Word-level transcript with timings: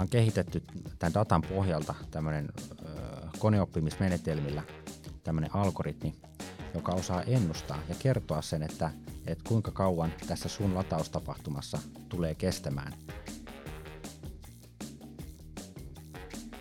ollaan 0.00 0.10
kehitetty 0.10 0.62
tämän 0.98 1.14
datan 1.14 1.42
pohjalta 1.42 1.94
tämmöinen 2.10 2.48
koneoppimismenetelmillä 3.38 4.62
tämmöinen 5.24 5.54
algoritmi, 5.54 6.14
joka 6.74 6.92
osaa 6.92 7.22
ennustaa 7.22 7.78
ja 7.88 7.94
kertoa 7.98 8.42
sen, 8.42 8.62
että, 8.62 8.90
että 9.26 9.44
kuinka 9.48 9.70
kauan 9.70 10.12
tässä 10.26 10.48
sun 10.48 10.74
lataustapahtumassa 10.74 11.78
tulee 12.08 12.34
kestämään. 12.34 12.92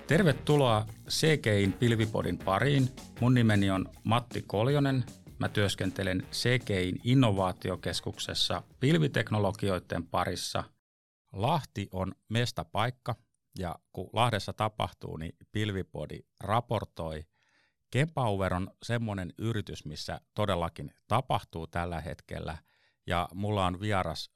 Tervetuloa 0.07 0.85
CGIn 1.09 1.73
Pilvipodin 1.73 2.37
pariin. 2.37 2.89
Mun 3.21 3.33
nimeni 3.33 3.71
on 3.71 3.85
Matti 4.03 4.41
Koljonen. 4.47 5.03
Mä 5.39 5.49
työskentelen 5.49 6.27
CGIn 6.31 6.99
innovaatiokeskuksessa 7.03 8.63
pilviteknologioiden 8.79 10.07
parissa. 10.07 10.63
Lahti 11.33 11.89
on 11.91 12.11
mestapaikka 12.29 13.15
ja 13.59 13.75
kun 13.93 14.09
Lahdessa 14.13 14.53
tapahtuu, 14.53 15.17
niin 15.17 15.35
Pilvipodi 15.51 16.19
raportoi. 16.39 17.25
Kempower 17.91 18.53
on 18.53 18.71
semmoinen 18.83 19.33
yritys, 19.37 19.85
missä 19.85 20.21
todellakin 20.35 20.93
tapahtuu 21.07 21.67
tällä 21.67 22.01
hetkellä– 22.01 22.57
ja 23.09 23.29
mulla 23.33 23.65
on 23.65 23.79
vieras 23.79 24.31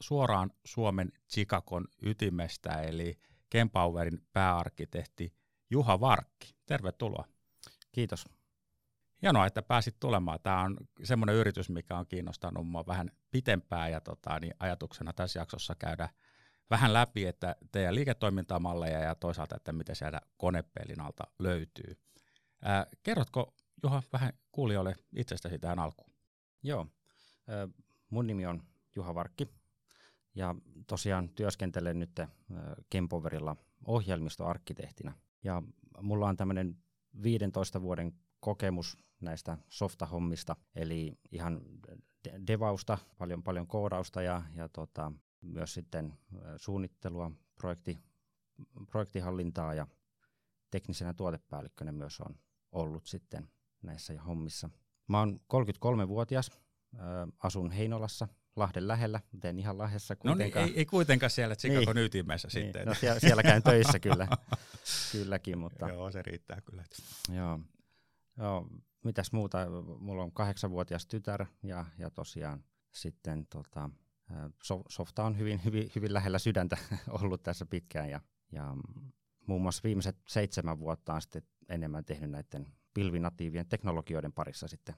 suoraan 0.00 0.50
Suomen 0.64 1.12
Chicagon 1.30 1.84
ytimestä, 2.02 2.82
eli 2.82 3.18
Kempowerin 3.50 4.26
pääarkkitehti 4.32 5.34
Juha 5.70 6.00
Varkki. 6.00 6.54
Tervetuloa. 6.66 7.24
Kiitos. 7.92 8.24
Hienoa, 9.22 9.46
että 9.46 9.62
pääsit 9.62 9.96
tulemaan. 10.00 10.38
Tämä 10.42 10.62
on 10.62 10.76
semmoinen 11.04 11.34
yritys, 11.34 11.70
mikä 11.70 11.98
on 11.98 12.06
kiinnostanut 12.06 12.66
minua 12.66 12.86
vähän 12.86 13.10
pitempään 13.30 13.92
ja 13.92 14.00
tota, 14.00 14.40
niin 14.40 14.54
ajatuksena 14.58 15.12
tässä 15.12 15.38
jaksossa 15.38 15.74
käydä 15.74 16.08
vähän 16.70 16.92
läpi, 16.92 17.26
että 17.26 17.56
teidän 17.72 17.94
liiketoimintamalleja 17.94 18.98
ja 19.00 19.14
toisaalta, 19.14 19.56
että 19.56 19.72
miten 19.72 19.96
sieltä 19.96 20.20
konepelin 20.36 21.00
alta 21.00 21.24
löytyy. 21.38 21.96
Ää, 22.62 22.86
kerrotko 23.02 23.54
Juha 23.82 24.02
vähän 24.12 24.32
kuulijoille 24.52 24.94
itsestäsi 25.16 25.58
tähän 25.58 25.78
alkuun? 25.78 26.12
Joo, 26.62 26.86
mun 28.10 28.26
nimi 28.26 28.46
on 28.46 28.62
Juha 28.96 29.14
Varkki 29.14 29.48
ja 30.34 30.54
tosiaan 30.86 31.28
työskentelen 31.28 31.98
nyt 31.98 32.20
Kempoverilla 32.90 33.56
ohjelmistoarkkitehtina. 33.84 35.12
Ja 35.44 35.62
mulla 36.00 36.28
on 36.28 36.36
tämmöinen 36.36 36.76
15 37.22 37.82
vuoden 37.82 38.12
kokemus 38.40 38.96
näistä 39.20 39.58
softahommista, 39.68 40.56
eli 40.74 41.18
ihan 41.32 41.60
devausta, 42.46 42.98
paljon, 43.18 43.42
paljon 43.42 43.66
koodausta 43.66 44.22
ja, 44.22 44.42
ja 44.54 44.68
tota, 44.68 45.12
myös 45.40 45.74
sitten 45.74 46.14
suunnittelua, 46.56 47.30
projekti, 47.54 47.98
projektihallintaa 48.86 49.74
ja 49.74 49.86
teknisenä 50.70 51.14
tuotepäällikkönä 51.14 51.92
myös 51.92 52.20
on 52.20 52.38
ollut 52.72 53.06
sitten 53.06 53.48
näissä 53.82 54.20
hommissa. 54.22 54.70
Mä 55.08 55.18
oon 55.18 55.40
33-vuotias, 55.54 56.50
asun 57.42 57.70
Heinolassa, 57.70 58.28
Lahden 58.56 58.88
lähellä, 58.88 59.20
teen 59.40 59.58
ihan 59.58 59.78
Lahdessa 59.78 60.16
kuitenkaan. 60.16 60.62
No 60.62 60.66
niin, 60.66 60.74
ei, 60.74 60.80
ei 60.80 60.86
kuitenkaan 60.86 61.30
siellä 61.30 61.56
Chicago 61.56 61.92
niin. 61.92 62.04
ytimessä 62.04 62.48
niin. 62.54 62.64
sitten. 62.64 62.86
No 62.86 62.94
siellä, 62.94 63.20
siellä 63.20 63.42
käyn 63.42 63.62
töissä 63.62 63.98
kyllä, 64.08 64.28
kylläkin, 65.12 65.58
mutta... 65.58 65.88
Joo, 65.88 66.10
se 66.10 66.22
riittää 66.22 66.60
kyllä. 66.60 66.84
Joo, 67.28 67.60
Joo 68.38 68.68
mitäs 69.04 69.32
muuta, 69.32 69.58
mulla 69.98 70.22
on 70.22 70.32
kahdeksanvuotias 70.32 71.06
tytär 71.06 71.46
ja, 71.62 71.84
ja 71.98 72.10
tosiaan 72.10 72.64
sitten 72.90 73.46
tota, 73.46 73.90
softa 74.88 75.24
on 75.24 75.38
hyvin, 75.38 75.64
hyvin, 75.64 75.90
hyvin 75.94 76.14
lähellä 76.14 76.38
sydäntä 76.38 76.76
ollut 77.22 77.42
tässä 77.42 77.66
pitkään 77.66 78.10
ja, 78.10 78.20
ja 78.52 78.76
muun 79.46 79.62
muassa 79.62 79.82
viimeiset 79.84 80.16
seitsemän 80.28 80.78
vuotta 80.78 81.14
on 81.14 81.22
sitten 81.22 81.42
enemmän 81.68 82.04
tehnyt 82.04 82.30
näiden 82.30 82.66
pilvinatiivien 82.94 83.68
teknologioiden 83.68 84.32
parissa 84.32 84.68
sitten 84.68 84.94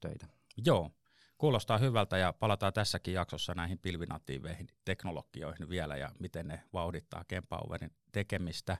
töitä. 0.00 0.26
Joo, 0.66 0.90
Kuulostaa 1.38 1.78
hyvältä 1.78 2.18
ja 2.18 2.32
palataan 2.32 2.72
tässäkin 2.72 3.14
jaksossa 3.14 3.54
näihin 3.54 3.78
pilvinatiiveihin 3.78 4.66
teknologioihin 4.84 5.68
vielä 5.68 5.96
ja 5.96 6.10
miten 6.18 6.48
ne 6.48 6.62
vauhdittaa 6.72 7.24
Kempowerin 7.28 7.90
tekemistä. 8.12 8.76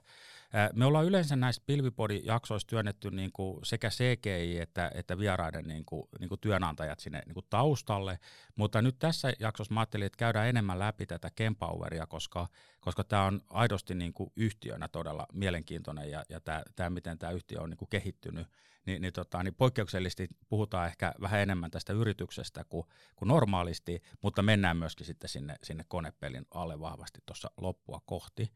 Me 0.73 0.85
ollaan 0.85 1.05
yleensä 1.05 1.35
näissä 1.35 1.61
pilvipodi-jaksoissa 1.65 2.67
työnnetty 2.67 3.11
niin 3.11 3.31
kuin 3.31 3.65
sekä 3.65 3.89
CGI 3.89 4.59
että, 4.59 4.91
että 4.93 5.17
vieraiden 5.17 5.65
niin 5.67 5.85
kuin, 5.85 6.03
niin 6.19 6.29
kuin 6.29 6.41
työnantajat 6.41 6.99
sinne 6.99 7.21
niin 7.25 7.33
kuin 7.33 7.45
taustalle, 7.49 8.19
mutta 8.55 8.81
nyt 8.81 8.95
tässä 8.99 9.33
jaksossa 9.39 9.73
mä 9.73 9.79
ajattelin, 9.79 10.05
että 10.05 10.17
käydään 10.17 10.47
enemmän 10.47 10.79
läpi 10.79 11.05
tätä 11.05 11.29
Kempoweria, 11.35 12.07
koska, 12.07 12.47
koska 12.79 13.03
tämä 13.03 13.23
on 13.23 13.41
aidosti 13.49 13.95
niin 13.95 14.13
kuin 14.13 14.31
yhtiönä 14.35 14.87
todella 14.87 15.25
mielenkiintoinen 15.33 16.11
ja, 16.11 16.23
ja 16.29 16.39
tämä, 16.39 16.63
tämä, 16.75 16.89
miten 16.89 17.17
tämä 17.17 17.31
yhtiö 17.31 17.61
on 17.61 17.69
niin 17.69 17.77
kuin 17.77 17.89
kehittynyt, 17.89 18.47
niin, 18.85 19.01
niin, 19.01 19.13
tota, 19.13 19.43
niin 19.43 19.55
poikkeuksellisesti 19.55 20.27
puhutaan 20.49 20.87
ehkä 20.87 21.13
vähän 21.21 21.39
enemmän 21.39 21.71
tästä 21.71 21.93
yrityksestä 21.93 22.63
kuin, 22.69 22.85
kuin 23.15 23.27
normaalisti, 23.27 24.01
mutta 24.21 24.41
mennään 24.41 24.77
myöskin 24.77 25.05
sitten 25.05 25.29
sinne, 25.29 25.55
sinne 25.63 25.85
konepelin 25.87 26.45
alle 26.51 26.79
vahvasti 26.79 27.19
tuossa 27.25 27.51
loppua 27.57 28.01
kohti. 28.05 28.51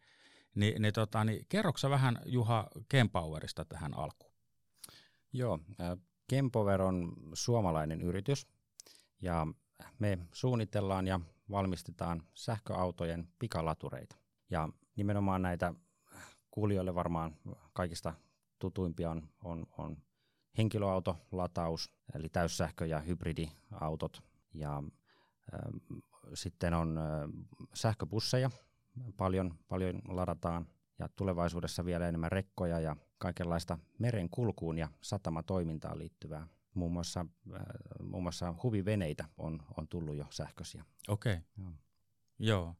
Ni, 0.55 0.75
niin, 0.79 0.93
tota, 0.93 1.23
niin 1.23 1.45
kerroksä 1.49 1.89
vähän 1.89 2.19
Juha 2.25 2.67
Kempowerista 2.89 3.65
tähän 3.65 3.93
alkuun? 3.97 4.33
Joo, 5.33 5.59
Kempower 6.27 6.81
on 6.81 7.13
suomalainen 7.33 8.01
yritys 8.01 8.47
ja 9.21 9.47
me 9.99 10.17
suunnitellaan 10.33 11.07
ja 11.07 11.19
valmistetaan 11.51 12.23
sähköautojen 12.33 13.27
pikalatureita. 13.39 14.15
Ja 14.49 14.69
nimenomaan 14.95 15.41
näitä 15.41 15.73
kuulijoille 16.51 16.95
varmaan 16.95 17.35
kaikista 17.73 18.13
tutuimpia 18.59 19.11
on, 19.11 19.29
on, 19.43 19.65
on 19.77 19.97
henkilöautolataus, 20.57 21.93
eli 22.15 22.29
täyssähkö- 22.29 22.85
ja 22.85 22.99
hybridiautot. 22.99 24.23
Ja 24.53 24.83
äh, 25.53 25.59
sitten 26.33 26.73
on 26.73 26.97
äh, 26.97 27.03
sähköbusseja, 27.73 28.51
paljon, 29.17 29.59
paljon 29.67 30.01
ladataan 30.07 30.67
ja 30.99 31.09
tulevaisuudessa 31.15 31.85
vielä 31.85 32.07
enemmän 32.07 32.31
rekkoja 32.31 32.79
ja 32.79 32.95
kaikenlaista 33.17 33.77
meren 33.99 34.29
kulkuun 34.29 34.77
ja 34.77 34.89
satamatoimintaan 35.01 35.99
liittyvää. 35.99 36.47
Muun 36.73 36.91
muassa, 36.91 37.25
äh, 37.53 37.61
muun 38.03 38.23
muassa 38.23 38.55
huviveneitä 38.63 39.25
on, 39.37 39.59
on 39.77 39.87
tullut 39.87 40.15
jo 40.15 40.25
sähköisiä. 40.29 40.85
Okei, 41.07 41.33
okay. 41.33 41.43
Joo. 41.57 41.73
Joo. 42.39 42.75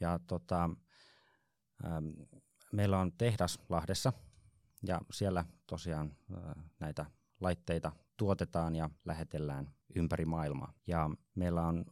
Ja 0.00 0.18
tota, 0.26 0.70
ähm, 1.84 2.06
meillä 2.72 2.98
on 2.98 3.12
tehdas 3.12 3.60
Lahdessa 3.68 4.12
ja 4.82 5.00
siellä 5.10 5.44
tosiaan 5.66 6.16
äh, 6.32 6.64
näitä 6.80 7.06
laitteita 7.40 7.92
tuotetaan 8.16 8.76
ja 8.76 8.90
lähetellään 9.04 9.74
ympäri 9.94 10.24
maailmaa. 10.24 10.72
Ja 10.86 11.10
meillä 11.34 11.62
on, 11.62 11.84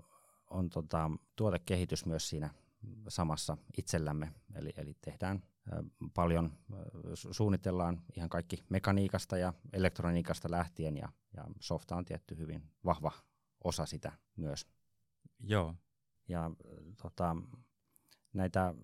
on 0.51 0.71
tota, 0.71 1.11
tuotekehitys 1.37 2.07
myös 2.07 2.29
siinä 2.29 2.51
samassa 3.09 3.57
itsellämme, 3.79 4.33
eli, 4.55 4.73
eli 4.77 4.95
tehdään 5.01 5.43
paljon, 6.15 6.53
suunnitellaan 7.15 8.03
ihan 8.17 8.29
kaikki 8.29 8.65
mekaniikasta 8.69 9.39
ja 9.39 9.53
elektroniikasta 9.73 10.51
lähtien, 10.51 10.97
ja, 10.97 11.09
ja 11.37 11.45
softa 11.61 11.97
on 11.97 12.05
tietty 12.05 12.37
hyvin 12.37 12.63
vahva 12.85 13.13
osa 13.65 13.87
sitä 13.87 14.13
myös. 14.37 14.67
Joo. 15.41 15.75
Ja 16.29 16.51
tota, 17.03 17.37
näitä, 18.33 18.75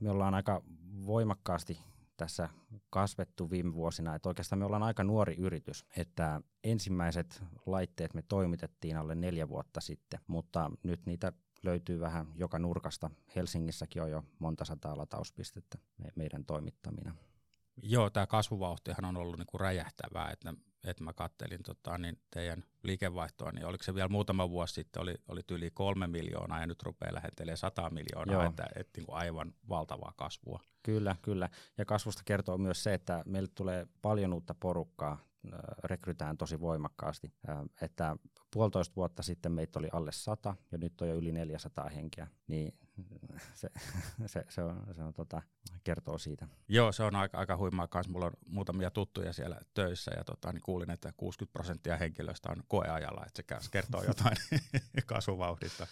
me 0.00 0.10
ollaan 0.10 0.34
aika 0.34 0.62
voimakkaasti 1.06 1.80
tässä 2.16 2.48
kasvettu 2.90 3.50
viime 3.50 3.74
vuosina, 3.74 4.14
että 4.14 4.28
oikeastaan 4.28 4.58
me 4.58 4.64
ollaan 4.64 4.82
aika 4.82 5.04
nuori 5.04 5.34
yritys, 5.36 5.84
että 5.96 6.40
ensimmäiset 6.64 7.42
laitteet 7.66 8.14
me 8.14 8.22
toimitettiin 8.22 8.96
alle 8.96 9.14
neljä 9.14 9.48
vuotta 9.48 9.80
sitten, 9.80 10.20
mutta 10.26 10.70
nyt 10.82 11.06
niitä 11.06 11.32
löytyy 11.62 12.00
vähän 12.00 12.26
joka 12.34 12.58
nurkasta. 12.58 13.10
Helsingissäkin 13.36 14.02
on 14.02 14.10
jo 14.10 14.24
monta 14.38 14.64
sataa 14.64 14.98
latauspistettä 14.98 15.78
meidän 16.16 16.44
toimittamina. 16.44 17.14
Joo, 17.82 18.10
tämä 18.10 18.26
kasvuvauhtihan 18.26 19.04
on 19.04 19.16
ollut 19.16 19.38
niinku 19.38 19.58
räjähtävää, 19.58 20.30
että, 20.30 20.54
että 20.84 21.04
mä 21.04 21.12
kattelin 21.12 21.62
tota, 21.62 21.98
niin 21.98 22.18
teidän 22.30 22.64
liikevaihtoa, 22.82 23.52
niin 23.52 23.66
oliko 23.66 23.84
se 23.84 23.94
vielä 23.94 24.08
muutama 24.08 24.50
vuosi 24.50 24.74
sitten, 24.74 25.02
oli, 25.02 25.14
oli 25.28 25.40
yli 25.50 25.70
kolme 25.70 26.06
miljoonaa 26.06 26.60
ja 26.60 26.66
nyt 26.66 26.82
rupeaa 26.82 27.14
lähentelemään 27.14 27.56
sata 27.56 27.90
miljoonaa, 27.90 28.34
Joo. 28.34 28.50
että, 28.50 28.66
että 28.76 28.98
niin 28.98 29.06
kuin 29.06 29.16
aivan 29.16 29.54
valtavaa 29.68 30.12
kasvua. 30.16 30.60
Kyllä, 30.82 31.16
kyllä. 31.22 31.48
Ja 31.78 31.84
kasvusta 31.84 32.22
kertoo 32.24 32.58
myös 32.58 32.82
se, 32.82 32.94
että 32.94 33.22
meille 33.26 33.48
tulee 33.54 33.86
paljon 34.02 34.32
uutta 34.32 34.54
porukkaa 34.60 35.18
rekrytään 35.84 36.36
tosi 36.36 36.60
voimakkaasti. 36.60 37.32
Että 37.82 38.16
puolitoista 38.50 38.96
vuotta 38.96 39.22
sitten 39.22 39.52
meitä 39.52 39.78
oli 39.78 39.88
alle 39.92 40.12
sata 40.12 40.56
ja 40.72 40.78
nyt 40.78 41.00
on 41.00 41.08
jo 41.08 41.14
yli 41.14 41.32
400 41.32 41.88
henkeä, 41.88 42.26
niin 42.46 42.74
se, 43.54 43.68
se, 44.26 44.44
se, 44.48 44.62
on, 44.62 44.86
se 44.94 45.02
on, 45.02 45.12
tota, 45.12 45.42
kertoo 45.84 46.18
siitä. 46.18 46.48
Joo, 46.68 46.92
se 46.92 47.02
on 47.02 47.16
aika, 47.16 47.38
aika 47.38 47.56
huimaa 47.56 47.88
kanssa. 47.88 48.12
Mulla 48.12 48.26
on 48.26 48.32
muutamia 48.46 48.90
tuttuja 48.90 49.32
siellä 49.32 49.60
töissä 49.74 50.10
ja 50.16 50.24
tota, 50.24 50.52
niin 50.52 50.62
kuulin, 50.62 50.90
että 50.90 51.12
60 51.16 51.52
prosenttia 51.52 51.96
henkilöistä 51.96 52.48
on 52.50 52.62
koeajalla, 52.68 53.24
että 53.26 53.60
se 53.60 53.70
kertoo 53.70 54.02
jotain 54.02 54.36
kasvuvauhdista. 55.06 55.86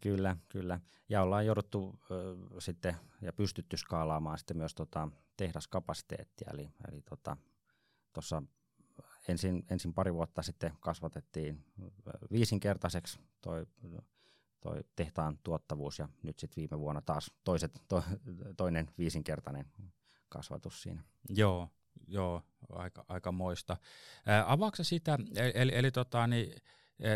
Kyllä, 0.00 0.36
kyllä. 0.48 0.80
Ja 1.08 1.22
ollaan 1.22 1.46
jouduttu 1.46 2.00
ö, 2.10 2.36
sitten 2.60 2.96
ja 3.20 3.32
pystytty 3.32 3.76
skaalaamaan 3.76 4.38
sitten 4.38 4.56
myös 4.56 4.74
tota, 4.74 5.08
tehdaskapasiteettia. 5.36 6.50
Eli, 6.52 6.70
eli 6.88 7.02
tuossa 8.12 8.36
tota, 8.36 8.42
ensin, 9.28 9.64
ensin 9.70 9.94
pari 9.94 10.14
vuotta 10.14 10.42
sitten 10.42 10.72
kasvatettiin 10.80 11.64
viisinkertaiseksi 12.32 13.20
toi, 13.40 13.66
toi 14.60 14.84
tehtaan 14.96 15.38
tuottavuus 15.42 15.98
ja 15.98 16.08
nyt 16.22 16.38
sitten 16.38 16.62
viime 16.62 16.80
vuonna 16.80 17.00
taas 17.00 17.30
toiset, 17.44 17.82
to, 17.88 18.04
toinen 18.56 18.90
viisinkertainen 18.98 19.66
kasvatus 20.28 20.82
siinä. 20.82 21.02
Joo, 21.28 21.70
joo 22.08 22.42
aika, 22.72 23.04
aika 23.08 23.32
moista. 23.32 23.76
Ää, 24.26 24.52
avaako 24.52 24.84
sitä, 24.84 25.18
eli, 25.36 25.52
eli, 25.54 25.72
eli 25.74 25.90
tota, 25.90 26.26
niin, 26.26 26.54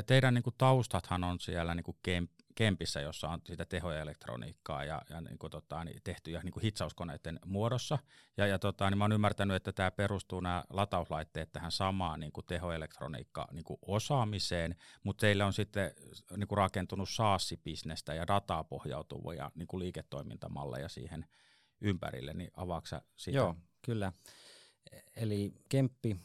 teidän 0.07 0.35
niin 0.35 0.43
kuin, 0.43 0.55
taustathan 0.59 1.25
on 1.25 1.41
siellä 1.41 1.75
niin 1.75 1.85
kuin 1.85 1.97
kemp, 2.03 2.31
Kempissä, 2.61 3.01
jossa 3.01 3.29
on 3.29 3.41
sitä 3.45 3.65
tehoelektroniikkaa 3.65 4.85
ja, 4.85 5.03
ja 5.11 5.21
niin 5.21 5.39
kuin, 5.39 5.51
tota, 5.51 5.85
niin 5.85 6.01
tehtyjä 6.05 6.41
niin 6.43 6.53
kuin 6.53 6.63
hitsauskoneiden 6.63 7.39
muodossa. 7.47 7.99
Ja, 8.37 8.47
ja 8.47 8.59
tota, 8.59 8.91
niin 8.91 8.99
mä 8.99 9.05
oon 9.05 9.13
ymmärtänyt, 9.13 9.57
että 9.57 9.73
tämä 9.73 9.91
perustuu 9.91 10.41
nämä 10.41 10.65
latauslaitteet 10.71 11.53
tähän 11.53 11.73
samaan 11.73 12.21
niin 12.21 12.33
kuin 12.33 12.47
tehoelektroniikka 12.47 13.49
niin 13.53 13.65
kuin 13.65 13.79
osaamiseen, 13.83 14.77
mutta 15.03 15.21
teille 15.21 15.45
on 15.45 15.53
sitten 15.53 15.91
niin 16.37 16.49
kuin 16.49 16.59
rakentunut 16.59 17.09
SaaS-bisnestä 17.09 18.15
ja 18.15 18.27
dataa 18.27 18.65
pohjautuvia 18.65 19.51
niin 19.55 19.67
kuin 19.67 19.79
liiketoimintamalleja 19.79 20.89
siihen 20.89 21.27
ympärille, 21.81 22.35
niin 22.35 22.51
avaako 22.57 22.87
sitä? 23.17 23.37
Joo, 23.37 23.57
kyllä. 23.83 24.13
Eli 25.17 25.53
Kemppi 25.69 26.17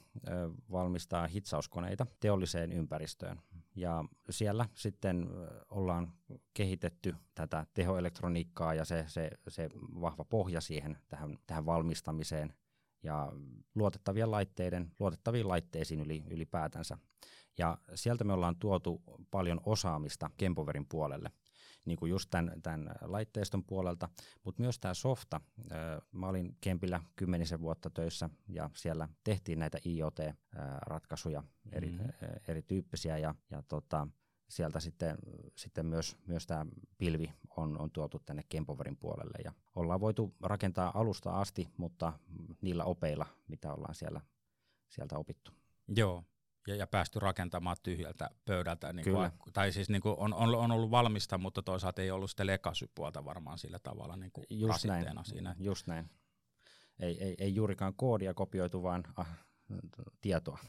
valmistaa 0.71 1.27
hitsauskoneita 1.27 2.07
teolliseen 2.19 2.71
ympäristöön. 2.71 3.41
Ja 3.75 4.05
siellä 4.29 4.65
sitten 4.73 5.29
ollaan 5.69 6.13
kehitetty 6.53 7.15
tätä 7.35 7.65
tehoelektroniikkaa 7.73 8.73
ja 8.73 8.85
se, 8.85 9.05
se, 9.07 9.29
se 9.47 9.69
vahva 10.01 10.25
pohja 10.25 10.61
siihen 10.61 10.97
tähän, 11.07 11.37
tähän 11.47 11.65
valmistamiseen 11.65 12.53
ja 13.03 13.31
luotettavien 13.75 14.31
laitteiden, 14.31 14.91
luotettaviin 14.99 15.47
laitteisiin 15.47 15.99
yli, 15.99 16.23
ylipäätänsä. 16.29 16.97
Ja 17.57 17.77
sieltä 17.95 18.23
me 18.23 18.33
ollaan 18.33 18.55
tuotu 18.55 19.01
paljon 19.31 19.61
osaamista 19.65 20.29
Kempoverin 20.37 20.85
puolelle– 20.85 21.31
niin 21.85 21.97
kuin 21.97 22.09
just 22.09 22.29
tämän, 22.31 22.61
tämän 22.61 22.89
laitteiston 23.01 23.63
puolelta, 23.63 24.09
mutta 24.43 24.61
myös 24.61 24.79
tämä 24.79 24.93
softa. 24.93 25.41
Mä 26.11 26.27
olin 26.27 26.57
Kempillä 26.61 27.01
kymmenisen 27.15 27.59
vuotta 27.59 27.89
töissä 27.89 28.29
ja 28.47 28.69
siellä 28.73 29.07
tehtiin 29.23 29.59
näitä 29.59 29.77
IoT-ratkaisuja 29.85 31.43
eri, 31.71 31.91
mm-hmm. 31.91 32.09
erityyppisiä 32.47 33.17
ja, 33.17 33.35
ja 33.51 33.63
tota, 33.67 34.07
sieltä 34.49 34.79
sitten, 34.79 35.17
sitten 35.55 35.85
myös, 35.85 36.17
myös 36.27 36.47
tämä 36.47 36.65
pilvi 36.97 37.33
on, 37.57 37.81
on 37.81 37.91
tuotu 37.91 38.19
tänne 38.19 38.43
Kempoverin 38.49 38.97
puolelle 38.97 39.37
ja 39.43 39.53
ollaan 39.75 39.99
voitu 39.99 40.35
rakentaa 40.41 40.91
alusta 40.99 41.31
asti, 41.31 41.67
mutta 41.77 42.13
niillä 42.61 42.83
opeilla, 42.83 43.25
mitä 43.47 43.73
ollaan 43.73 43.95
siellä, 43.95 44.21
sieltä 44.89 45.17
opittu. 45.17 45.51
Joo, 45.95 46.23
ja, 46.67 46.75
ja 46.75 46.87
päästy 46.87 47.19
rakentamaan 47.19 47.77
tyhjältä 47.83 48.29
pöydältä. 48.45 48.93
Niin 48.93 49.05
kuin, 49.13 49.31
tai 49.53 49.71
siis 49.71 49.89
niin 49.89 50.01
kuin 50.01 50.15
on, 50.17 50.33
on, 50.33 50.55
on 50.55 50.71
ollut 50.71 50.91
valmista, 50.91 51.37
mutta 51.37 51.61
toisaalta 51.61 52.01
ei 52.01 52.11
ollut 52.11 52.29
sitä 52.29 52.45
lekasypuolta 52.45 53.25
varmaan 53.25 53.57
sillä 53.57 53.79
tavalla 53.79 54.15
niin 54.15 54.31
kuin 54.31 54.45
just 54.49 54.85
näin, 54.85 55.05
siinä. 55.23 55.55
Just 55.59 55.87
näin. 55.87 56.09
Ei, 56.99 57.23
ei, 57.23 57.35
ei 57.39 57.55
juurikaan 57.55 57.93
koodia 57.95 58.33
kopioitu, 58.33 58.83
vaan 58.83 59.03
ah, 59.15 59.27
tietoa. 60.21 60.59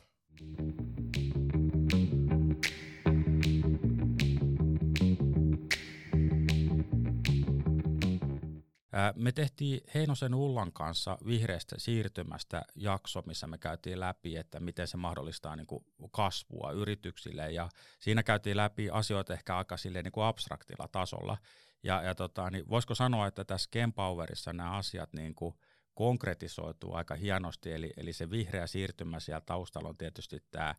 Me 9.16 9.32
tehtiin 9.32 9.80
Heinosen 9.94 10.34
Ullan 10.34 10.72
kanssa 10.72 11.18
vihreästä 11.26 11.76
siirtymästä 11.78 12.62
jakso, 12.74 13.22
missä 13.26 13.46
me 13.46 13.58
käytiin 13.58 14.00
läpi, 14.00 14.36
että 14.36 14.60
miten 14.60 14.86
se 14.86 14.96
mahdollistaa 14.96 15.56
niin 15.56 15.66
kuin 15.66 15.84
kasvua 16.10 16.72
yrityksille 16.72 17.52
ja 17.52 17.68
siinä 18.00 18.22
käytiin 18.22 18.56
läpi 18.56 18.90
asioita 18.90 19.32
ehkä 19.32 19.56
aika 19.56 19.76
silleen 19.76 20.04
niin 20.04 20.12
kuin 20.12 20.24
abstraktilla 20.24 20.88
tasolla. 20.88 21.38
Ja, 21.82 22.02
ja 22.02 22.14
tota, 22.14 22.50
niin 22.50 22.68
voisiko 22.68 22.94
sanoa, 22.94 23.26
että 23.26 23.44
tässä 23.44 23.68
Kempowerissa 23.70 24.52
nämä 24.52 24.76
asiat 24.76 25.12
niin 25.12 25.34
kuin 25.34 25.54
konkretisoituu 25.94 26.94
aika 26.94 27.14
hienosti, 27.14 27.72
eli, 27.72 27.92
eli 27.96 28.12
se 28.12 28.30
vihreä 28.30 28.66
siirtymä 28.66 29.20
siellä 29.20 29.40
taustalla 29.40 29.88
on 29.88 29.96
tietysti 29.96 30.40
tämä 30.50 30.74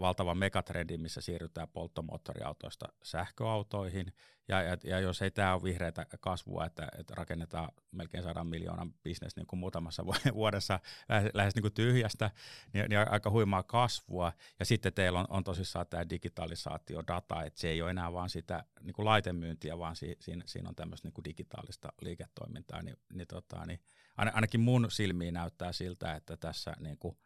valtava 0.00 0.34
megatrendi, 0.34 0.98
missä 0.98 1.20
siirrytään 1.20 1.68
polttomoottoriautoista 1.68 2.86
sähköautoihin. 3.02 4.12
Ja, 4.48 4.62
ja, 4.62 4.76
ja 4.84 5.00
jos 5.00 5.22
ei 5.22 5.30
tämä 5.30 5.54
ole 5.54 5.62
vihreätä 5.62 6.06
kasvua, 6.20 6.66
että, 6.66 6.88
että 6.98 7.14
rakennetaan 7.14 7.68
melkein 7.90 8.22
sadan 8.22 8.46
miljoonan 8.46 8.94
bisnes 9.04 9.36
niin 9.36 9.46
kuin 9.46 9.60
muutamassa 9.60 10.04
vuodessa 10.34 10.80
lähes, 11.08 11.30
lähes 11.34 11.54
niin 11.54 11.62
kuin 11.62 11.74
tyhjästä, 11.74 12.30
niin, 12.72 12.86
niin 12.88 13.12
aika 13.12 13.30
huimaa 13.30 13.62
kasvua. 13.62 14.32
Ja 14.58 14.64
sitten 14.64 14.92
teillä 14.92 15.18
on, 15.20 15.26
on 15.28 15.44
tosissaan 15.44 15.86
tämä 15.86 16.10
digitalisaatio, 16.10 17.02
data, 17.06 17.42
että 17.42 17.60
se 17.60 17.68
ei 17.68 17.82
ole 17.82 17.90
enää 17.90 18.12
vaan 18.12 18.30
sitä 18.30 18.64
niin 18.80 18.94
kuin 18.94 19.06
laitemyyntiä, 19.06 19.78
vaan 19.78 19.96
si, 19.96 20.16
siinä, 20.20 20.42
siinä 20.46 20.68
on 20.68 20.76
tämmöistä 20.76 21.06
niin 21.06 21.14
kuin 21.14 21.24
digitaalista 21.24 21.88
liiketoimintaa. 22.00 22.82
Niin, 22.82 22.96
niin, 23.12 23.28
tota, 23.28 23.66
niin 23.66 23.80
ainakin 24.16 24.60
mun 24.60 24.86
silmiin 24.90 25.34
näyttää 25.34 25.72
siltä, 25.72 26.14
että 26.14 26.36
tässä 26.36 26.72
niin 26.80 26.98
kuin 26.98 27.16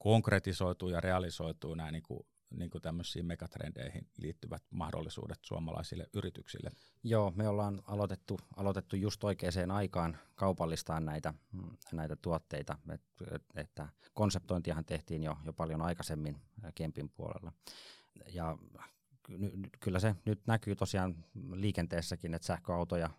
konkretisoituu 0.00 0.88
ja 0.88 1.00
realisoituu 1.00 1.74
nämä 1.74 1.90
niin 1.90 2.02
kuin, 2.02 2.26
niin 2.50 2.70
kuin 2.70 2.82
tämmöisiin 2.82 3.26
megatrendeihin 3.26 4.08
liittyvät 4.18 4.62
mahdollisuudet 4.70 5.38
suomalaisille 5.42 6.06
yrityksille? 6.14 6.70
Joo, 7.04 7.32
me 7.36 7.48
ollaan 7.48 7.82
aloitettu, 7.84 8.40
aloitettu 8.56 8.96
just 8.96 9.24
oikeaan 9.24 9.70
aikaan 9.70 10.18
kaupallistaa 10.34 11.00
näitä, 11.00 11.34
näitä 11.92 12.16
tuotteita, 12.16 12.78
Et, 12.94 13.02
että 13.54 13.88
konseptointiahan 14.14 14.84
tehtiin 14.84 15.22
jo, 15.22 15.36
jo 15.44 15.52
paljon 15.52 15.82
aikaisemmin 15.82 16.36
Kempin 16.74 17.10
puolella. 17.10 17.52
Ja 18.32 18.58
kyllä 19.80 19.98
se 19.98 20.14
nyt 20.24 20.46
näkyy 20.46 20.76
tosiaan 20.76 21.24
liikenteessäkin, 21.52 22.34
että 22.34 22.46
sähköautoja, 22.46 23.10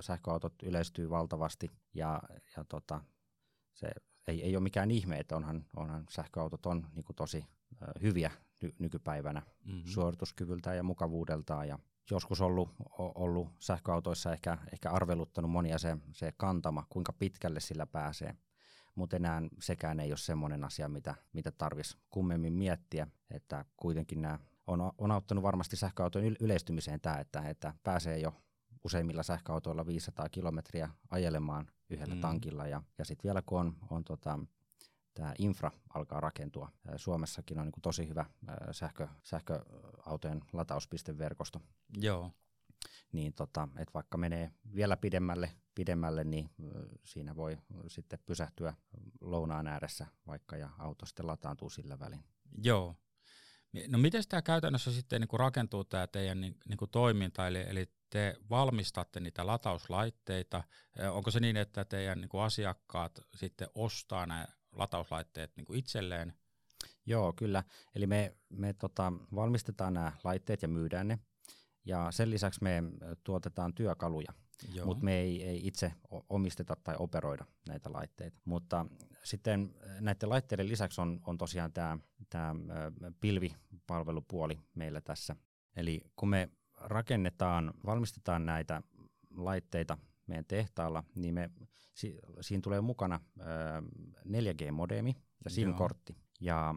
sähköautot 0.00 0.62
yleistyy 0.62 1.10
valtavasti 1.10 1.70
ja, 1.94 2.22
ja 2.56 2.64
tota, 2.64 3.00
se 3.74 3.88
ei, 4.28 4.42
ei 4.42 4.56
ole 4.56 4.62
mikään 4.62 4.90
ihme, 4.90 5.18
että 5.18 5.36
onhan, 5.36 5.64
onhan 5.76 6.04
sähköautot 6.10 6.66
on 6.66 6.86
niin 6.94 7.04
kuin 7.04 7.16
tosi 7.16 7.44
ö, 7.82 7.86
hyviä 8.02 8.30
ny, 8.62 8.74
nykypäivänä 8.78 9.42
mm-hmm. 9.64 9.82
suorituskyvyltään 9.84 10.76
ja 10.76 10.82
mukavuudeltaan 10.82 11.68
ja 11.68 11.78
joskus 12.10 12.40
ollut, 12.40 12.70
ollut 12.98 13.48
sähköautoissa 13.58 14.32
ehkä, 14.32 14.58
ehkä 14.72 14.90
arveluttanut 14.90 15.50
monia 15.50 15.78
se, 15.78 15.96
se 16.12 16.32
kantama, 16.36 16.86
kuinka 16.88 17.12
pitkälle 17.12 17.60
sillä 17.60 17.86
pääsee. 17.86 18.36
Mutta 18.94 19.16
enää 19.16 19.42
sekään 19.60 20.00
ei 20.00 20.10
ole 20.10 20.16
semmoinen 20.16 20.64
asia, 20.64 20.88
mitä, 20.88 21.14
mitä 21.32 21.50
tarvitsisi 21.50 21.98
kummemmin 22.10 22.52
miettiä, 22.52 23.06
että 23.30 23.64
kuitenkin 23.76 24.22
nämä 24.22 24.38
on, 24.66 24.92
on 24.98 25.10
auttanut 25.10 25.42
varmasti 25.42 25.76
sähköautojen 25.76 26.36
yleistymiseen 26.40 27.00
tämä, 27.00 27.18
että, 27.18 27.48
että 27.48 27.74
pääsee 27.82 28.18
jo 28.18 28.34
useimmilla 28.84 29.22
sähköautoilla 29.22 29.86
500 29.86 30.28
kilometriä 30.28 30.90
ajelemaan 31.10 31.70
yhdellä 31.90 32.14
mm. 32.14 32.20
tankilla. 32.20 32.66
Ja, 32.66 32.82
ja 32.98 33.04
sitten 33.04 33.28
vielä 33.28 33.42
kun 33.46 33.60
on, 33.60 33.76
on 33.90 34.04
tota, 34.04 34.38
tämä 35.14 35.34
infra 35.38 35.70
alkaa 35.94 36.20
rakentua. 36.20 36.72
Suomessakin 36.96 37.58
on 37.58 37.64
niin 37.64 37.82
tosi 37.82 38.08
hyvä 38.08 38.24
sähkö, 38.72 39.08
sähköautojen 39.22 40.44
latauspisteverkosto. 40.52 41.60
Joo. 41.96 42.30
Niin 43.12 43.32
tota, 43.32 43.68
et 43.76 43.94
vaikka 43.94 44.18
menee 44.18 44.50
vielä 44.74 44.96
pidemmälle, 44.96 45.52
pidemmälle, 45.74 46.24
niin 46.24 46.50
siinä 47.04 47.36
voi 47.36 47.58
sitten 47.86 48.18
pysähtyä 48.26 48.74
lounaan 49.20 49.66
ääressä 49.66 50.06
vaikka 50.26 50.56
ja 50.56 50.70
auto 50.78 51.06
sitten 51.06 51.26
lataantuu 51.26 51.70
sillä 51.70 51.98
välin. 51.98 52.24
Joo. 52.64 52.96
No 53.88 53.98
miten 53.98 54.22
tämä 54.28 54.42
käytännössä 54.42 54.92
sitten 54.92 55.20
niin 55.20 55.28
kuin 55.28 55.40
rakentuu 55.40 55.84
tämä 55.84 56.06
teidän 56.06 56.40
niin, 56.40 56.56
niin 56.68 56.76
kuin 56.76 56.90
toiminta, 56.90 57.46
eli, 57.46 57.64
eli 57.68 57.86
te 58.10 58.36
valmistatte 58.50 59.20
niitä 59.20 59.46
latauslaitteita. 59.46 60.64
Onko 61.10 61.30
se 61.30 61.40
niin, 61.40 61.56
että 61.56 61.84
teidän 61.84 62.20
niin 62.20 62.28
kuin 62.28 62.42
asiakkaat 62.42 63.20
sitten 63.36 63.68
ostaa 63.74 64.26
nämä 64.26 64.46
latauslaitteet 64.72 65.56
niin 65.56 65.64
kuin 65.64 65.78
itselleen? 65.78 66.34
Joo, 67.06 67.32
kyllä. 67.32 67.64
Eli 67.94 68.06
me, 68.06 68.36
me 68.48 68.72
tota, 68.72 69.12
valmistetaan 69.34 69.94
nämä 69.94 70.12
laitteet 70.24 70.62
ja 70.62 70.68
myydään 70.68 71.08
ne. 71.08 71.18
Ja 71.84 72.06
sen 72.10 72.30
lisäksi 72.30 72.62
me 72.62 72.82
tuotetaan 73.24 73.74
työkaluja, 73.74 74.32
mutta 74.84 75.04
me 75.04 75.18
ei, 75.20 75.44
ei 75.44 75.66
itse 75.66 75.92
omisteta 76.28 76.76
tai 76.84 76.94
operoida 76.98 77.46
näitä 77.68 77.92
laitteita. 77.92 78.40
Mutta 78.44 78.86
sitten 79.24 79.74
näiden 80.00 80.28
laitteiden 80.28 80.68
lisäksi 80.68 81.00
on, 81.00 81.20
on 81.26 81.38
tosiaan 81.38 81.72
tämä, 81.72 81.98
tämä 82.34 82.54
pilvipalvelupuoli 83.20 84.60
meillä 84.74 85.00
tässä. 85.00 85.36
Eli 85.76 86.00
kun 86.16 86.28
me 86.28 86.48
rakennetaan, 86.80 87.74
valmistetaan 87.86 88.46
näitä 88.46 88.82
laitteita 89.30 89.98
meidän 90.26 90.44
tehtaalla, 90.44 91.04
niin 91.14 91.34
me, 91.34 91.50
si, 91.94 92.18
siinä 92.40 92.60
tulee 92.60 92.80
mukana 92.80 93.20
ö, 93.40 93.44
4G-modeemi 94.28 95.14
ja 95.44 95.50
SIM-kortti. 95.50 96.16
Ja 96.40 96.74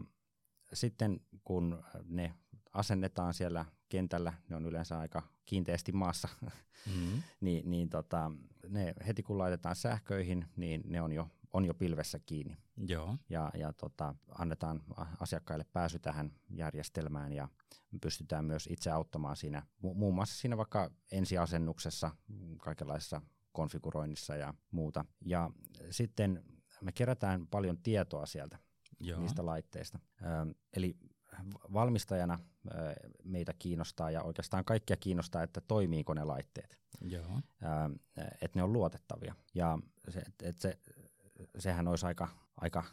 sitten 0.72 1.20
kun 1.44 1.84
ne 2.04 2.34
asennetaan 2.72 3.34
siellä 3.34 3.64
kentällä, 3.88 4.32
ne 4.48 4.56
on 4.56 4.66
yleensä 4.66 4.98
aika 4.98 5.22
kiinteästi 5.44 5.92
maassa, 5.92 6.28
mm-hmm. 6.42 7.22
niin, 7.40 7.70
niin 7.70 7.88
tota, 7.88 8.30
ne 8.68 8.94
heti 9.06 9.22
kun 9.22 9.38
laitetaan 9.38 9.76
sähköihin, 9.76 10.44
niin 10.56 10.82
ne 10.84 11.02
on 11.02 11.12
jo, 11.12 11.28
on 11.52 11.64
jo 11.64 11.74
pilvessä 11.74 12.18
kiinni. 12.18 12.56
Joo. 12.88 13.16
Ja, 13.28 13.50
ja 13.54 13.72
tota, 13.72 14.14
annetaan 14.38 14.82
asiakkaille 15.20 15.64
pääsy 15.72 15.98
tähän 15.98 16.32
järjestelmään 16.50 17.32
ja 17.32 17.48
pystytään 18.00 18.44
myös 18.44 18.68
itse 18.70 18.90
auttamaan 18.90 19.36
siinä, 19.36 19.62
muun 19.82 20.14
muassa 20.14 20.36
siinä 20.40 20.56
vaikka 20.56 20.90
ensiasennuksessa, 21.12 22.10
kaikenlaisessa 22.58 23.22
konfiguroinnissa 23.52 24.36
ja 24.36 24.54
muuta. 24.70 25.04
Ja 25.24 25.50
sitten 25.90 26.44
me 26.80 26.92
kerätään 26.92 27.46
paljon 27.46 27.78
tietoa 27.78 28.26
sieltä 28.26 28.58
Joo. 29.00 29.20
niistä 29.20 29.46
laitteista. 29.46 29.98
Ö, 30.22 30.54
eli 30.76 30.96
valmistajana 31.72 32.38
meitä 33.24 33.54
kiinnostaa 33.58 34.10
ja 34.10 34.22
oikeastaan 34.22 34.64
kaikkia 34.64 34.96
kiinnostaa, 34.96 35.42
että 35.42 35.60
toimiiko 35.60 36.14
ne 36.14 36.24
laitteet. 36.24 36.78
Joo. 37.00 37.40
Että 38.16 38.58
ne 38.58 38.62
on 38.62 38.72
luotettavia. 38.72 39.34
Ja 39.54 39.78
se, 40.08 40.22
et 40.42 40.58
se, 40.58 40.78
sehän 41.58 41.88
olisi 41.88 42.06
aika, 42.06 42.28
aika 42.56 42.84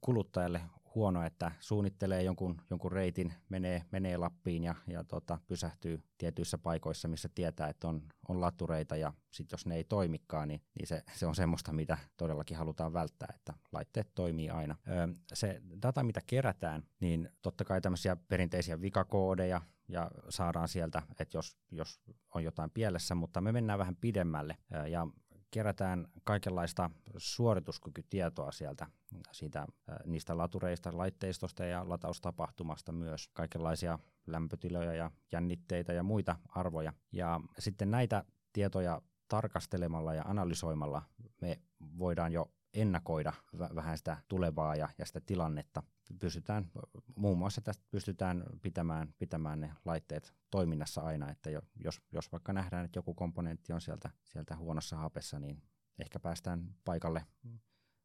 kuluttajalle 0.00 0.60
huono, 0.94 1.22
että 1.22 1.52
suunnittelee 1.60 2.22
jonkun, 2.22 2.60
jonkun 2.70 2.92
reitin, 2.92 3.34
menee, 3.48 3.82
menee 3.92 4.16
Lappiin 4.16 4.64
ja, 4.64 4.74
ja 4.86 5.04
tota, 5.04 5.38
pysähtyy 5.46 6.02
tietyissä 6.18 6.58
paikoissa, 6.58 7.08
missä 7.08 7.28
tietää, 7.34 7.68
että 7.68 7.88
on, 7.88 8.02
on 8.28 8.40
latureita 8.40 8.96
ja 8.96 9.12
sitten 9.30 9.54
jos 9.54 9.66
ne 9.66 9.76
ei 9.76 9.84
toimikaan, 9.84 10.48
niin, 10.48 10.62
niin 10.78 10.86
se, 10.86 11.02
se 11.12 11.26
on 11.26 11.34
semmoista, 11.34 11.72
mitä 11.72 11.98
todellakin 12.16 12.56
halutaan 12.56 12.92
välttää, 12.92 13.32
että 13.34 13.54
laitteet 13.72 14.14
toimii 14.14 14.50
aina. 14.50 14.76
Öö, 14.88 15.08
se 15.32 15.62
data, 15.82 16.02
mitä 16.02 16.20
kerätään, 16.26 16.82
niin 17.00 17.28
totta 17.42 17.64
kai 17.64 17.80
tämmöisiä 17.80 18.16
perinteisiä 18.16 18.80
vikakoodeja 18.80 19.60
ja 19.88 20.10
saadaan 20.28 20.68
sieltä, 20.68 21.02
että 21.10 21.38
jos, 21.38 21.56
jos 21.70 22.00
on 22.34 22.44
jotain 22.44 22.70
pielessä, 22.70 23.14
mutta 23.14 23.40
me 23.40 23.52
mennään 23.52 23.78
vähän 23.78 23.96
pidemmälle 23.96 24.56
ja 24.90 25.06
kerätään 25.52 26.06
kaikenlaista 26.24 26.90
suorituskykytietoa 27.16 28.52
sieltä 28.52 28.86
siitä, 29.32 29.60
äh, 29.60 29.66
niistä 30.06 30.38
latureista, 30.38 30.90
laitteistosta 30.98 31.64
ja 31.64 31.88
lataustapahtumasta 31.88 32.92
myös, 32.92 33.28
kaikenlaisia 33.32 33.98
lämpötiloja 34.26 34.94
ja 34.94 35.10
jännitteitä 35.32 35.92
ja 35.92 36.02
muita 36.02 36.36
arvoja. 36.48 36.92
Ja 37.12 37.40
sitten 37.58 37.90
näitä 37.90 38.24
tietoja 38.52 39.02
tarkastelemalla 39.28 40.14
ja 40.14 40.22
analysoimalla 40.26 41.02
me 41.40 41.60
voidaan 41.98 42.32
jo 42.32 42.50
ennakoida 42.74 43.32
vähän 43.74 43.98
sitä 43.98 44.16
tulevaa 44.28 44.76
ja, 44.76 44.88
ja 44.98 45.06
sitä 45.06 45.20
tilannetta. 45.20 45.82
Pystytään, 46.18 46.70
muun 47.16 47.38
muassa 47.38 47.60
tästä 47.60 47.84
pystytään 47.90 48.44
pitämään, 48.62 49.14
pitämään 49.18 49.60
ne 49.60 49.72
laitteet 49.84 50.34
toiminnassa 50.50 51.00
aina, 51.00 51.30
että 51.30 51.50
jos, 51.84 52.00
jos 52.12 52.32
vaikka 52.32 52.52
nähdään, 52.52 52.84
että 52.84 52.98
joku 52.98 53.14
komponentti 53.14 53.72
on 53.72 53.80
sieltä, 53.80 54.10
sieltä 54.24 54.56
huonossa 54.56 54.96
hapessa, 54.96 55.38
niin 55.38 55.62
ehkä 55.98 56.20
päästään 56.20 56.74
paikalle 56.84 57.26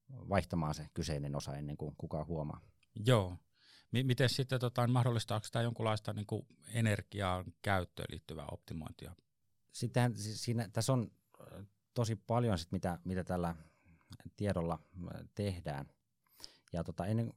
vaihtamaan 0.10 0.76
se 0.76 0.88
kyseinen 0.94 1.36
osa 1.36 1.56
ennen 1.56 1.78
kuin 1.78 1.96
kukaan 1.98 2.28
huomaa. 2.28 2.62
Joo. 3.06 3.38
M- 3.92 4.08
miten 4.08 4.30
sitten 4.30 4.60
tota, 4.60 4.88
mahdollistaako 4.88 5.48
tämä 5.52 5.64
jonkunlaista 5.64 6.14
niin 6.14 6.26
kuin 6.26 6.48
energiaan 6.68 7.46
käyttöön 7.62 8.08
liittyvää 8.10 8.46
optimointia? 8.52 9.16
Sittenhän, 9.72 10.14
siinä, 10.16 10.70
tässä 10.74 10.94
on 10.94 11.12
tosi 11.94 12.16
paljon, 12.16 12.58
sit, 12.58 12.72
mitä, 12.72 13.00
mitä 13.04 13.24
tällä 13.24 13.56
tiedolla 14.38 14.80
tehdään. 15.36 15.86
Ja 16.74 16.84
tota, 16.84 17.06
ennen, 17.06 17.34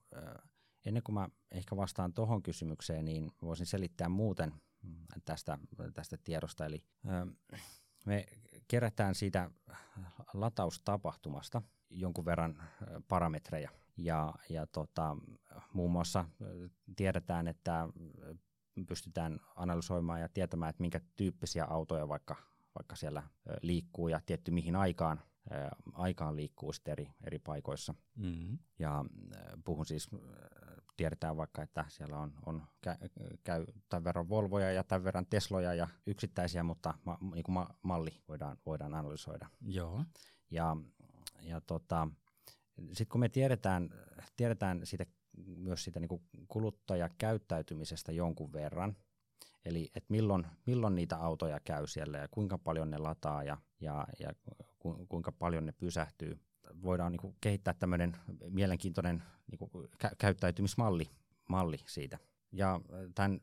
ennen 0.86 1.02
kuin 1.02 1.14
mä 1.14 1.28
ehkä 1.50 1.76
vastaan 1.76 2.12
tuohon 2.12 2.42
kysymykseen, 2.42 3.04
niin 3.04 3.30
voisin 3.42 3.66
selittää 3.66 4.08
muuten 4.08 4.54
tästä, 5.24 5.58
tästä 5.94 6.16
tiedosta. 6.24 6.66
Eli 6.66 6.84
me 8.06 8.26
kerätään 8.68 9.14
siitä 9.14 9.50
lataustapahtumasta 10.34 11.62
jonkun 11.90 12.24
verran 12.24 12.62
parametreja. 13.08 13.70
Ja, 13.96 14.34
ja 14.48 14.66
tota, 14.66 15.16
muun 15.72 15.90
muassa 15.90 16.24
tiedetään, 16.96 17.48
että 17.48 17.88
pystytään 18.86 19.40
analysoimaan 19.56 20.20
ja 20.20 20.28
tietämään, 20.28 20.70
että 20.70 20.80
minkä 20.80 21.00
tyyppisiä 21.16 21.64
autoja 21.64 22.08
vaikka, 22.08 22.36
vaikka 22.74 22.96
siellä 22.96 23.22
liikkuu 23.62 24.08
ja 24.08 24.20
tietty 24.26 24.50
mihin 24.50 24.76
aikaan 24.76 25.20
aikaan 25.92 26.36
liikkuu 26.36 26.72
sitten 26.72 26.92
eri, 26.92 27.10
eri 27.24 27.38
paikoissa. 27.38 27.94
Mm-hmm. 28.16 28.58
Ja 28.78 29.04
puhun 29.64 29.86
siis, 29.86 30.08
tiedetään 31.00 31.36
vaikka, 31.36 31.62
että 31.62 31.84
siellä 31.88 32.18
on, 32.18 32.32
on 32.46 32.62
kä- 32.86 33.08
käy 33.44 33.66
tämän 33.88 34.04
verran 34.04 34.28
Volvoja 34.28 34.72
ja 34.72 34.84
tämän 34.84 35.04
verran 35.04 35.26
Tesloja 35.26 35.74
ja 35.74 35.88
yksittäisiä, 36.06 36.62
mutta 36.62 36.94
ma, 37.04 37.18
niin 37.34 37.42
kuin 37.42 37.54
ma- 37.54 37.74
malli 37.82 38.10
voidaan, 38.28 38.58
voidaan 38.66 38.94
analysoida. 38.94 39.48
Joo. 39.60 40.04
Ja, 40.50 40.76
ja 41.42 41.60
tota, 41.60 42.08
sitten 42.92 43.06
kun 43.08 43.20
me 43.20 43.28
tiedetään, 43.28 43.90
tiedetään 44.36 44.80
siitä, 44.84 45.06
myös 45.56 45.84
siitä 45.84 46.00
niin 46.00 46.22
kuluttajakäyttäytymisestä 46.48 48.12
jonkun 48.12 48.52
verran, 48.52 48.96
Eli 49.64 49.90
että 49.94 50.06
milloin, 50.08 50.46
milloin 50.66 50.94
niitä 50.94 51.16
autoja 51.16 51.60
käy 51.60 51.86
siellä 51.86 52.18
ja 52.18 52.28
kuinka 52.28 52.58
paljon 52.58 52.90
ne 52.90 52.98
lataa 52.98 53.44
ja, 53.44 53.56
ja, 53.80 54.06
ja 54.18 54.32
ku, 54.78 55.06
kuinka 55.08 55.32
paljon 55.32 55.66
ne 55.66 55.72
pysähtyy. 55.72 56.40
Voidaan 56.82 57.12
niin 57.12 57.20
kuin, 57.20 57.36
kehittää 57.40 57.74
tämmöinen 57.74 58.16
mielenkiintoinen 58.48 59.22
niin 59.50 59.58
kuin, 59.58 59.88
kä- 60.04 60.14
käyttäytymismalli 60.18 61.10
malli 61.48 61.78
siitä. 61.86 62.18
Ja 62.52 62.80
tämän 63.14 63.40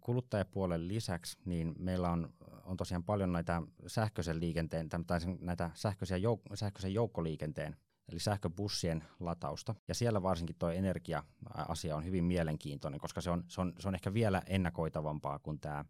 kuluttajapuolen 0.00 0.88
lisäksi 0.88 1.38
niin 1.44 1.74
meillä 1.78 2.10
on, 2.10 2.34
on 2.64 2.76
tosiaan 2.76 3.04
paljon 3.04 3.32
näitä 3.32 3.62
sähköisen 3.86 4.40
liikenteen, 4.40 4.88
tai 4.88 5.20
näitä 5.40 5.70
sähköisiä 5.74 6.16
jouk- 6.16 6.56
sähköisen 6.56 6.94
joukkoliikenteen 6.94 7.76
eli 8.08 8.20
sähköbussien 8.20 9.04
latausta. 9.20 9.74
Ja 9.88 9.94
siellä 9.94 10.22
varsinkin 10.22 10.56
tuo 10.58 10.70
energia-asia 10.70 11.96
on 11.96 12.04
hyvin 12.04 12.24
mielenkiintoinen, 12.24 13.00
koska 13.00 13.20
se 13.20 13.30
on, 13.30 13.44
se 13.48 13.60
on, 13.60 13.72
se 13.78 13.88
on 13.88 13.94
ehkä 13.94 14.14
vielä 14.14 14.42
ennakoitavampaa 14.46 15.38
kuin 15.38 15.60
tämä 15.60 15.84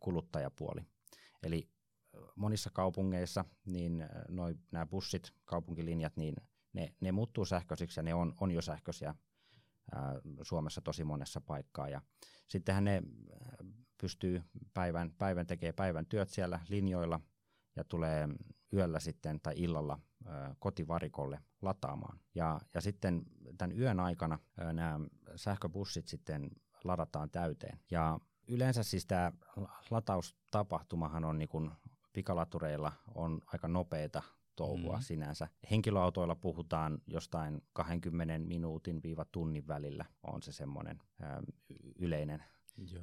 kuluttajapuoli. 0.00 0.80
Eli 1.42 1.68
monissa 2.36 2.70
kaupungeissa 2.72 3.44
niin 3.66 4.08
noi, 4.28 4.54
nämä 4.70 4.86
bussit, 4.86 5.32
kaupunkilinjat, 5.44 6.16
niin 6.16 6.34
ne, 6.72 6.94
ne 7.00 7.12
muuttuu 7.12 7.44
sähköisiksi 7.44 8.00
ja 8.00 8.02
ne 8.02 8.14
on, 8.14 8.34
on 8.40 8.50
jo 8.50 8.62
sähköisiä 8.62 9.14
ää, 9.94 10.20
Suomessa 10.42 10.80
tosi 10.80 11.04
monessa 11.04 11.40
paikkaa. 11.40 11.88
Ja 11.88 12.00
sittenhän 12.48 12.84
ne 12.84 13.02
pystyy 14.00 14.42
päivän, 14.74 15.14
päivän 15.18 15.46
tekee 15.46 15.72
päivän 15.72 16.06
työt 16.06 16.28
siellä 16.28 16.60
linjoilla 16.68 17.20
ja 17.76 17.84
tulee 17.84 18.28
yöllä 18.72 19.00
sitten 19.00 19.40
tai 19.40 19.54
illalla 19.56 19.98
ö, 20.26 20.30
kotivarikolle 20.58 21.40
lataamaan. 21.62 22.20
Ja, 22.34 22.60
ja 22.74 22.80
sitten 22.80 23.22
tämän 23.58 23.78
yön 23.78 24.00
aikana 24.00 24.38
ö, 24.60 24.72
nämä 24.72 25.00
sähköbussit 25.36 26.08
sitten 26.08 26.50
ladataan 26.84 27.30
täyteen. 27.30 27.78
Ja 27.90 28.18
yleensä 28.48 28.82
siis 28.82 29.06
tämä 29.06 29.32
lataustapahtumahan 29.90 31.24
on 31.24 31.38
niin 31.38 31.48
kuin 31.48 31.70
pikalatureilla 32.12 32.92
on 33.14 33.40
aika 33.46 33.68
nopeita 33.68 34.22
touhua 34.56 34.96
mm. 34.96 35.02
sinänsä. 35.02 35.48
Henkilöautoilla 35.70 36.34
puhutaan 36.34 36.98
jostain 37.06 37.62
20 37.72 38.38
minuutin 38.38 39.02
viiva 39.02 39.24
tunnin 39.24 39.68
välillä 39.68 40.04
on 40.22 40.42
se 40.42 40.52
semmoinen 40.52 41.02
yleinen. 41.98 42.44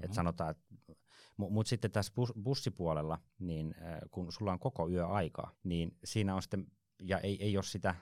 Et 0.01 0.13
sanotaan, 0.13 0.51
että 0.51 0.93
mutta 1.37 1.69
sitten 1.69 1.91
tässä 1.91 2.13
bus, 2.15 2.33
bussipuolella, 2.43 3.19
niin 3.39 3.75
äh, 3.81 3.99
kun 4.11 4.31
sulla 4.31 4.51
on 4.51 4.59
koko 4.59 4.89
yö 4.89 5.07
aikaa, 5.07 5.51
niin 5.63 5.97
siinä 6.03 6.35
on 6.35 6.41
sitten, 6.41 6.71
ja 6.99 7.19
ei, 7.19 7.43
ei 7.43 7.57
ole 7.57 7.63
sitä 7.63 7.95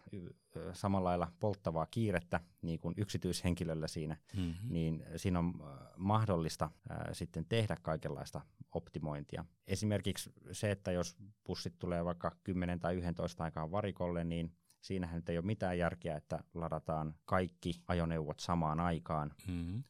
samalla 0.74 1.10
lailla 1.10 1.32
polttavaa 1.40 1.86
kiirettä 1.86 2.40
niin 2.62 2.80
kuin 2.80 2.94
yksityishenkilöllä 2.98 3.88
siinä, 3.88 4.18
mm-hmm. 4.38 4.74
niin 4.74 5.04
siinä 5.16 5.40
on 5.40 5.54
mahdollista 5.98 6.70
äh, 6.92 6.98
sitten 7.12 7.46
tehdä 7.46 7.78
kaikenlaista 7.82 8.42
optimointia. 8.72 9.46
Esimerkiksi 9.68 10.34
se, 10.52 10.72
että 10.72 10.92
jos 10.92 11.18
bussit 11.46 11.80
tulee 11.80 12.06
vaikka 12.06 12.32
10 12.44 12.80
tai 12.80 12.96
11 12.96 13.44
aikaan 13.44 13.72
varikolle, 13.72 14.24
niin 14.24 14.54
siinähän 14.82 15.16
nyt 15.16 15.30
ei 15.30 15.38
ole 15.38 15.46
mitään 15.46 15.78
järkeä, 15.78 16.18
että 16.18 16.44
ladataan 16.54 17.16
kaikki 17.26 17.74
ajoneuvot 17.88 18.40
samaan 18.40 18.80
aikaan. 18.80 19.32
Mm-hmm 19.48 19.84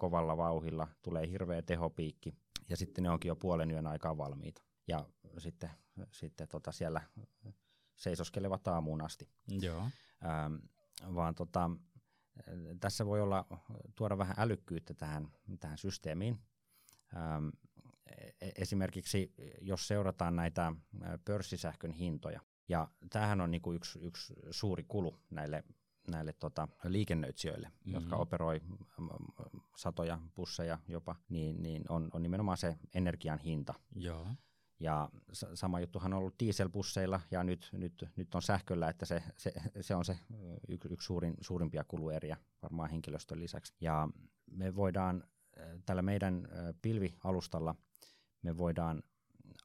kovalla 0.00 0.36
vauhilla, 0.36 0.88
tulee 1.02 1.30
hirveä 1.30 1.62
tehopiikki 1.62 2.34
ja 2.68 2.76
sitten 2.76 3.04
ne 3.04 3.10
onkin 3.10 3.28
jo 3.28 3.36
puolen 3.36 3.70
yön 3.70 3.86
aikaa 3.86 4.16
valmiita. 4.16 4.62
Ja 4.88 5.06
sitten, 5.38 5.70
sitten 6.10 6.48
tota 6.48 6.72
siellä 6.72 7.00
seisoskelevat 8.00 8.68
aamuun 8.68 9.02
asti. 9.02 9.28
Joo. 9.48 9.80
Ähm, 10.24 10.54
vaan 11.14 11.34
tota, 11.34 11.70
tässä 12.80 13.06
voi 13.06 13.20
olla 13.20 13.46
tuoda 13.94 14.18
vähän 14.18 14.36
älykkyyttä 14.38 14.94
tähän, 14.94 15.28
tähän 15.60 15.78
systeemiin. 15.78 16.38
Ähm, 17.16 17.48
e-, 18.40 18.52
esimerkiksi 18.56 19.34
jos 19.60 19.88
seurataan 19.88 20.36
näitä 20.36 20.72
pörssisähkön 21.24 21.92
hintoja, 21.92 22.40
ja 22.68 22.88
tämähän 23.10 23.40
on 23.40 23.50
niinku 23.50 23.72
yksi, 23.72 23.98
yksi 23.98 24.34
suuri 24.50 24.84
kulu 24.88 25.16
näille, 25.30 25.64
näille 26.10 26.32
tota, 26.32 26.68
liikennöitsijöille, 26.84 27.68
mm-hmm. 27.68 27.94
jotka 27.94 28.16
operoi 28.16 28.60
satoja 29.76 30.18
busseja 30.34 30.78
jopa, 30.88 31.16
niin, 31.28 31.62
niin 31.62 31.84
on, 31.88 32.08
on 32.12 32.22
nimenomaan 32.22 32.58
se 32.58 32.76
energian 32.94 33.38
hinta. 33.38 33.74
Joo. 33.94 34.28
Ja 34.80 35.08
sama 35.54 35.80
juttuhan 35.80 36.12
on 36.12 36.18
ollut 36.18 36.40
dieselbusseilla 36.40 37.20
ja 37.30 37.44
nyt, 37.44 37.68
nyt, 37.72 38.04
nyt 38.16 38.34
on 38.34 38.42
sähköllä, 38.42 38.88
että 38.88 39.06
se, 39.06 39.22
se, 39.36 39.52
se 39.80 39.94
on 39.94 40.04
se 40.04 40.18
yksi, 40.68 40.88
yksi 40.92 41.06
suurin, 41.06 41.34
suurimpia 41.40 41.84
kulueriä 41.84 42.36
varmaan 42.62 42.90
henkilöstön 42.90 43.40
lisäksi. 43.40 43.74
Ja 43.80 44.08
me 44.50 44.74
voidaan 44.74 45.24
tällä 45.86 46.02
meidän 46.02 46.48
pilvialustalla 46.82 47.74
me 48.42 48.58
voidaan 48.58 49.02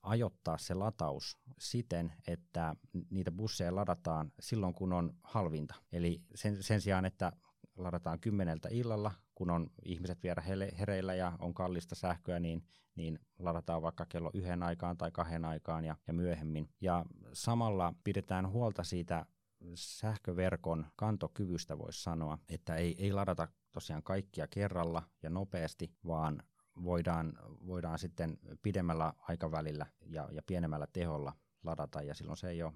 ajoittaa 0.04 0.58
se 0.58 0.74
lataus 0.74 1.38
siten, 1.60 2.14
että 2.28 2.76
niitä 3.10 3.32
busseja 3.32 3.76
ladataan 3.76 4.32
silloin, 4.40 4.74
kun 4.74 4.94
on 4.94 5.14
halvinta. 5.24 5.76
Eli 5.92 6.22
sen, 6.36 6.64
sen 6.64 6.82
sijaan, 6.82 7.06
että 7.06 7.32
ladataan 7.78 8.20
kymmeneltä 8.20 8.70
illalla, 8.72 9.12
kun 9.36 9.50
on 9.50 9.70
ihmiset 9.86 10.24
vielä 10.24 10.42
hereillä 10.80 11.15
ja 11.15 11.34
on 11.39 11.54
kallista 11.54 11.96
sähköä, 11.96 12.39
niin, 12.39 12.63
niin 12.96 13.20
ladataan 13.39 13.82
vaikka 13.82 14.06
kello 14.06 14.32
yhden 14.34 14.63
aikaan 14.63 14.98
tai 14.98 15.12
kahden 15.12 15.46
aikaan 15.46 15.86
ja, 15.86 15.96
ja 16.08 16.13
myöhemmin. 16.13 16.70
Ja 16.82 17.06
samalla 17.34 17.94
pidetään 18.04 18.50
huolta 18.50 18.84
siitä 18.84 19.25
sähköverkon 19.74 20.86
kantokyvystä, 20.96 21.77
voisi 21.77 22.04
sanoa, 22.04 22.38
että 22.50 22.75
ei, 22.75 22.96
ei 22.98 23.13
ladata 23.13 23.48
tosiaan 23.72 24.04
kaikkia 24.04 24.48
kerralla 24.48 25.04
ja 25.24 25.30
nopeasti, 25.30 25.92
vaan 26.08 26.44
voidaan, 26.84 27.34
voidaan 27.68 28.00
sitten 28.00 28.38
pidemmällä 28.62 29.13
aikavälillä 29.18 29.86
ja, 30.06 30.30
ja 30.32 30.42
pienemmällä 30.44 30.88
teholla 30.94 31.34
ladata, 31.63 32.01
ja 32.01 32.15
silloin 32.15 32.38
se 32.38 32.50
ei 32.50 32.63
ole 32.63 32.74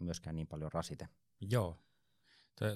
myöskään 0.00 0.36
niin 0.36 0.46
paljon 0.46 0.72
rasite. 0.72 1.08
Joo, 1.40 1.78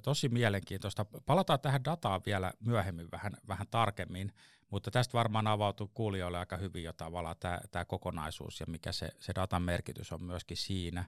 tosi 0.02 0.28
mielenkiintoista. 0.28 1.06
Palataan 1.26 1.60
tähän 1.60 1.84
dataan 1.84 2.20
vielä 2.26 2.52
myöhemmin 2.60 3.10
vähän, 3.10 3.32
vähän 3.48 3.66
tarkemmin, 3.70 4.32
mutta 4.70 4.90
tästä 4.90 5.12
varmaan 5.12 5.46
avautuu 5.46 5.90
kuulijoille 5.94 6.38
aika 6.38 6.56
hyvin 6.56 6.84
jo 6.84 6.92
tavallaan 6.92 7.36
tämä, 7.40 7.60
tämä 7.70 7.84
kokonaisuus 7.84 8.60
ja 8.60 8.66
mikä 8.68 8.92
se, 8.92 9.08
se 9.20 9.32
datan 9.34 9.62
merkitys 9.62 10.12
on 10.12 10.24
myöskin 10.24 10.56
siinä. 10.56 11.04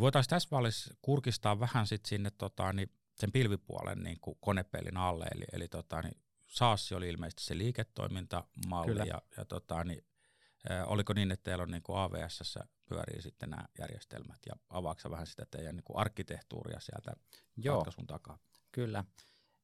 Voitaisiin 0.00 0.30
tässä 0.30 0.56
välissä 0.56 0.94
kurkistaa 1.02 1.60
vähän 1.60 1.86
sit 1.86 2.04
sinne 2.06 2.30
tota, 2.30 2.72
niin 2.72 2.90
sen 3.14 3.32
pilvipuolen 3.32 4.02
niin 4.02 4.18
kuin 4.20 4.36
konepelin 4.40 4.96
alle, 4.96 5.26
eli, 5.34 5.44
eli 5.52 5.68
tota, 5.68 6.02
niin 6.02 6.23
SaaS 6.54 6.92
oli 6.92 7.08
ilmeisesti 7.08 7.42
se 7.42 7.58
liiketoimintamalli, 7.58 8.86
Kyllä. 8.86 9.04
ja, 9.04 9.22
ja 9.36 9.44
tota, 9.44 9.84
niin, 9.84 10.04
ä, 10.70 10.84
oliko 10.86 11.12
niin, 11.12 11.32
että 11.32 11.44
teillä 11.44 11.62
on 11.62 11.70
niin 11.70 11.82
kuin 11.82 11.98
AVS 11.98 12.58
pyörii 12.88 13.22
sitten 13.22 13.50
nämä 13.50 13.64
järjestelmät, 13.78 14.38
ja 14.46 14.54
avaako 14.70 15.10
vähän 15.10 15.26
sitä 15.26 15.46
teidän 15.50 15.76
niin 15.76 15.84
kuin 15.84 15.96
arkkitehtuuria 15.96 16.80
sieltä 16.80 17.12
Joo. 17.56 17.76
ratkaisun 17.76 18.06
takaa? 18.06 18.38
Kyllä. 18.72 19.04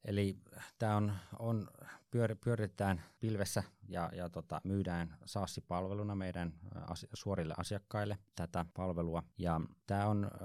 Eli 0.05 0.37
tämä 0.79 0.97
on, 0.97 1.13
on 1.39 1.69
pyör, 2.11 2.37
pyöritetään 2.45 3.03
pilvessä 3.21 3.63
ja, 3.89 4.11
ja 4.17 4.29
tota, 4.29 4.61
myydään 4.65 5.17
SaaS-palveluna 5.25 6.15
meidän 6.15 6.53
asi, 6.89 7.09
suorille 7.15 7.55
asiakkaille 7.57 8.19
tätä 8.35 8.67
palvelua. 8.75 9.23
Ja 9.39 9.61
tämä 9.87 10.07
on 10.07 10.25
ö, 10.25 10.39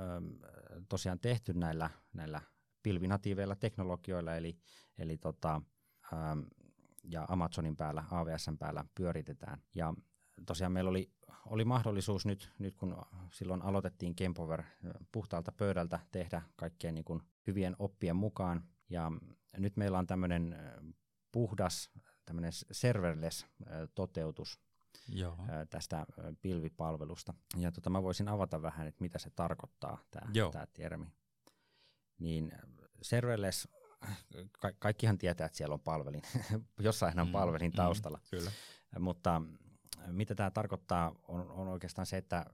tosiaan 0.89 1.19
tehty 1.19 1.53
näillä, 1.53 1.89
näillä 2.13 2.41
pilvinatiiveilla 2.83 3.55
teknologioilla, 3.55 4.35
eli, 4.35 4.57
eli 4.97 5.17
tota, 5.17 5.61
ja 7.03 7.25
Amazonin 7.29 7.75
päällä, 7.75 8.03
AWSn 8.11 8.57
päällä 8.57 8.85
pyöritetään. 8.95 9.61
Ja 9.75 9.93
tosiaan 10.45 10.71
meillä 10.71 10.89
oli, 10.89 11.11
oli 11.45 11.65
mahdollisuus 11.65 12.25
nyt, 12.25 12.51
nyt, 12.59 12.75
kun 12.75 12.95
silloin 13.31 13.61
aloitettiin 13.61 14.15
Kempover 14.15 14.63
puhtaalta 15.11 15.51
pöydältä 15.51 15.99
tehdä 16.11 16.41
kaikkien 16.55 16.93
niin 16.93 17.05
kuin 17.05 17.21
hyvien 17.47 17.75
oppien 17.79 18.15
mukaan. 18.15 18.63
Ja 18.89 19.11
nyt 19.57 19.77
meillä 19.77 19.97
on 19.97 20.07
tämmöinen 20.07 20.55
puhdas, 21.31 21.89
tämmöinen 22.25 22.51
serverless 22.71 23.45
toteutus 23.95 24.59
Joo. 25.09 25.37
tästä 25.69 26.05
pilvipalvelusta. 26.41 27.33
Ja 27.57 27.71
tota, 27.71 27.89
mä 27.89 28.03
voisin 28.03 28.27
avata 28.27 28.61
vähän, 28.61 28.87
että 28.87 29.01
mitä 29.01 29.19
se 29.19 29.29
tarkoittaa, 29.29 29.97
tämä, 30.11 30.31
tämä 30.51 30.67
termi. 30.73 31.05
Niin 32.19 32.51
serverless, 33.01 33.67
ka- 34.59 34.73
kaikkihan 34.79 35.17
tietää, 35.17 35.45
että 35.45 35.57
siellä 35.57 35.73
on 35.73 35.79
palvelin, 35.79 36.21
jossain 36.79 37.19
on 37.19 37.27
mm, 37.27 37.31
palvelin 37.31 37.71
mm, 37.71 37.75
taustalla. 37.75 38.17
Mm, 38.17 38.29
kyllä. 38.29 38.51
Mutta 38.99 39.41
mitä 40.07 40.35
tämä 40.35 40.51
tarkoittaa 40.51 41.15
on, 41.27 41.51
on 41.51 41.67
oikeastaan 41.67 42.05
se, 42.05 42.17
että 42.17 42.45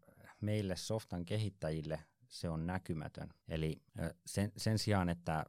meille 0.41 0.75
softan 0.75 1.25
kehittäjille 1.25 1.99
se 2.27 2.49
on 2.49 2.67
näkymätön. 2.67 3.29
Eli 3.47 3.81
sen, 4.25 4.51
sen 4.57 4.79
sijaan, 4.79 5.09
että 5.09 5.45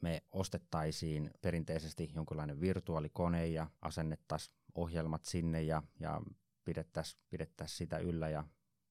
me 0.00 0.22
ostettaisiin 0.32 1.30
perinteisesti 1.40 2.10
jonkinlainen 2.14 2.60
virtuaalikone 2.60 3.46
ja 3.46 3.66
asennettaisiin 3.82 4.56
ohjelmat 4.74 5.24
sinne 5.24 5.62
ja, 5.62 5.82
ja 6.00 6.20
pidettäisiin 6.64 7.22
pidettäisi 7.30 7.76
sitä 7.76 7.98
yllä 7.98 8.28
ja 8.28 8.44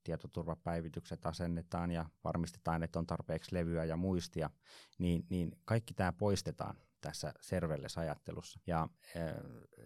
tietoturvapäivitykset 0.04 1.26
asennetaan 1.26 1.92
ja 1.92 2.06
varmistetaan, 2.24 2.84
että 2.84 3.00
on 3.00 3.08
tarpeeksi 3.08 3.56
levyä 3.56 3.86
ja 3.86 3.98
muistia, 3.98 4.50
niin, 4.98 5.26
niin 5.30 5.52
kaikki 5.66 5.94
tämä 5.94 6.12
poistetaan 6.12 6.78
tässä 7.02 7.34
serverless-ajattelussa. 7.42 8.60
Ja 8.68 8.82
äh, 8.82 9.36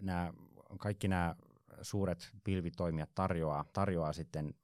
nämä, 0.00 0.32
kaikki 0.78 1.08
nämä 1.08 1.36
suuret 1.82 2.30
pilvitoimijat 2.44 3.14
tarjoaa, 3.14 3.64
tarjoaa 3.72 4.12
sitten 4.12 4.54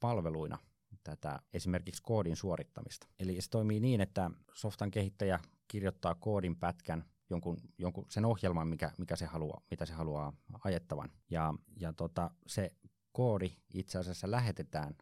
palveluina 0.00 0.58
tätä 1.04 1.40
esimerkiksi 1.52 2.02
koodin 2.02 2.36
suorittamista. 2.36 3.06
Eli 3.18 3.40
se 3.40 3.50
toimii 3.50 3.80
niin, 3.80 4.00
että 4.00 4.30
softan 4.54 4.90
kehittäjä 4.90 5.38
kirjoittaa 5.68 6.14
koodin 6.14 6.56
pätkän, 6.56 7.04
jonkun, 7.30 7.56
jonkun 7.78 8.06
sen 8.08 8.24
ohjelman, 8.24 8.68
mikä, 8.68 8.92
mikä 8.98 9.16
se 9.16 9.26
haluaa, 9.26 9.62
mitä 9.70 9.86
se 9.86 9.92
haluaa 9.92 10.32
ajettavan. 10.64 11.10
Ja, 11.30 11.54
ja 11.76 11.92
tota, 11.92 12.30
se 12.46 12.72
koodi 13.12 13.56
itse 13.74 13.98
asiassa 13.98 14.30
lähetetään, 14.30 14.94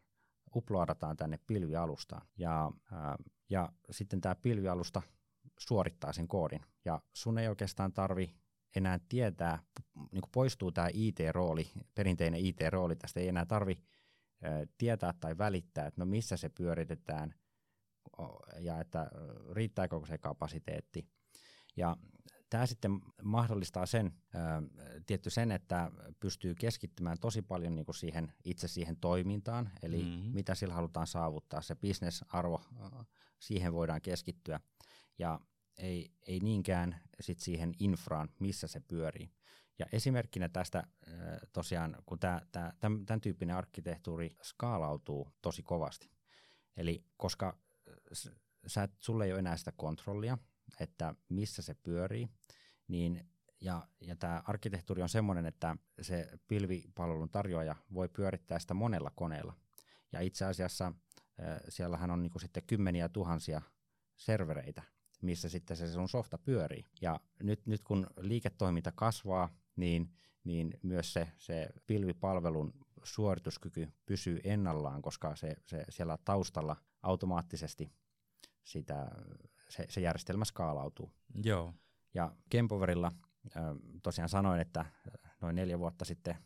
uploadataan 0.55 1.17
tänne 1.17 1.39
pilvialustaan. 1.47 2.27
Ja, 2.37 2.71
ää, 2.91 3.15
ja 3.49 3.71
sitten 3.91 4.21
tämä 4.21 4.35
pilvialusta 4.35 5.01
suorittaa 5.59 6.13
sen 6.13 6.27
koodin. 6.27 6.61
Ja 6.85 7.01
sun 7.13 7.37
ei 7.37 7.47
oikeastaan 7.47 7.93
tarvi 7.93 8.35
enää 8.75 8.99
tietää, 9.09 9.59
niin 9.95 10.21
kuin 10.21 10.31
poistuu 10.31 10.71
tämä 10.71 10.87
IT-rooli, 10.93 11.71
perinteinen 11.95 12.45
IT-rooli, 12.45 12.95
tästä 12.95 13.19
ei 13.19 13.27
enää 13.27 13.45
tarvi 13.45 13.81
tietää 14.77 15.13
tai 15.19 15.37
välittää, 15.37 15.87
että 15.87 16.01
no 16.01 16.05
missä 16.05 16.37
se 16.37 16.49
pyöritetään, 16.49 17.33
ja 18.59 18.79
että 18.79 19.11
riittääkö 19.51 20.01
se 20.07 20.17
kapasiteetti. 20.17 21.07
Ja 21.77 21.97
tämä 22.51 22.65
sitten 22.65 23.01
mahdollistaa 23.23 23.85
sen, 23.85 24.13
tietty 25.05 25.29
sen, 25.29 25.51
että 25.51 25.91
pystyy 26.19 26.55
keskittymään 26.55 27.17
tosi 27.19 27.41
paljon 27.41 27.75
niin 27.75 27.85
kuin 27.85 27.95
siihen, 27.95 28.33
itse 28.45 28.67
siihen 28.67 28.97
toimintaan, 28.97 29.71
eli 29.83 30.03
mm-hmm. 30.03 30.31
mitä 30.33 30.55
sillä 30.55 30.73
halutaan 30.73 31.07
saavuttaa, 31.07 31.61
se 31.61 31.75
bisnesarvo, 31.75 32.61
siihen 33.39 33.73
voidaan 33.73 34.01
keskittyä, 34.01 34.59
ja 35.19 35.39
ei, 35.77 36.11
ei 36.27 36.39
niinkään 36.39 37.01
sit 37.19 37.39
siihen 37.39 37.73
infraan, 37.79 38.29
missä 38.39 38.67
se 38.67 38.79
pyörii. 38.79 39.31
Ja 39.79 39.85
esimerkkinä 39.91 40.49
tästä 40.49 40.83
tosiaan, 41.53 41.95
kun 42.05 42.19
tämä, 42.19 42.41
tämä, 42.51 42.73
tämän 42.79 43.21
tyyppinen 43.21 43.55
arkkitehtuuri 43.55 44.35
skaalautuu 44.41 45.27
tosi 45.41 45.63
kovasti, 45.63 46.11
eli 46.77 47.05
koska 47.17 47.57
sä 48.67 48.83
et, 48.83 48.91
sulle 48.99 49.25
ei 49.25 49.31
ole 49.31 49.39
enää 49.39 49.57
sitä 49.57 49.71
kontrollia, 49.71 50.37
että 50.79 51.15
missä 51.29 51.61
se 51.61 51.73
pyörii, 51.73 52.29
niin 52.87 53.31
ja, 53.61 53.87
ja 54.01 54.15
tämä 54.15 54.43
arkkitehtuuri 54.45 55.01
on 55.01 55.09
sellainen, 55.09 55.45
että 55.45 55.75
se 56.01 56.29
pilvipalvelun 56.47 57.29
tarjoaja 57.29 57.75
voi 57.93 58.09
pyörittää 58.09 58.59
sitä 58.59 58.73
monella 58.73 59.11
koneella. 59.15 59.53
Ja 60.11 60.21
itse 60.21 60.45
asiassa 60.45 60.85
äh, 60.85 61.59
siellähän 61.69 62.11
on 62.11 62.21
niinku 62.21 62.39
sitten 62.39 62.63
kymmeniä 62.67 63.09
tuhansia 63.09 63.61
servereitä, 64.17 64.83
missä 65.21 65.49
sitten 65.49 65.77
se 65.77 65.91
sun 65.91 66.09
softa 66.09 66.37
pyörii. 66.37 66.85
Ja 67.01 67.19
nyt, 67.43 67.65
nyt 67.65 67.83
kun 67.83 68.07
liiketoiminta 68.19 68.91
kasvaa, 68.95 69.49
niin, 69.75 70.13
niin 70.43 70.79
myös 70.83 71.13
se, 71.13 71.27
se 71.37 71.69
pilvipalvelun 71.87 72.73
suorituskyky 73.03 73.89
pysyy 74.05 74.39
ennallaan, 74.43 75.01
koska 75.01 75.35
se, 75.35 75.55
se 75.65 75.85
siellä 75.89 76.17
taustalla 76.25 76.75
automaattisesti 77.03 77.91
sitä, 78.63 79.11
se, 79.71 79.85
se 79.89 80.01
järjestelmä 80.01 80.45
skaalautuu. 80.45 81.11
Joo. 81.43 81.73
Ja 82.13 82.35
Kempoverilla 82.49 83.11
tosiaan 84.03 84.29
sanoin, 84.29 84.61
että 84.61 84.85
noin 85.41 85.55
neljä 85.55 85.79
vuotta 85.79 86.05
sitten 86.05 86.37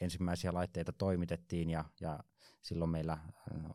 ensimmäisiä 0.00 0.54
laitteita 0.54 0.92
toimitettiin 0.92 1.70
ja, 1.70 1.84
ja 2.00 2.18
silloin 2.62 2.90
meillä 2.90 3.18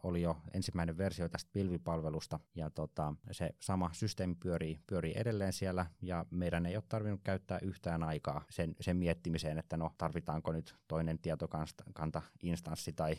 oli 0.03 0.21
jo 0.21 0.37
ensimmäinen 0.53 0.97
versio 0.97 1.29
tästä 1.29 1.49
pilvipalvelusta 1.53 2.39
ja 2.55 2.69
tota, 2.69 3.13
se 3.31 3.49
sama 3.59 3.89
systeemi 3.93 4.35
pyörii, 4.35 4.79
pyörii 4.87 5.13
edelleen 5.15 5.53
siellä 5.53 5.85
ja 6.01 6.25
meidän 6.29 6.65
ei 6.65 6.75
ole 6.75 6.83
tarvinnut 6.89 7.21
käyttää 7.23 7.59
yhtään 7.61 8.03
aikaa 8.03 8.45
sen, 8.49 8.75
sen 8.81 8.97
miettimiseen, 8.97 9.57
että 9.57 9.77
no 9.77 9.91
tarvitaanko 9.97 10.51
nyt 10.51 10.75
toinen 10.87 11.19
tietokanta-instanssi 11.19 12.93
tai 12.93 13.15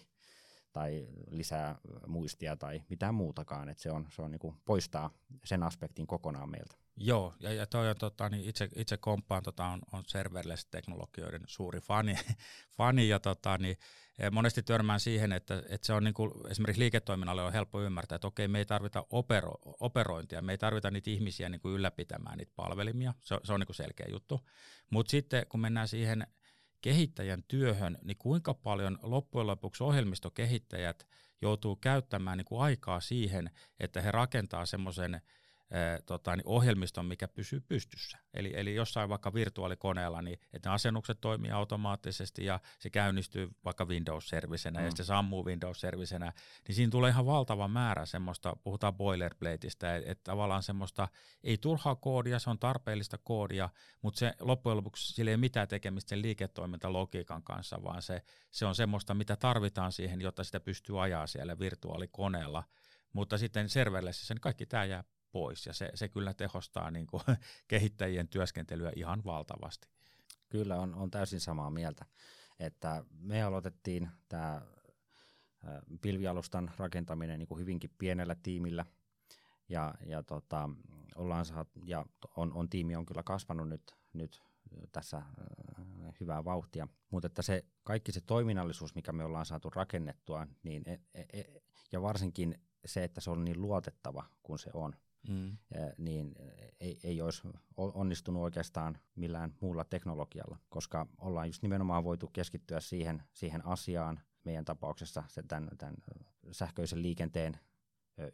tai 0.72 1.08
lisää 1.30 1.78
muistia 2.06 2.56
tai 2.56 2.82
mitään 2.88 3.14
muutakaan, 3.14 3.68
että 3.68 3.82
se 3.82 3.90
on, 3.90 4.06
se 4.10 4.22
on 4.22 4.30
niin 4.30 4.38
kuin 4.38 4.56
poistaa 4.64 5.10
sen 5.44 5.62
aspektin 5.62 6.06
kokonaan 6.06 6.50
meiltä. 6.50 6.82
Joo, 6.96 7.34
ja, 7.40 7.52
ja 7.52 7.66
toi 7.66 7.90
on, 7.90 7.96
tota, 7.96 8.28
niin 8.28 8.44
itse, 8.48 8.68
itse 8.76 8.96
komppaan 8.96 9.42
tota, 9.42 9.66
on, 9.66 9.80
on 9.92 10.02
serverless-teknologioiden 10.06 11.42
suuri 11.46 11.80
fani, 11.80 12.14
fani 12.76 13.08
ja 13.08 13.20
tota, 13.20 13.58
niin, 13.58 13.76
monesti 14.32 14.62
törmään 14.62 15.00
siihen, 15.00 15.32
että, 15.32 15.62
että 15.68 15.86
se 15.86 15.92
on 15.92 16.04
niin 16.04 16.14
kuin, 16.14 16.32
esimerkiksi 16.50 16.80
liiketoiminnalle 16.80 17.42
on 17.42 17.52
helppo 17.52 17.82
ymmärtää, 17.82 18.16
että 18.16 18.26
okei, 18.26 18.48
me 18.48 18.58
ei 18.58 18.64
tarvita 18.64 19.06
opero, 19.10 19.54
operointia, 19.80 20.42
me 20.42 20.52
ei 20.52 20.58
tarvita 20.58 20.90
niitä 20.90 21.10
ihmisiä 21.10 21.48
niin 21.48 21.60
kuin 21.60 21.74
ylläpitämään 21.74 22.38
niitä 22.38 22.52
palvelimia, 22.56 23.14
se, 23.20 23.40
se 23.44 23.52
on 23.52 23.60
niin 23.60 23.66
kuin 23.66 23.76
selkeä 23.76 24.06
juttu, 24.10 24.40
mutta 24.90 25.10
sitten 25.10 25.46
kun 25.48 25.60
mennään 25.60 25.88
siihen 25.88 26.26
kehittäjän 26.82 27.42
työhön, 27.48 27.98
niin 28.02 28.16
kuinka 28.16 28.54
paljon 28.54 28.98
loppujen 29.02 29.46
lopuksi 29.46 29.84
ohjelmistokehittäjät 29.84 31.06
joutuu 31.42 31.76
käyttämään 31.76 32.38
niin 32.38 32.44
kuin 32.44 32.62
aikaa 32.62 33.00
siihen, 33.00 33.50
että 33.80 34.00
he 34.00 34.10
rakentaa 34.10 34.66
semmoisen 34.66 35.20
tota, 36.06 36.36
niin 36.36 36.46
ohjelmiston, 36.46 37.06
mikä 37.06 37.28
pysyy 37.28 37.60
pystyssä. 37.60 38.18
Eli, 38.34 38.52
eli 38.54 38.74
jossain 38.74 39.08
vaikka 39.08 39.34
virtuaalikoneella, 39.34 40.22
niin 40.22 40.38
että 40.52 40.68
ne 40.68 40.74
asennukset 40.74 41.20
toimii 41.20 41.50
automaattisesti 41.50 42.44
ja 42.44 42.60
se 42.78 42.90
käynnistyy 42.90 43.50
vaikka 43.64 43.84
Windows-servisenä 43.84 44.78
mm. 44.78 44.84
ja 44.84 44.90
sitten 44.90 45.06
sammuu 45.06 45.44
Windows-servisenä, 45.44 46.32
niin 46.68 46.76
siinä 46.76 46.90
tulee 46.90 47.10
ihan 47.10 47.26
valtava 47.26 47.68
määrä 47.68 48.06
semmoista, 48.06 48.56
puhutaan 48.62 48.94
boilerplateista, 48.94 49.96
että 49.96 50.10
et 50.10 50.22
tavallaan 50.22 50.62
semmoista 50.62 51.08
ei 51.44 51.58
turhaa 51.58 51.94
koodia, 51.94 52.38
se 52.38 52.50
on 52.50 52.58
tarpeellista 52.58 53.18
koodia, 53.18 53.68
mutta 54.02 54.18
se 54.18 54.34
loppujen 54.40 54.76
lopuksi 54.76 55.12
sillä 55.12 55.30
ei 55.30 55.34
ole 55.34 55.40
mitään 55.40 55.68
tekemistä 55.68 56.08
sen 56.08 56.22
liiketoimintalogiikan 56.22 57.42
kanssa, 57.42 57.82
vaan 57.82 58.02
se, 58.02 58.22
se 58.50 58.66
on 58.66 58.74
semmoista, 58.74 59.14
mitä 59.14 59.36
tarvitaan 59.36 59.92
siihen, 59.92 60.20
jotta 60.20 60.44
sitä 60.44 60.60
pystyy 60.60 61.02
ajaa 61.02 61.26
siellä 61.26 61.58
virtuaalikoneella. 61.58 62.62
Mutta 63.12 63.38
sitten 63.38 63.68
serverlessissä 63.68 64.34
niin 64.34 64.40
kaikki 64.40 64.66
tämä 64.66 64.84
jää 64.84 65.04
pois 65.32 65.66
ja 65.66 65.72
se, 65.72 65.90
se 65.94 66.08
kyllä 66.08 66.34
tehostaa 66.34 66.90
niin 66.90 67.06
kuin 67.06 67.22
kehittäjien 67.68 68.28
työskentelyä 68.28 68.92
ihan 68.96 69.24
valtavasti. 69.24 69.88
Kyllä 70.48 70.76
on, 70.80 70.94
on 70.94 71.10
täysin 71.10 71.40
samaa 71.40 71.70
mieltä, 71.70 72.06
että 72.58 73.04
me 73.20 73.42
aloitettiin 73.42 74.10
tämä 74.28 74.62
pilvialustan 76.02 76.70
rakentaminen 76.76 77.38
niin 77.38 77.46
kuin 77.46 77.60
hyvinkin 77.60 77.90
pienellä 77.98 78.36
tiimillä 78.42 78.86
ja, 79.68 79.94
ja, 80.06 80.22
tota, 80.22 80.70
ollaan 81.16 81.44
saat, 81.44 81.68
ja 81.84 82.06
on, 82.36 82.52
on, 82.52 82.68
tiimi 82.68 82.96
on 82.96 83.06
kyllä 83.06 83.22
kasvanut 83.22 83.68
nyt, 83.68 83.94
nyt 84.12 84.42
tässä 84.92 85.22
hyvää 86.20 86.44
vauhtia, 86.44 86.88
mutta 87.10 87.26
että 87.26 87.42
se 87.42 87.64
kaikki 87.82 88.12
se 88.12 88.20
toiminnallisuus, 88.20 88.94
mikä 88.94 89.12
me 89.12 89.24
ollaan 89.24 89.46
saatu 89.46 89.70
rakennettua, 89.70 90.46
niin 90.62 90.82
e, 90.86 90.98
e, 91.14 91.24
e 91.32 91.62
ja 91.92 92.02
varsinkin 92.02 92.60
se, 92.84 93.04
että 93.04 93.20
se 93.20 93.30
on 93.30 93.44
niin 93.44 93.60
luotettava 93.62 94.24
kuin 94.42 94.58
se 94.58 94.70
on, 94.74 94.96
mm. 95.28 95.56
niin 95.98 96.34
ei, 96.80 96.98
ei 97.04 97.22
olisi 97.22 97.42
onnistunut 97.76 98.42
oikeastaan 98.42 98.98
millään 99.14 99.54
muulla 99.60 99.84
teknologialla, 99.84 100.58
koska 100.68 101.06
ollaan 101.18 101.48
just 101.48 101.62
nimenomaan 101.62 102.04
voitu 102.04 102.26
keskittyä 102.32 102.80
siihen, 102.80 103.22
siihen 103.32 103.66
asiaan, 103.66 104.20
meidän 104.44 104.64
tapauksessa 104.64 105.22
sen, 105.28 105.48
tämän, 105.48 105.70
tämän 105.78 105.96
sähköisen 106.52 107.02
liikenteen 107.02 107.58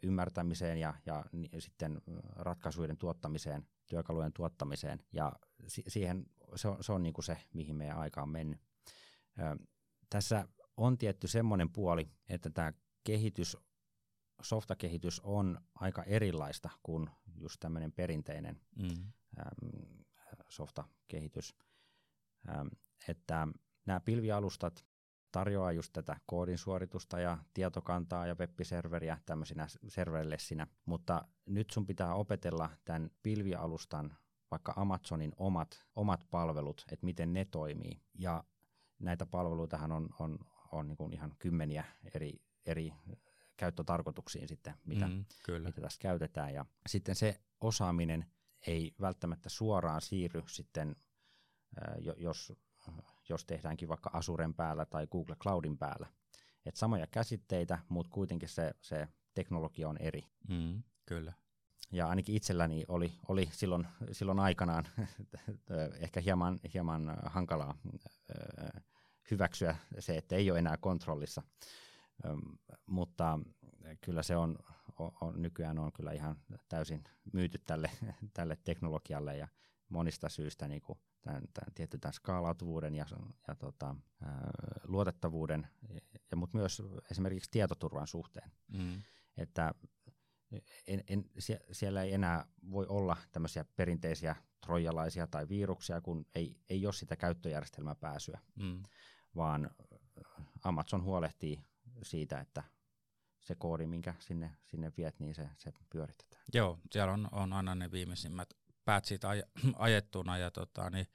ymmärtämiseen 0.03 0.77
ja, 0.77 0.93
ja 1.05 1.25
sitten 1.59 2.01
ratkaisuiden 2.35 2.97
tuottamiseen, 2.97 3.67
työkalujen 3.87 4.33
tuottamiseen. 4.33 4.99
Ja 5.13 5.31
si- 5.67 5.83
siihen 5.87 6.25
se 6.55 6.67
on, 6.67 6.83
se, 6.83 6.91
on 6.93 7.03
niin 7.03 7.13
kuin 7.13 7.25
se, 7.25 7.37
mihin 7.53 7.75
meidän 7.75 7.97
aika 7.97 8.21
on 8.21 8.29
mennyt. 8.29 8.59
Tässä 10.09 10.47
on 10.77 10.97
tietty 10.97 11.27
semmoinen 11.27 11.69
puoli, 11.69 12.09
että 12.29 12.49
tämä 12.49 12.73
kehitys 13.03 13.57
softakehitys 14.41 15.21
on 15.23 15.61
aika 15.75 16.03
erilaista 16.03 16.69
kuin 16.83 17.09
just 17.35 17.59
tämmöinen 17.59 17.91
perinteinen 17.91 18.61
mm. 18.75 18.89
äm, 19.39 20.03
softakehitys. 20.49 21.55
Että 23.07 23.47
nämä 23.85 23.99
pilvialustat 23.99 24.85
tarjoaa 25.31 25.71
just 25.71 25.93
tätä 25.93 26.17
koodin 26.25 26.57
suoritusta 26.57 27.19
ja 27.19 27.37
tietokantaa 27.53 28.27
ja 28.27 28.35
web-serveriä 28.35 29.17
tämmöisinä 29.25 29.67
serverlessinä, 29.87 30.67
mutta 30.85 31.25
nyt 31.45 31.69
sun 31.69 31.85
pitää 31.85 32.15
opetella 32.15 32.69
tämän 32.85 33.11
pilvialustan 33.23 34.17
vaikka 34.51 34.73
Amazonin 34.75 35.31
omat, 35.37 35.85
omat 35.95 36.25
palvelut, 36.31 36.85
että 36.91 37.05
miten 37.05 37.33
ne 37.33 37.45
toimii. 37.45 38.01
Ja 38.13 38.43
näitä 38.99 39.25
palveluitahan 39.25 39.91
on, 39.91 40.09
on, 40.19 40.39
on 40.71 40.87
niin 40.87 40.97
kuin 40.97 41.13
ihan 41.13 41.35
kymmeniä 41.39 41.83
eri, 42.13 42.41
eri 42.65 42.93
käyttötarkoituksiin 43.59 44.47
sitten, 44.47 44.73
mitä, 44.85 45.07
mm, 45.07 45.25
kyllä. 45.43 45.67
mitä 45.69 45.81
tässä 45.81 45.99
käytetään. 46.01 46.53
Ja 46.53 46.65
sitten 46.87 47.15
se 47.15 47.41
osaaminen 47.61 48.25
ei 48.67 48.95
välttämättä 49.01 49.49
suoraan 49.49 50.01
siirry 50.01 50.43
sitten, 50.47 50.95
jos, 52.17 52.53
jos 53.29 53.45
tehdäänkin 53.45 53.89
vaikka 53.89 54.09
Azuren 54.13 54.53
päällä 54.53 54.85
tai 54.85 55.07
Google 55.07 55.35
Cloudin 55.35 55.77
päällä. 55.77 56.07
Et 56.65 56.75
samoja 56.75 57.07
käsitteitä, 57.07 57.79
mutta 57.89 58.11
kuitenkin 58.11 58.49
se, 58.49 58.71
se 58.81 59.07
teknologia 59.33 59.89
on 59.89 59.97
eri. 59.97 60.25
Mm, 60.47 60.83
kyllä. 61.05 61.33
Ja 61.91 62.07
ainakin 62.07 62.35
itselläni 62.35 62.85
oli, 62.87 63.13
oli 63.27 63.49
silloin, 63.51 63.87
silloin 64.11 64.39
aikanaan 64.39 64.87
ehkä 66.05 66.21
hieman, 66.21 66.59
hieman 66.73 67.17
hankalaa 67.25 67.77
hyväksyä 69.31 69.75
se, 69.99 70.17
että 70.17 70.35
ei 70.35 70.51
ole 70.51 70.59
enää 70.59 70.77
kontrollissa 70.77 71.43
mutta 72.85 73.39
kyllä 74.01 74.23
se 74.23 74.35
on, 74.35 74.57
on, 74.99 75.41
nykyään 75.41 75.79
on 75.79 75.91
kyllä 75.93 76.11
ihan 76.11 76.35
täysin 76.69 77.03
myyty 77.33 77.57
tälle, 77.65 77.91
tälle 78.33 78.57
teknologialle 78.63 79.37
ja 79.37 79.47
monista 79.89 80.29
syistä 80.29 80.67
niin 80.67 80.81
kuin 80.81 80.99
tämän, 81.21 81.43
tämän, 81.53 81.73
tietty 81.75 81.97
tämän 81.97 82.13
skaalautuvuuden 82.13 82.95
ja, 82.95 83.05
ja 83.47 83.55
tota, 83.55 83.95
ää, 84.21 84.51
luotettavuuden, 84.87 85.67
ja, 86.31 86.37
mutta 86.37 86.57
myös 86.57 86.81
esimerkiksi 87.11 87.51
tietoturvan 87.51 88.07
suhteen. 88.07 88.51
Mm. 88.67 89.01
Että 89.37 89.73
en, 90.87 91.03
en, 91.07 91.25
sie, 91.39 91.59
siellä 91.71 92.03
ei 92.03 92.13
enää 92.13 92.45
voi 92.71 92.85
olla 92.87 93.17
tämmöisiä 93.31 93.65
perinteisiä 93.75 94.35
trojalaisia 94.65 95.27
tai 95.27 95.49
viruksia, 95.49 96.01
kun 96.01 96.25
ei, 96.35 96.57
ei 96.69 96.85
ole 96.85 96.93
sitä 96.93 97.15
käyttöjärjestelmäpääsyä, 97.15 98.39
mm. 98.55 98.83
vaan 99.35 99.69
Amazon 100.63 101.03
huolehtii 101.03 101.59
siitä, 102.03 102.39
että 102.39 102.63
se 103.39 103.55
koodi, 103.55 103.85
minkä 103.85 104.15
sinne, 104.19 104.57
sinne 104.65 104.91
viet, 104.97 105.19
niin 105.19 105.35
se, 105.35 105.49
se 105.57 105.73
pyöritetään. 105.89 106.43
Joo, 106.53 106.79
siellä 106.91 107.13
on, 107.13 107.29
on 107.31 107.53
aina 107.53 107.75
ne 107.75 107.91
viimeisimmät 107.91 108.53
päät 108.85 109.05
siitä 109.05 109.29
aj, 109.29 109.41
ajettuna 109.75 110.37
ja 110.37 110.51
tota, 110.51 110.89
niin, 110.89 111.07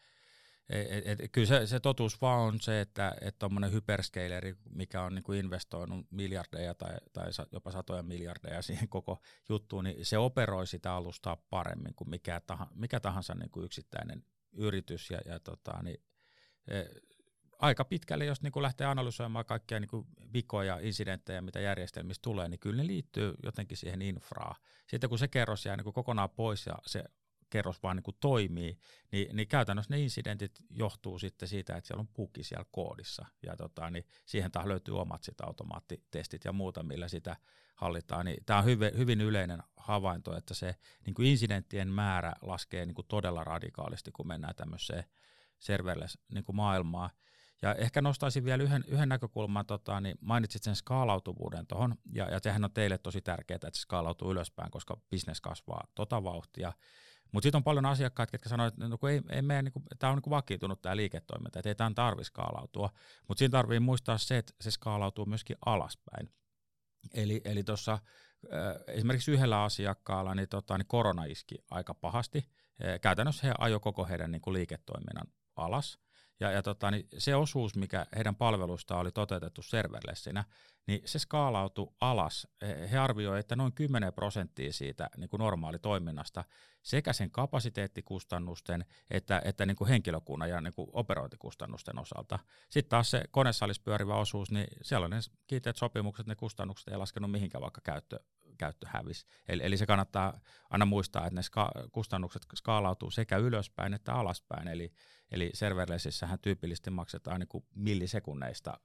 et, 0.69 1.07
et, 1.07 1.21
et, 1.21 1.33
kyllä 1.33 1.47
se, 1.47 1.67
se 1.67 1.81
totuus 1.81 2.21
vaan 2.21 2.41
on 2.41 2.61
se, 2.61 2.81
että 2.81 3.17
tuommoinen 3.39 3.69
et 3.69 3.75
hyperscaleri, 3.75 4.57
mikä 4.71 5.03
on 5.03 5.15
niin 5.15 5.23
kuin 5.23 5.39
investoinut 5.39 6.07
miljardeja 6.11 6.75
tai, 6.75 6.97
tai 7.13 7.31
jopa 7.53 7.71
satoja 7.71 8.03
miljardeja 8.03 8.63
siihen 8.69 8.89
koko 8.89 9.23
juttuun, 9.49 9.85
niin 9.85 10.07
se 10.07 10.19
operoi 10.19 10.67
sitä 10.67 10.95
alustaa 10.95 11.37
paremmin 11.51 11.95
kuin 11.95 12.11
mikä, 12.11 12.41
tahansa, 12.41 12.75
mikä 12.75 13.01
tahansa 13.01 13.35
niin 13.35 13.51
kuin 13.51 13.65
yksittäinen 13.65 14.25
yritys. 14.53 15.11
Ja, 15.11 15.19
ja 15.27 15.41
tota, 15.41 15.83
niin, 15.83 16.03
e, 16.69 16.85
aika 17.65 17.85
pitkälle, 17.85 18.25
jos 18.25 18.43
niin 18.43 18.53
kuin 18.53 18.63
lähtee 18.63 18.87
analysoimaan 18.87 19.45
kaikkia 19.45 19.81
niin 19.81 19.89
kuin 19.89 20.07
vikoja, 20.33 20.79
insidenttejä, 20.83 21.43
mitä 21.43 21.61
järjestelmistä 21.61 22.23
tulee, 22.23 22.49
niin 22.49 22.61
kyllä 22.61 22.83
ne 22.83 22.87
liittyy 22.87 23.35
jotenkin 23.43 23.77
siihen 23.77 24.03
infraan. 24.03 24.57
Sitten 24.87 25.11
kun 25.11 25.19
se 25.19 25.29
kerros 25.29 25.67
jää 25.67 25.77
niin 25.77 25.85
kuin 25.85 25.95
kokonaan 25.95 26.31
pois 26.31 26.67
ja 26.67 26.75
se 26.87 27.05
kerros 27.51 27.83
vaan 27.83 27.97
niin 27.97 28.05
kuin 28.05 28.17
toimii, 28.21 28.79
niin, 29.13 29.37
niin 29.37 29.49
käytännössä 29.49 29.95
ne 29.95 30.01
incidentit 30.01 30.53
johtuu 30.71 31.19
sitten 31.19 31.49
siitä, 31.49 31.77
että 31.77 31.89
siellä 31.89 32.01
on 32.01 32.09
puki 32.09 32.45
siellä 32.45 32.65
koodissa. 32.71 33.27
Ja 33.47 33.57
tota, 33.57 33.91
niin 33.91 34.05
siihen 34.27 34.53
taas 34.53 34.67
löytyy 34.67 35.01
omat 35.01 35.23
sit 35.23 35.41
automaattitestit 35.41 36.45
ja 36.45 36.53
muuta, 36.53 36.83
millä 36.83 37.09
sitä 37.09 37.37
hallitaan. 37.75 38.25
Niin 38.25 38.45
tämä 38.47 38.59
on 38.59 38.65
hyvin, 38.65 38.97
hyvin 38.97 39.21
yleinen 39.21 39.63
havainto, 39.77 40.37
että 40.37 40.55
se 40.55 40.75
niin 41.07 41.15
kuin 41.15 41.29
incidenttien 41.29 41.89
määrä 41.89 42.33
laskee 42.43 42.87
niin 42.87 42.95
kuin 42.95 43.07
todella 43.07 43.45
radikaalisti, 43.45 44.13
kun 44.13 44.27
mennään 44.27 44.55
tämmöiseen 44.55 45.05
serverless 45.59 46.19
niin 46.35 46.45
kuin 46.45 46.57
maailmaan. 46.57 47.11
Ja 47.63 47.75
ehkä 47.75 48.03
nostaisin 48.03 48.45
vielä 48.45 48.63
yhden, 48.63 48.85
yhden 48.89 49.09
näkökulman, 49.09 49.67
tota, 49.67 50.01
niin 50.01 50.19
mainitsit 50.21 50.63
sen 50.63 50.77
skaalautuvuuden 50.77 51.67
tuohon, 51.67 51.97
ja, 52.13 52.31
ja 52.31 52.41
sehän 52.43 52.65
on 52.65 52.73
teille 52.73 52.99
tosi 52.99 53.21
tärkeää, 53.21 53.57
että 53.57 53.71
se 53.73 53.81
skaalautuu 53.81 54.31
ylöspäin, 54.31 54.71
koska 54.71 55.01
bisnes 55.11 55.41
kasvaa 55.41 55.85
tota 55.95 56.25
vauhtia. 56.25 56.73
Mutta 57.33 57.47
sitten 57.47 57.59
on 57.59 57.65
paljon 57.65 57.87
asiakkaita, 57.87 58.35
jotka 58.35 58.49
sanoo, 58.49 58.67
että 58.67 58.89
no, 58.89 58.99
ei, 59.09 59.23
ei 59.31 59.43
meidän, 59.43 59.65
niin 59.65 59.85
tämä 59.99 60.13
on 60.13 60.19
niin 60.25 60.31
vakiintunut 60.31 60.83
tämä 60.83 60.97
liiketoiminta, 60.97 61.59
että 61.59 61.69
ei 61.69 61.75
tämän 61.75 61.95
tarvitse 61.95 62.29
skaalautua. 62.29 62.91
Mutta 63.29 63.39
siinä 63.39 63.53
tarvii 63.53 63.81
muistaa 63.81 64.19
se, 64.19 64.39
että 64.39 64.53
se 64.61 64.71
skaalautuu 64.71 65.27
myöskin 65.27 65.57
alaspäin. 65.67 66.33
Eli, 67.15 67.41
eli 67.45 67.65
tuossa 67.65 67.99
esimerkiksi 68.87 69.31
yhdellä 69.31 69.63
asiakkaalla 69.63 70.35
niin, 70.35 70.49
tota, 70.49 70.79
niin 70.79 70.87
korona 70.87 71.25
iski 71.25 71.55
aika 71.71 71.95
pahasti. 71.95 72.51
Käytännössä 73.03 73.47
he 73.47 73.55
ajoi 73.59 73.81
koko 73.81 74.05
heidän 74.05 74.31
niin 74.31 74.43
kuin 74.43 74.55
liiketoiminnan 74.55 75.27
alas. 75.57 75.99
Ja, 76.41 76.51
ja 76.51 76.63
tota, 76.63 76.91
niin 76.91 77.09
se 77.19 77.37
osuus, 77.37 77.77
mikä 77.77 78.07
heidän 78.17 78.37
palvelusta 78.37 78.99
oli 78.99 79.13
toteutettu 79.13 79.63
serverlessinä, 79.63 80.45
niin 80.87 81.03
se 81.05 81.19
skaalautui 81.19 81.93
alas. 82.01 82.49
He 82.91 82.99
arvioivat, 82.99 83.39
että 83.39 83.57
noin 83.57 83.73
10 83.73 84.13
prosenttia 84.13 84.73
siitä 84.73 85.11
niin 85.17 85.29
kuin 85.29 85.39
normaalitoiminnasta 85.39 86.45
sekä 86.83 87.13
sen 87.13 87.31
kapasiteettikustannusten 87.31 88.85
että, 89.11 89.43
että 89.45 89.67
niin 89.67 89.77
kuin 89.77 89.89
henkilökunnan 89.89 90.51
ja 90.51 90.61
niin 90.61 90.75
kuin 90.75 90.91
operointikustannusten 90.93 91.99
osalta. 91.99 92.39
Sitten 92.71 92.91
taas 92.91 93.11
se 93.11 93.25
konesalissa 93.31 93.83
pyörivä 93.85 94.15
osuus, 94.15 94.51
niin 94.51 94.67
siellä 94.83 95.05
on 95.05 95.11
ne 95.11 95.19
kiinteät 95.47 95.77
sopimukset, 95.77 96.27
ne 96.27 96.35
kustannukset 96.35 96.89
ei 96.89 96.97
laskenut 96.97 97.31
mihinkään 97.31 97.63
vaikka 97.63 97.81
käyttö, 97.85 98.21
käyttö 98.59 98.87
hävisi. 98.91 99.27
Eli, 99.49 99.63
eli 99.65 99.77
se 99.77 99.87
kannattaa 99.87 100.41
aina 100.71 100.85
muistaa, 100.85 101.27
että 101.27 101.35
ne 101.35 101.43
ska- 101.43 101.89
kustannukset 101.93 102.43
skaalautuu 102.55 103.11
sekä 103.11 103.37
ylöspäin 103.37 103.95
että 103.95 104.15
alaspäin. 104.15 104.69
Eli, 104.69 104.93
eli 105.31 105.51
serverlessissähän 105.55 106.39
tyypillisesti 106.39 106.91
maksetaan 106.91 107.41
niin 107.41 107.49
kuin 107.49 107.65
millisekunneista. 107.75 108.81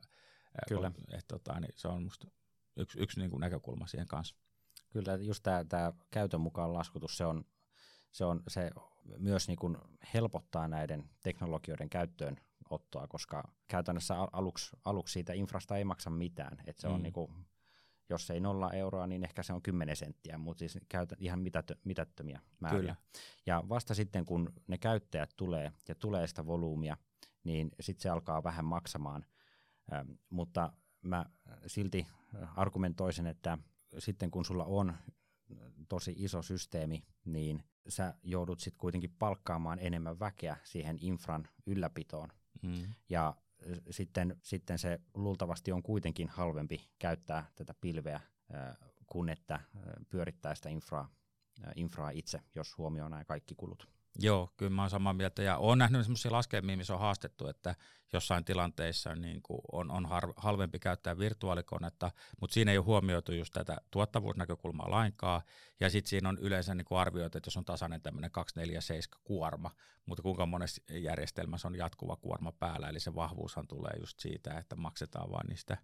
Kyllä. 0.67 0.91
Et, 1.11 1.27
tota, 1.27 1.59
niin 1.59 1.73
se 1.75 1.87
on 1.87 2.03
musta 2.03 2.27
yksi, 2.75 2.99
yksi 2.99 3.19
niin 3.19 3.29
kuin 3.29 3.41
näkökulma 3.41 3.87
siihen 3.87 4.07
kanssa. 4.07 4.35
Kyllä, 4.89 5.15
just 5.15 5.43
tämä 5.69 5.93
käytön 6.11 6.41
mukaan 6.41 6.73
laskutus, 6.73 7.17
se 7.17 7.25
on, 7.25 7.45
se, 8.11 8.25
on, 8.25 8.43
se 8.47 8.71
myös 9.17 9.47
niin 9.47 9.59
kuin 9.59 9.77
helpottaa 10.13 10.67
näiden 10.67 11.09
teknologioiden 11.23 11.89
käyttöön 11.89 12.37
ottoa, 12.69 13.07
koska 13.07 13.51
käytännössä 13.67 14.15
aluksi, 14.31 14.77
aluksi 14.85 15.13
siitä 15.13 15.33
infrasta 15.33 15.77
ei 15.77 15.83
maksa 15.83 16.09
mitään. 16.09 16.57
Et 16.65 16.77
se 16.77 16.87
mm. 16.87 16.93
on 16.93 17.03
niin 17.03 17.13
kuin 17.13 17.31
jos 18.09 18.29
ei 18.29 18.39
nolla 18.39 18.71
euroa, 18.71 19.07
niin 19.07 19.23
ehkä 19.23 19.43
se 19.43 19.53
on 19.53 19.61
10 19.61 19.95
senttiä, 19.95 20.37
mutta 20.37 20.59
siis 20.59 20.77
käytä 20.89 21.15
ihan 21.19 21.39
mitätö, 21.39 21.75
mitättömiä 21.83 22.41
määriä. 22.59 22.79
Kyllä. 22.79 22.95
Ja 23.45 23.63
vasta 23.69 23.93
sitten, 23.93 24.25
kun 24.25 24.53
ne 24.67 24.77
käyttäjät 24.77 25.33
tulee 25.37 25.71
ja 25.87 25.95
tulee 25.95 26.27
sitä 26.27 26.45
volyymia, 26.45 26.97
niin 27.43 27.71
sitten 27.79 28.01
se 28.01 28.09
alkaa 28.09 28.43
vähän 28.43 28.65
maksamaan. 28.65 29.25
Ähm, 29.93 30.11
mutta 30.29 30.73
mä 31.01 31.25
silti 31.67 32.07
argumentoisin, 32.55 33.27
että 33.27 33.57
sitten 33.97 34.31
kun 34.31 34.45
sulla 34.45 34.65
on 34.65 34.93
tosi 35.89 36.13
iso 36.17 36.41
systeemi, 36.41 37.03
niin 37.25 37.63
sä 37.87 38.13
joudut 38.23 38.59
sitten 38.59 38.79
kuitenkin 38.79 39.15
palkkaamaan 39.19 39.79
enemmän 39.79 40.19
väkeä 40.19 40.57
siihen 40.63 40.97
infran 41.01 41.47
ylläpitoon. 41.65 42.29
Mm. 42.61 42.93
Ja 43.09 43.35
sitten, 43.89 44.37
sitten 44.43 44.79
se 44.79 44.99
luultavasti 45.13 45.71
on 45.71 45.83
kuitenkin 45.83 46.29
halvempi 46.29 46.89
käyttää 46.99 47.51
tätä 47.55 47.73
pilveä 47.81 48.19
kuin 49.05 49.29
että 49.29 49.59
pyörittää 50.09 50.55
sitä 50.55 50.69
infraa, 50.69 51.09
infraa 51.75 52.09
itse, 52.09 52.39
jos 52.55 52.77
huomioon 52.77 53.11
nämä 53.11 53.25
kaikki 53.25 53.55
kulut. 53.55 53.98
Joo, 54.21 54.53
kyllä 54.57 54.69
mä 54.69 54.81
oon 54.81 54.89
samaa 54.89 55.13
mieltä. 55.13 55.41
Ja 55.41 55.57
olen 55.57 55.79
nähnyt 55.79 56.01
sellaisia 56.01 56.31
laskelmia, 56.31 56.77
missä 56.77 56.93
on 56.93 56.99
haastettu, 56.99 57.47
että 57.47 57.75
jossain 58.13 58.45
tilanteissa 58.45 59.15
niin 59.15 59.41
kuin 59.41 59.61
on, 59.71 59.91
on 59.91 60.05
har, 60.05 60.33
halvempi 60.35 60.79
käyttää 60.79 61.17
virtuaalikonetta, 61.17 62.11
mutta 62.41 62.53
siinä 62.53 62.71
ei 62.71 62.77
ole 62.77 62.85
huomioitu 62.85 63.31
just 63.31 63.53
tätä 63.53 63.77
tuottavuusnäkökulmaa 63.91 64.91
lainkaan. 64.91 65.41
Ja 65.79 65.89
sitten 65.89 66.09
siinä 66.09 66.29
on 66.29 66.37
yleensä 66.41 66.75
niin 66.75 66.85
kuin 66.85 66.99
arvioitu, 66.99 67.37
että 67.37 67.47
jos 67.47 67.57
on 67.57 67.65
tasainen 67.65 68.01
tämmöinen 68.01 68.31
247 68.31 69.21
kuorma, 69.23 69.71
mutta 70.05 70.21
kuinka 70.23 70.45
monessa 70.45 70.81
järjestelmässä 70.93 71.67
on 71.67 71.75
jatkuva 71.75 72.15
kuorma 72.15 72.51
päällä, 72.51 72.89
eli 72.89 72.99
se 72.99 73.15
vahvuushan 73.15 73.67
tulee 73.67 73.93
just 73.99 74.19
siitä, 74.19 74.57
että 74.57 74.75
maksetaan 74.75 75.31
vain 75.31 75.47
niistä 75.47 75.77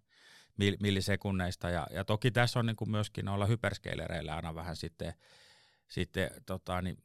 millisekunneista. 0.80 1.70
Ja, 1.70 1.86
ja 1.90 2.04
toki 2.04 2.30
tässä 2.30 2.58
on 2.58 2.66
niin 2.66 2.76
kuin 2.76 2.90
myöskin 2.90 3.28
olla 3.28 3.46
hyperskeilereillä 3.46 4.36
aina 4.36 4.54
vähän 4.54 4.76
sitten, 4.76 5.14
sitten 5.88 6.30
tota, 6.46 6.82
niin 6.82 6.98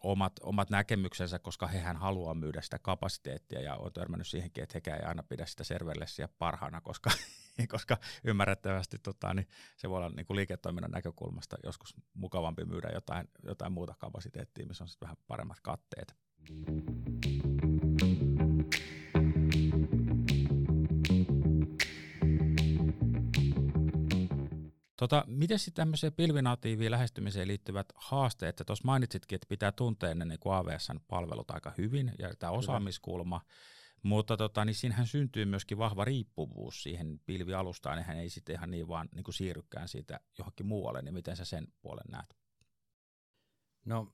omat, 0.00 0.32
omat 0.42 0.70
näkemyksensä, 0.70 1.38
koska 1.38 1.66
hehän 1.66 1.96
haluaa 1.96 2.34
myydä 2.34 2.62
sitä 2.62 2.78
kapasiteettia 2.78 3.60
ja 3.60 3.76
on 3.76 3.92
törmännyt 3.92 4.26
siihenkin, 4.26 4.62
että 4.62 4.76
hekään 4.76 5.00
ei 5.00 5.06
aina 5.06 5.22
pidä 5.22 5.46
sitä 5.46 5.64
serverlessiä 5.64 6.28
parhaana, 6.38 6.80
koska, 6.80 7.10
koska 7.68 7.96
ymmärrettävästi 8.24 8.98
tota, 8.98 9.34
niin 9.34 9.48
se 9.76 9.90
voi 9.90 9.96
olla 9.96 10.08
niin 10.08 10.26
kuin 10.26 10.36
liiketoiminnan 10.36 10.90
näkökulmasta 10.90 11.56
joskus 11.64 11.94
mukavampi 12.14 12.64
myydä 12.64 12.88
jotain, 12.94 13.28
jotain 13.42 13.72
muuta 13.72 13.94
kapasiteettia, 13.98 14.66
missä 14.66 14.84
on 14.84 14.88
sitten 14.88 15.06
vähän 15.06 15.16
paremmat 15.26 15.60
katteet. 15.62 16.14
Tota, 25.00 25.24
miten 25.26 25.58
sitten 25.58 25.82
tämmöiseen 25.82 26.12
pilvinatiiviin 26.12 26.90
lähestymiseen 26.90 27.48
liittyvät 27.48 27.92
haasteet? 27.94 28.62
Tuossa 28.66 28.84
mainitsitkin, 28.84 29.36
että 29.36 29.46
pitää 29.48 29.72
tuntea 29.72 30.14
ne 30.14 30.24
niin 30.24 30.38
AVS-palvelut 30.44 31.50
aika 31.50 31.72
hyvin 31.78 32.12
ja 32.18 32.34
tämä 32.38 32.52
osaamiskulma, 32.52 33.40
mutta 34.02 34.36
tota, 34.36 34.64
niin 34.64 34.74
siinähän 34.74 35.06
syntyy 35.06 35.44
myöskin 35.44 35.78
vahva 35.78 36.04
riippuvuus 36.04 36.82
siihen 36.82 37.20
pilvialustaan, 37.26 37.96
niin 37.96 38.06
hän 38.06 38.16
ei 38.16 38.30
sitten 38.30 38.54
ihan 38.54 38.70
niin 38.70 38.88
vaan 38.88 39.08
niin 39.14 39.24
kuin 39.24 39.34
siirrykään 39.34 39.88
siitä 39.88 40.20
johonkin 40.38 40.66
muualle, 40.66 41.02
niin 41.02 41.14
miten 41.14 41.36
sä 41.36 41.44
sen 41.44 41.68
puolen 41.80 42.06
näet? 42.10 42.36
No 43.84 44.12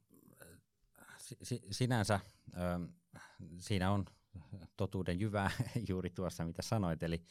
si- 1.43 1.63
sinänsä 1.71 2.21
ö, 2.49 2.89
siinä 3.59 3.91
on 3.91 4.05
totuuden 4.77 5.21
jyvää 5.21 5.51
juuri 5.89 6.11
tuossa, 6.11 6.45
mitä 6.45 6.63
sanoit, 6.63 7.03
eli 7.03 7.23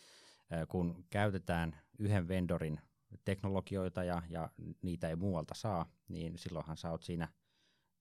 ö, 0.51 0.65
kun 0.65 1.05
käytetään 1.09 1.79
yhden 1.99 2.27
vendorin 2.27 2.79
teknologioita 3.25 4.03
ja, 4.03 4.21
ja 4.29 4.49
niitä 4.81 5.09
ei 5.09 5.15
muualta 5.15 5.53
saa, 5.53 5.85
niin 6.07 6.37
silloinhan 6.37 6.77
sä 6.77 6.91
oot 6.91 7.03
siinä 7.03 7.27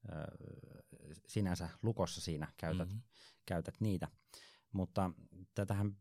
ö, 0.08 0.12
sinänsä 1.26 1.68
lukossa 1.82 2.20
siinä, 2.20 2.52
käytät, 2.56 2.88
mm-hmm. 2.88 3.02
käytät 3.46 3.74
niitä. 3.80 4.08
Mutta 4.72 5.10
tätähän, 5.54 5.96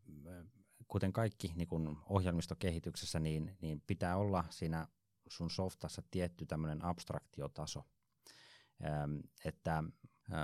kuten 0.88 1.12
kaikki 1.12 1.52
niin 1.56 1.68
kun 1.68 1.98
ohjelmistokehityksessä, 2.08 3.20
niin, 3.20 3.56
niin 3.60 3.82
pitää 3.86 4.16
olla 4.16 4.44
siinä 4.50 4.88
sun 5.28 5.50
softassa 5.50 6.02
tietty 6.10 6.46
tämmöinen 6.46 6.84
abstraktiotaso. 6.84 7.84
Ö, 8.84 8.86
että 9.44 9.84
ö, 10.32 10.34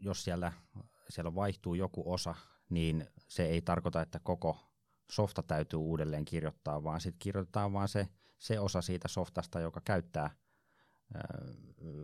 jos 0.00 0.24
siellä, 0.24 0.52
siellä 1.08 1.34
vaihtuu 1.34 1.74
joku 1.74 2.12
osa, 2.12 2.34
niin 2.70 3.06
se 3.28 3.46
ei 3.46 3.62
tarkoita, 3.62 4.02
että 4.02 4.18
koko 4.18 4.75
softa 5.10 5.42
täytyy 5.42 5.78
uudelleen 5.78 6.24
kirjoittaa, 6.24 6.84
vaan 6.84 7.00
sitten 7.00 7.18
kirjoitetaan 7.18 7.72
vaan 7.72 7.88
se, 7.88 8.08
se 8.38 8.60
osa 8.60 8.82
siitä 8.82 9.08
softasta, 9.08 9.60
joka 9.60 9.80
käyttää, 9.84 10.30
ää, 11.14 11.38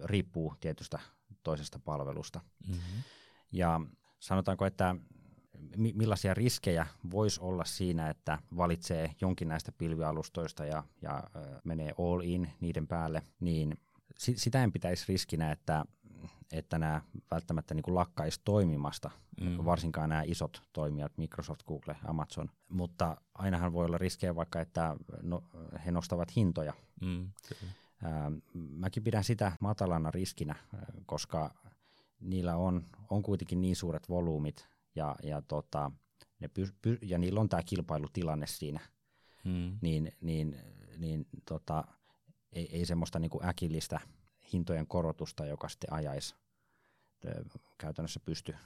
riippuu 0.05 0.55
tietystä 0.61 0.99
toisesta 1.43 1.79
palvelusta. 1.79 2.41
Mm-hmm. 2.69 3.03
Ja 3.53 3.81
sanotaanko, 4.21 4.67
että 4.67 4.97
mi- 5.77 5.93
millaisia 5.93 6.35
riskejä 6.35 6.87
voisi 7.11 7.41
olla 7.41 7.65
siinä, 7.65 8.11
että 8.11 8.39
valitsee 8.57 9.15
jonkin 9.21 9.49
näistä 9.49 9.73
pilvialustoista 9.73 10.65
ja, 10.65 10.85
ja 11.03 11.13
ää, 11.13 11.61
menee 11.65 11.95
all 11.99 12.21
in 12.21 12.51
niiden 12.61 12.87
päälle, 12.87 13.23
niin 13.41 13.81
si- 14.19 14.39
sitä 14.39 14.65
en 14.65 14.73
pitäisi 14.73 15.05
riskinä, 15.09 15.53
että 15.53 15.85
että 16.53 16.79
nämä 16.79 17.03
välttämättä 17.31 17.75
niin 17.75 17.83
kuin 17.83 17.95
lakkaisi 17.95 18.41
toimimasta, 18.45 19.11
mm. 19.41 19.65
varsinkaan 19.65 20.09
nämä 20.09 20.23
isot 20.23 20.63
toimijat, 20.73 21.19
Microsoft, 21.19 21.63
Google, 21.63 21.97
Amazon. 22.05 22.51
Mutta 22.69 23.17
ainahan 23.35 23.73
voi 23.73 23.85
olla 23.87 23.99
riskejä 23.99 24.35
vaikka, 24.35 24.61
että 24.61 24.97
no, 25.23 25.43
he 25.87 25.91
nostavat 25.91 26.37
hintoja. 26.37 26.73
Mm. 27.01 27.31
Ää, 28.03 28.33
mäkin 28.55 29.05
pidän 29.05 29.25
sitä 29.25 29.53
matalana 29.61 30.11
riskinä, 30.11 30.55
koska 31.07 31.55
niillä 32.21 32.57
on, 32.57 32.87
on 33.11 33.23
kuitenkin 33.23 33.61
niin 33.61 33.77
suuret 33.77 34.09
volyymit 34.09 34.69
ja, 34.95 35.17
ja, 35.23 35.43
tota, 35.43 35.91
ne 36.41 36.49
py, 36.49 36.69
py, 36.83 36.99
ja 37.03 37.19
niillä 37.19 37.41
on 37.41 37.49
tämä 37.49 37.63
kilpailutilanne 37.63 38.47
siinä, 38.47 38.81
mm. 39.45 39.79
niin, 39.81 40.13
niin, 40.21 40.57
niin 40.99 41.27
tota, 41.49 41.85
ei, 42.53 42.77
ei 42.77 42.87
semmoista 42.87 43.19
niin 43.19 43.31
kuin 43.31 43.45
äkillistä 43.45 44.01
hintojen 44.53 44.87
korotusta, 44.87 45.47
joka 45.47 45.69
sitten 45.69 45.93
ajaisi 45.93 46.35
käytännössä 47.79 48.21
pysty, 48.21 48.57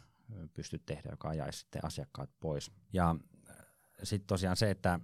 pysty 0.54 0.80
tehdä, 0.86 1.10
joka 1.10 1.28
ajaisi 1.28 1.58
sitten 1.58 1.84
asiakkaat 1.84 2.30
pois. 2.40 2.72
Ja 2.92 3.16
sitten 4.02 4.26
tosiaan 4.26 4.56
se, 4.56 4.70
että 4.70 5.00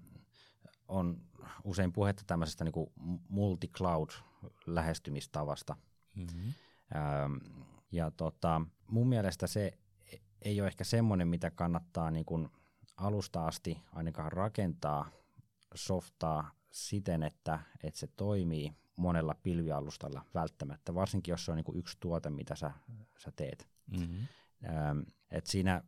on 0.88 1.22
usein 1.64 1.92
puhetta 1.92 2.22
tämmöisestä 2.26 2.64
niin 2.64 2.74
multi-cloud-lähestymistavasta. 3.28 5.76
Mm-hmm. 6.14 6.52
ja 7.92 8.10
tota, 8.10 8.60
mun 8.86 9.08
mielestä 9.08 9.46
se 9.46 9.78
ei 10.42 10.60
ole 10.60 10.68
ehkä 10.68 10.84
semmoinen, 10.84 11.28
mitä 11.28 11.50
kannattaa 11.50 12.10
niin 12.10 12.24
kuin 12.24 12.48
alusta 12.96 13.46
asti 13.46 13.82
ainakaan 13.92 14.32
rakentaa 14.32 15.10
softaa 15.74 16.50
siten, 16.70 17.22
että, 17.22 17.58
että 17.82 18.00
se 18.00 18.06
toimii 18.06 18.72
monella 18.96 19.34
pilvialustalla 19.42 20.24
välttämättä, 20.34 20.94
varsinkin 20.94 21.32
jos 21.32 21.44
se 21.44 21.50
on 21.50 21.56
niin 21.56 21.64
kuin 21.64 21.78
yksi 21.78 21.96
tuote, 22.00 22.30
mitä 22.30 22.56
sä, 22.56 22.72
sä 23.18 23.32
teet. 23.36 23.68
Mm-hmm. 23.86 24.26
Ähm, 24.64 25.00
et 25.30 25.46
siinä 25.46 25.82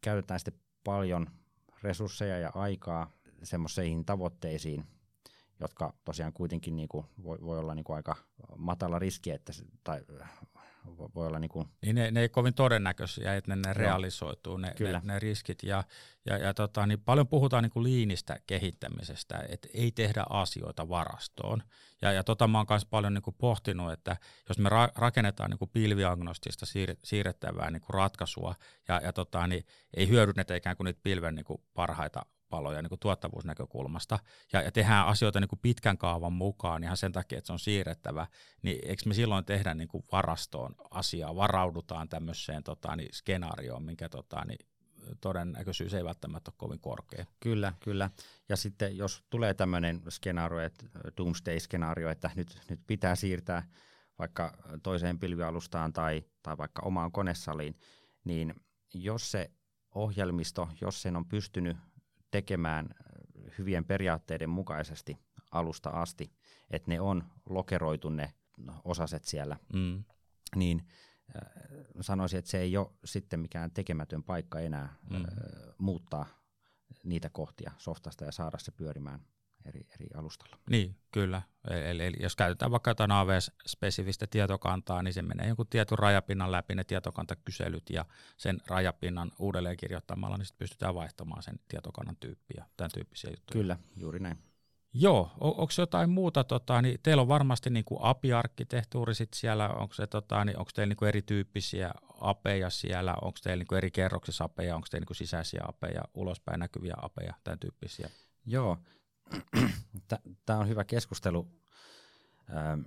käytetään 0.00 0.40
sitten 0.40 0.60
paljon 0.84 1.30
resursseja 1.82 2.38
ja 2.38 2.50
aikaa 2.54 3.10
semmoisiin 3.42 4.04
tavoitteisiin, 4.04 4.84
jotka 5.60 5.94
tosiaan 6.04 6.32
kuitenkin 6.32 6.76
niin 6.76 6.88
kuin 6.88 7.06
voi, 7.22 7.38
voi 7.42 7.58
olla 7.58 7.74
niin 7.74 7.84
kuin 7.84 7.96
aika 7.96 8.16
matala 8.56 8.98
riski, 8.98 9.30
että 9.30 9.52
tai 9.84 10.00
voi 11.14 11.26
olla 11.26 11.38
niin 11.38 11.48
kuin... 11.48 11.68
Niin 11.82 11.96
ne, 11.96 12.10
ne 12.10 12.20
ei 12.20 12.28
kovin 12.28 12.54
todennäköisiä, 12.54 13.36
että 13.36 13.56
ne, 13.56 13.62
ne 13.66 13.72
realisoituu, 13.72 14.56
ne, 14.56 14.74
Kyllä. 14.76 15.00
ne, 15.04 15.12
ne 15.12 15.18
riskit. 15.18 15.62
Ja, 15.62 15.84
ja, 16.26 16.38
ja 16.38 16.54
tota, 16.54 16.86
niin 16.86 17.00
paljon 17.00 17.28
puhutaan 17.28 17.62
niin 17.62 17.70
kuin 17.70 17.84
liinistä 17.84 18.40
kehittämisestä, 18.46 19.44
että 19.48 19.68
ei 19.74 19.92
tehdä 19.92 20.24
asioita 20.30 20.88
varastoon. 20.88 21.62
Ja, 22.02 22.12
ja 22.12 22.24
tota 22.24 22.48
mä 22.48 22.58
oon 22.58 22.66
myös 22.70 22.86
paljon 22.86 23.14
niin 23.14 23.22
kuin 23.22 23.36
pohtinut, 23.38 23.92
että 23.92 24.16
jos 24.48 24.58
me 24.58 24.68
ra- 24.68 24.92
rakennetaan 24.94 25.50
niin 25.50 25.58
kuin 25.58 25.70
pilviagnostista 25.70 26.66
siir- 26.66 26.98
siirrettävää 27.04 27.70
niin 27.70 27.82
kuin 27.82 27.94
ratkaisua, 27.94 28.54
ja, 28.88 29.00
ja 29.04 29.12
tota, 29.12 29.46
niin 29.46 29.66
ei 29.94 30.08
hyödynnetä 30.08 30.54
ikään 30.54 30.76
kuin 30.76 30.84
niitä 30.84 31.00
pilven 31.02 31.34
niin 31.34 31.44
kuin 31.44 31.60
parhaita 31.74 32.26
paloja 32.50 32.82
niin 32.82 32.88
kuin 32.88 32.98
tuottavuusnäkökulmasta 32.98 34.18
ja, 34.52 34.62
ja 34.62 34.72
tehdään 34.72 35.06
asioita 35.06 35.40
niin 35.40 35.48
kuin 35.48 35.58
pitkän 35.62 35.98
kaavan 35.98 36.32
mukaan 36.32 36.84
ihan 36.84 36.96
sen 36.96 37.12
takia, 37.12 37.38
että 37.38 37.46
se 37.46 37.52
on 37.52 37.58
siirrettävä, 37.58 38.26
niin 38.62 38.78
eikö 38.82 39.02
me 39.06 39.14
silloin 39.14 39.44
tehdä 39.44 39.74
niin 39.74 39.88
kuin 39.88 40.04
varastoon 40.12 40.74
asiaa, 40.90 41.36
varaudutaan 41.36 42.08
tämmöiseen 42.08 42.62
tota, 42.62 42.96
niin 42.96 43.08
skenaarioon, 43.12 43.82
minkä 43.82 44.08
tota, 44.08 44.44
niin 44.44 44.66
todennäköisyys 45.20 45.94
ei 45.94 46.04
välttämättä 46.04 46.50
ole 46.50 46.54
kovin 46.58 46.80
korkea. 46.80 47.26
Kyllä, 47.40 47.72
kyllä. 47.80 48.10
Ja 48.48 48.56
sitten 48.56 48.96
jos 48.96 49.24
tulee 49.30 49.54
tämmöinen 49.54 50.02
skenaario, 50.08 50.60
että 50.60 50.86
doomsday-skenaario, 51.16 52.10
että 52.10 52.30
nyt, 52.36 52.58
nyt 52.70 52.80
pitää 52.86 53.14
siirtää 53.14 53.68
vaikka 54.18 54.52
toiseen 54.82 55.18
pilvialustaan 55.18 55.92
tai, 55.92 56.24
tai 56.42 56.58
vaikka 56.58 56.82
omaan 56.84 57.12
konesaliin, 57.12 57.78
niin 58.24 58.54
jos 58.94 59.30
se 59.30 59.50
ohjelmisto, 59.94 60.68
jos 60.80 61.02
sen 61.02 61.16
on 61.16 61.26
pystynyt 61.26 61.76
tekemään 62.30 62.88
äh, 62.90 63.58
hyvien 63.58 63.84
periaatteiden 63.84 64.50
mukaisesti 64.50 65.18
alusta 65.50 65.90
asti, 65.90 66.32
että 66.70 66.90
ne 66.90 67.00
on 67.00 67.24
lokeroitu 67.48 68.08
ne 68.08 68.34
osaset 68.84 69.24
siellä, 69.24 69.56
mm. 69.74 70.04
niin 70.56 70.88
äh, 71.36 71.52
sanoisin, 72.00 72.38
että 72.38 72.50
se 72.50 72.58
ei 72.58 72.76
ole 72.76 72.90
sitten 73.04 73.40
mikään 73.40 73.70
tekemätön 73.70 74.22
paikka 74.22 74.60
enää 74.60 74.96
mm. 75.10 75.16
äh, 75.16 75.22
muuttaa 75.78 76.26
niitä 77.04 77.30
kohtia 77.30 77.72
softasta 77.78 78.24
ja 78.24 78.32
saada 78.32 78.58
se 78.58 78.70
pyörimään 78.70 79.20
eri, 79.66 79.80
eri 79.94 80.06
alustalla. 80.14 80.58
Niin, 80.70 80.96
kyllä. 81.12 81.42
Eli, 81.70 82.06
eli 82.06 82.16
jos 82.20 82.36
käytetään 82.36 82.70
vaikka 82.70 82.90
jotain 82.90 83.10
AWS-spesifistä 83.10 84.26
tietokantaa, 84.30 85.02
niin 85.02 85.14
se 85.14 85.22
menee 85.22 85.46
jonkun 85.46 85.66
tietyn 85.66 85.98
rajapinnan 85.98 86.52
läpi 86.52 86.74
ne 86.74 86.84
tietokantakyselyt 86.84 87.90
ja 87.90 88.04
sen 88.36 88.58
rajapinnan 88.66 89.32
uudelleen 89.38 89.76
kirjoittamalla, 89.76 90.36
niin 90.36 90.46
sitten 90.46 90.64
pystytään 90.64 90.94
vaihtamaan 90.94 91.42
sen 91.42 91.60
tietokannan 91.68 92.16
tyyppiä, 92.20 92.66
tämän 92.76 92.90
tyyppisiä 92.94 93.30
juttuja. 93.30 93.62
Kyllä, 93.62 93.76
juuri 93.96 94.18
näin. 94.18 94.38
Joo, 94.92 95.30
on, 95.40 95.50
onko 95.50 95.72
jotain 95.78 96.10
muuta, 96.10 96.44
tota, 96.44 96.82
niin 96.82 96.98
teillä 97.02 97.20
on 97.20 97.28
varmasti 97.28 97.70
niin 97.70 97.84
kuin 97.84 98.00
API-arkkitehtuuri 98.02 99.14
sit 99.14 99.34
siellä, 99.34 99.68
onko, 99.68 99.94
se, 99.94 100.06
tota, 100.06 100.44
niin, 100.44 100.58
onko 100.58 100.70
teillä 100.74 100.88
niin 100.88 100.96
kuin 100.96 101.08
erityyppisiä 101.08 101.90
apeja 102.20 102.70
siellä, 102.70 103.14
onko 103.22 103.38
teillä 103.42 103.60
niin 103.60 103.66
kuin 103.66 103.76
eri 103.76 103.90
kerroksissa 103.90 104.44
apeja, 104.44 104.74
onko 104.74 104.86
teillä 104.90 105.02
niin 105.02 105.06
kuin 105.06 105.16
sisäisiä 105.16 105.60
apeja, 105.68 106.02
ulospäin 106.14 106.60
näkyviä 106.60 106.94
apeja, 107.02 107.34
tämän 107.44 107.58
tyyppisiä? 107.58 108.10
Joo, 108.46 108.78
tämä 110.46 110.58
on 110.58 110.68
hyvä 110.68 110.84
keskustelu, 110.84 111.48
ähm, 112.56 112.80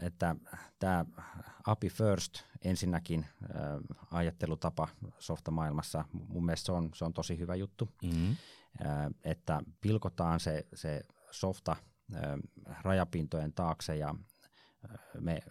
että 0.00 0.36
tämä 0.78 1.04
API 1.66 1.88
first 1.88 2.42
ensinnäkin 2.62 3.26
äh, 3.42 4.06
ajattelutapa 4.10 4.88
softamaailmassa, 5.18 6.04
mun 6.12 6.44
mielestä 6.44 6.66
se 6.66 6.72
on, 6.72 6.90
se 6.94 7.04
on 7.04 7.12
tosi 7.12 7.38
hyvä 7.38 7.54
juttu, 7.54 7.88
mm-hmm. 8.02 8.36
Äh, 8.86 9.06
että 9.24 9.60
pilkotaan 9.80 10.40
se, 10.40 10.66
se 10.74 11.02
softa 11.30 11.76
rajapintojen 12.82 13.52
taakse 13.52 13.96
ja, 13.96 14.14
me, 15.20 15.42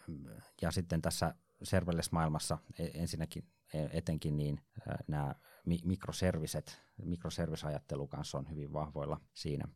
ja 0.62 0.72
sitten 0.72 1.02
tässä 1.02 1.36
serverless-maailmassa 1.64 2.58
e, 2.80 2.88
ensinnäkin 2.94 3.46
e, 3.74 3.88
etenkin 3.92 4.38
niin 4.38 4.62
nämä 5.08 5.36
mikroserviset, 5.66 6.82
mikroservisajattelu 7.04 8.08
kanssa 8.08 8.38
on 8.38 8.50
hyvin 8.50 8.74
vahvoilla 8.74 9.22
siinä. 9.34 9.68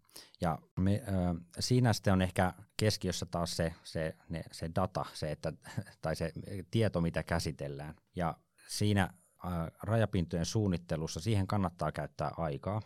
Ja 0.41 0.59
me, 0.79 1.03
äh, 1.07 1.35
siinä 1.59 1.93
sitten 1.93 2.13
on 2.13 2.21
ehkä 2.21 2.53
keskiössä 2.77 3.25
taas 3.25 3.57
se, 3.57 3.73
se, 3.83 4.15
ne, 4.29 4.43
se 4.51 4.71
data, 4.75 5.05
se, 5.13 5.31
että, 5.31 5.53
tai 6.01 6.15
se 6.15 6.33
tieto, 6.71 7.01
mitä 7.01 7.23
käsitellään. 7.23 7.95
Ja 8.15 8.37
siinä 8.67 9.03
äh, 9.03 9.51
rajapintojen 9.83 10.45
suunnittelussa 10.45 11.19
siihen 11.19 11.47
kannattaa 11.47 11.91
käyttää 11.91 12.31
aikaa, 12.37 12.81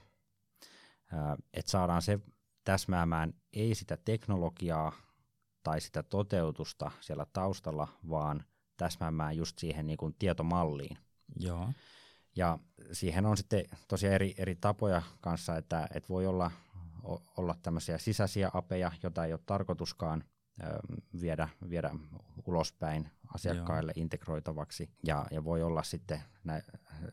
että 1.53 1.71
saadaan 1.71 2.01
se 2.01 2.19
täsmäämään 2.63 3.33
ei 3.53 3.75
sitä 3.75 3.97
teknologiaa 3.97 4.91
tai 5.63 5.81
sitä 5.81 6.03
toteutusta 6.03 6.91
siellä 7.01 7.25
taustalla, 7.33 7.87
vaan 8.09 8.43
täsmäämään 8.77 9.37
just 9.37 9.59
siihen 9.59 9.87
niin 9.87 9.97
kuin 9.97 10.15
tietomalliin. 10.19 10.97
Joo. 11.39 11.69
Ja 12.39 12.59
siihen 12.91 13.25
on 13.25 13.37
sitten 13.37 13.65
tosiaan 13.87 14.15
eri, 14.15 14.33
eri 14.37 14.55
tapoja 14.55 15.01
kanssa, 15.21 15.57
että, 15.57 15.87
että 15.93 16.09
voi 16.09 16.27
olla, 16.27 16.51
olla 17.37 17.55
tämmöisiä 17.63 17.97
sisäisiä 17.97 18.49
apeja, 18.53 18.91
joita 19.03 19.25
ei 19.25 19.33
ole 19.33 19.39
tarkoituskaan 19.45 20.23
ö, 20.63 20.65
viedä, 21.21 21.49
viedä 21.69 21.91
ulospäin 22.45 23.09
asiakkaille 23.33 23.93
Joo. 23.95 24.03
integroitavaksi. 24.03 24.89
Ja, 25.03 25.25
ja 25.31 25.43
voi 25.43 25.63
olla 25.63 25.83
sitten 25.83 26.21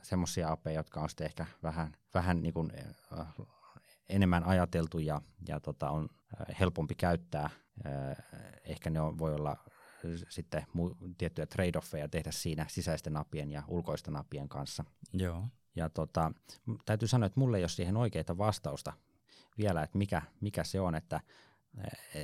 semmoisia 0.02 0.52
apeja, 0.52 0.78
jotka 0.80 1.00
on 1.00 1.08
sitten 1.08 1.24
ehkä 1.24 1.46
vähän, 1.62 1.96
vähän 2.14 2.42
niin 2.42 2.54
kuin, 2.54 2.72
ö, 3.12 3.24
enemmän 4.08 4.44
ajateltu 4.44 4.98
ja, 4.98 5.22
ja 5.48 5.60
tota, 5.60 5.90
on 5.90 6.08
helpompi 6.60 6.94
käyttää. 6.94 7.50
Ehkä 8.64 8.90
ne 8.90 9.00
on, 9.00 9.18
voi 9.18 9.34
olla 9.34 9.56
sitten 10.28 10.62
mu- 10.62 11.14
tiettyjä 11.18 11.46
trade-offeja 11.46 12.08
tehdä 12.08 12.30
siinä 12.30 12.66
sisäisten 12.68 13.12
napien 13.12 13.50
ja 13.50 13.62
ulkoisten 13.68 14.14
napien 14.14 14.48
kanssa. 14.48 14.84
Joo. 15.12 15.44
Ja 15.76 15.88
tota, 15.88 16.32
täytyy 16.84 17.08
sanoa, 17.08 17.26
että 17.26 17.40
mulle 17.40 17.56
ei 17.56 17.62
ole 17.62 17.68
siihen 17.68 17.96
oikeita 17.96 18.38
vastausta 18.38 18.92
vielä, 19.58 19.82
että 19.82 19.98
mikä, 19.98 20.22
mikä 20.40 20.64
se 20.64 20.80
on, 20.80 20.94
että 20.94 21.20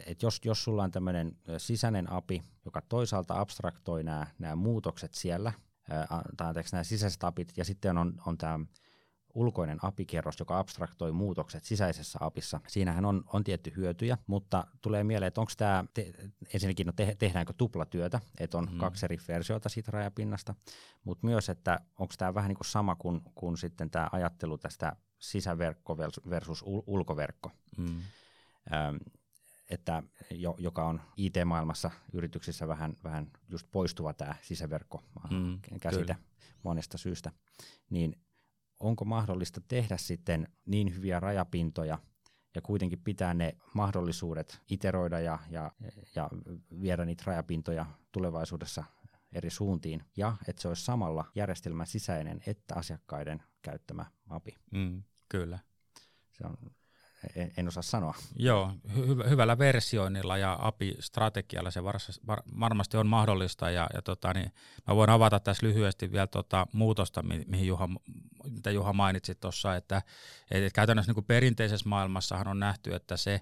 et 0.07 0.23
jos, 0.23 0.41
jos 0.45 0.65
sulla 0.65 0.83
on 0.83 0.91
tämmöinen 0.91 1.37
sisäinen 1.59 2.13
API, 2.13 2.43
joka 2.65 2.81
toisaalta 2.81 3.41
abstraktoi 3.41 4.03
nämä 4.39 4.57
muutokset 4.57 5.15
siellä, 5.15 5.53
tai 6.37 6.49
anteeksi 6.49 6.75
nämä 6.75 6.85
sisäiset 6.85 7.25
APIt, 7.25 7.53
ja 7.57 7.65
sitten 7.65 7.99
on, 7.99 8.23
on 8.27 8.39
tämä 8.39 8.61
ulkoinen 9.35 9.79
API-kerros, 9.83 10.41
joka 10.41 10.59
abstraktoi 10.59 11.13
muutokset 11.13 11.65
sisäisessä 11.65 12.19
APissa. 12.23 12.61
Siinähän 12.69 13.05
on, 13.05 13.25
on 13.33 13.45
tietty 13.45 13.73
hyötyjä, 13.77 14.19
mutta 14.27 14.67
tulee 14.81 15.05
mieleen, 15.05 15.29
että 15.29 15.41
onko 15.41 15.53
tämä, 15.57 15.85
te, 15.95 16.13
ensinnäkin 16.55 16.87
no 16.87 16.93
te, 16.93 17.17
tehdäänkö 17.19 17.53
tuplatyötä, 17.57 18.21
että 18.41 18.59
on 18.59 18.69
mm. 18.73 18.79
kaksi 18.79 19.07
eri 19.07 19.19
versiota 19.29 19.69
siitä 19.69 19.91
rajapinnasta, 19.91 20.55
mutta 21.05 21.27
myös, 21.27 21.49
että 21.49 21.81
onko 21.99 22.15
tämä 22.19 22.35
vähän 22.35 22.49
niin 22.49 22.57
kuin 22.57 22.67
sama 22.67 22.95
kuin, 22.95 23.21
kuin 23.35 23.57
sitten 23.57 23.91
tämä 23.91 24.09
ajattelu 24.13 24.59
tästä 24.59 24.97
sisäverkko 25.19 25.99
versus 26.31 26.63
ul- 26.63 26.85
ulkoverkko. 26.87 27.51
Mm. 27.77 28.03
Ähm, 28.73 28.97
että 29.71 30.03
jo, 30.31 30.55
joka 30.59 30.85
on 30.85 31.01
IT-maailmassa 31.17 31.91
yrityksissä 32.13 32.69
vähän, 32.69 32.97
vähän 33.05 33.31
just 33.49 33.69
poistuva 33.71 34.13
tämä 34.13 34.35
sisäverkko 34.43 35.03
mm, 35.31 35.61
käsite 35.81 36.15
kyllä. 36.15 36.17
monesta 36.63 36.99
syystä, 36.99 37.33
niin 37.91 38.22
onko 38.83 39.05
mahdollista 39.05 39.61
tehdä 39.69 39.97
sitten 39.97 40.49
niin 40.67 40.95
hyviä 40.95 41.21
rajapintoja 41.21 41.99
ja 42.55 42.63
kuitenkin 42.63 43.01
pitää 43.01 43.35
ne 43.35 43.57
mahdollisuudet 43.75 44.61
iteroida 44.71 45.21
ja, 45.21 45.39
ja, 45.51 45.71
ja 46.15 46.31
viedä 46.81 47.05
niitä 47.05 47.23
rajapintoja 47.27 47.87
tulevaisuudessa 48.13 48.85
eri 49.33 49.51
suuntiin, 49.51 50.05
ja 50.17 50.37
että 50.49 50.63
se 50.63 50.69
olisi 50.69 50.85
samalla 50.85 51.25
järjestelmän 51.35 51.87
sisäinen 51.87 52.41
että 52.47 52.75
asiakkaiden 52.75 53.43
käyttämä 53.63 54.07
API. 54.29 54.57
Mm, 54.71 55.03
kyllä. 55.29 55.59
Se 56.33 56.45
on 56.47 56.57
en, 57.37 57.53
en 57.57 57.69
osaa 57.69 57.83
sanoa. 57.83 58.15
Joo, 58.37 58.73
hy- 58.89 59.29
hyvällä 59.29 59.59
versioinnilla 59.59 60.39
ja 60.39 60.59
API-strategialla 60.61 61.71
se 61.71 61.85
var- 62.27 62.43
varmasti 62.61 62.97
on 62.97 63.07
mahdollista. 63.07 63.71
Ja, 63.71 63.89
ja 63.95 64.03
tota, 64.03 64.33
niin 64.35 64.53
mä 64.89 64.97
voin 64.97 65.11
avata 65.11 65.41
tässä 65.41 65.67
lyhyesti 65.67 66.13
vielä 66.13 66.27
tota 66.27 66.67
muutosta, 66.73 67.23
mi- 67.23 67.45
mihin 67.47 67.67
Juha, 67.67 67.89
mitä 68.51 68.71
Juha 68.71 68.93
mainitsi 68.93 69.35
tuossa, 69.35 69.77
että 69.77 70.03
et, 70.51 70.63
et 70.63 70.73
käytännössä 70.73 71.11
niin 71.11 71.15
kuin 71.15 71.27
perinteisessä 71.27 71.89
maailmassahan 71.89 72.49
on 72.49 72.61
nähty, 72.61 72.95
että 72.95 73.17
se 73.17 73.41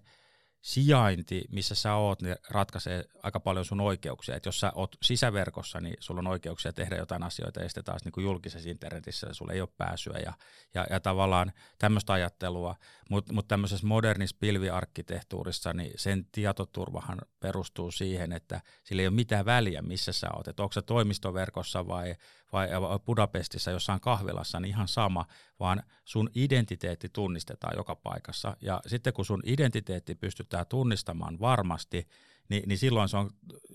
sijainti, 0.60 1.44
missä 1.50 1.74
sä 1.74 1.94
oot, 1.94 2.22
niin 2.22 2.36
ratkaisee 2.50 3.04
aika 3.22 3.40
paljon 3.40 3.64
sun 3.64 3.80
oikeuksia. 3.80 4.36
Et 4.36 4.46
jos 4.46 4.60
sä 4.60 4.72
oot 4.74 4.96
sisäverkossa, 5.02 5.80
niin 5.80 5.96
sulla 6.00 6.18
on 6.18 6.26
oikeuksia 6.26 6.72
tehdä 6.72 6.96
jotain 6.96 7.22
asioita, 7.22 7.60
ja 7.60 7.68
sitten 7.68 7.84
taas 7.84 8.04
niin 8.04 8.12
kuin 8.12 8.24
julkisessa 8.24 8.70
internetissä 8.70 9.26
sulla 9.32 9.52
ei 9.52 9.60
ole 9.60 9.68
pääsyä, 9.76 10.18
ja, 10.24 10.32
ja, 10.74 10.86
ja 10.90 11.00
tavallaan 11.00 11.52
tämmöistä 11.78 12.12
ajattelua. 12.12 12.76
Mutta 13.10 13.32
mut 13.32 13.48
tämmöisessä 13.48 13.86
modernissa 13.86 14.36
pilviarkkitehtuurissa, 14.40 15.72
niin 15.72 15.92
sen 15.96 16.26
tietoturvahan 16.32 17.18
perustuu 17.40 17.90
siihen, 17.90 18.32
että 18.32 18.60
sillä 18.84 19.02
ei 19.02 19.08
ole 19.08 19.14
mitään 19.14 19.44
väliä, 19.44 19.82
missä 19.82 20.12
sä 20.12 20.28
oot. 20.36 20.48
Et 20.48 20.60
onko 20.60 20.72
se 20.72 20.82
toimistoverkossa 20.82 21.86
vai, 21.86 22.14
vai 22.52 22.68
Budapestissa 23.06 23.70
jossain 23.70 24.00
kahvilassa, 24.00 24.60
niin 24.60 24.68
ihan 24.68 24.88
sama, 24.88 25.26
vaan 25.60 25.82
sun 26.04 26.30
identiteetti 26.34 27.08
tunnistetaan 27.08 27.76
joka 27.76 27.94
paikassa. 27.96 28.56
Ja 28.60 28.80
sitten 28.86 29.12
kun 29.12 29.24
sun 29.24 29.42
identiteetti 29.46 30.14
pystytään 30.14 30.66
tunnistamaan 30.66 31.40
varmasti, 31.40 32.08
niin, 32.48 32.62
niin 32.66 32.78
silloin 32.78 33.08
se 33.08 33.16
on, 33.16 33.30